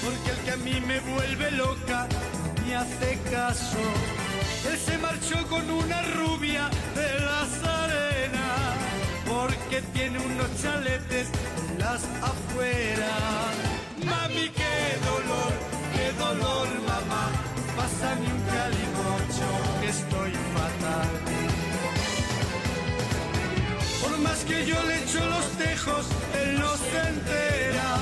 porque 0.05 0.31
el 0.31 0.45
que 0.45 0.51
a 0.51 0.57
mí 0.57 0.81
me 0.87 1.01
vuelve 1.01 1.51
loca 1.53 2.07
me 2.67 2.77
hace 2.77 3.19
caso. 3.31 3.79
Él 4.71 4.79
se 4.79 4.99
marchó 4.99 5.47
con 5.49 5.71
una 5.71 6.03
rubia 6.03 6.69
de 6.95 7.21
las 7.21 7.65
arenas, 7.65 8.77
porque 9.27 9.81
tiene 9.95 10.19
unos 10.19 10.63
chaletes 10.63 11.29
en 11.71 11.79
las 11.79 12.05
afueras. 12.23 13.55
Mami, 14.05 14.49
qué 14.51 14.99
dolor, 15.05 15.53
qué 15.95 16.13
dolor, 16.19 16.69
mamá. 16.87 17.31
Pásame 17.77 18.27
un 18.27 18.47
calimocho 19.39 19.81
que 19.81 19.89
estoy 19.89 20.33
fatal. 20.55 21.09
Por 24.03 24.19
más 24.19 24.45
que 24.45 24.67
yo 24.67 24.83
le 24.85 25.03
echo 25.03 25.25
los 25.27 25.47
tejos, 25.59 26.07
él 26.43 26.59
no 26.59 26.77
se 26.77 27.09
entera. 27.09 27.97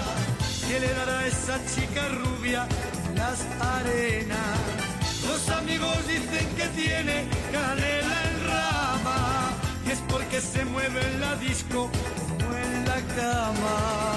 ¿Qué 0.68 0.80
le 0.80 0.92
dará 0.94 1.18
a 1.20 1.26
esa 1.26 1.60
chica 1.74 2.08
rubia 2.08 2.66
las 3.14 3.40
arenas? 3.60 4.58
Los 5.26 5.48
amigos 5.50 5.96
dicen 6.08 6.48
que 6.56 6.66
tiene 6.80 7.28
canela 7.52 8.16
en 8.30 8.46
rama. 8.46 9.52
Y 9.86 9.90
es 9.90 10.00
porque 10.08 10.40
se 10.40 10.64
mueve 10.64 11.00
en 11.00 11.20
la 11.20 11.36
disco 11.36 11.90
como 12.38 12.56
en 12.56 12.84
la 12.84 13.00
cama. 13.16 14.16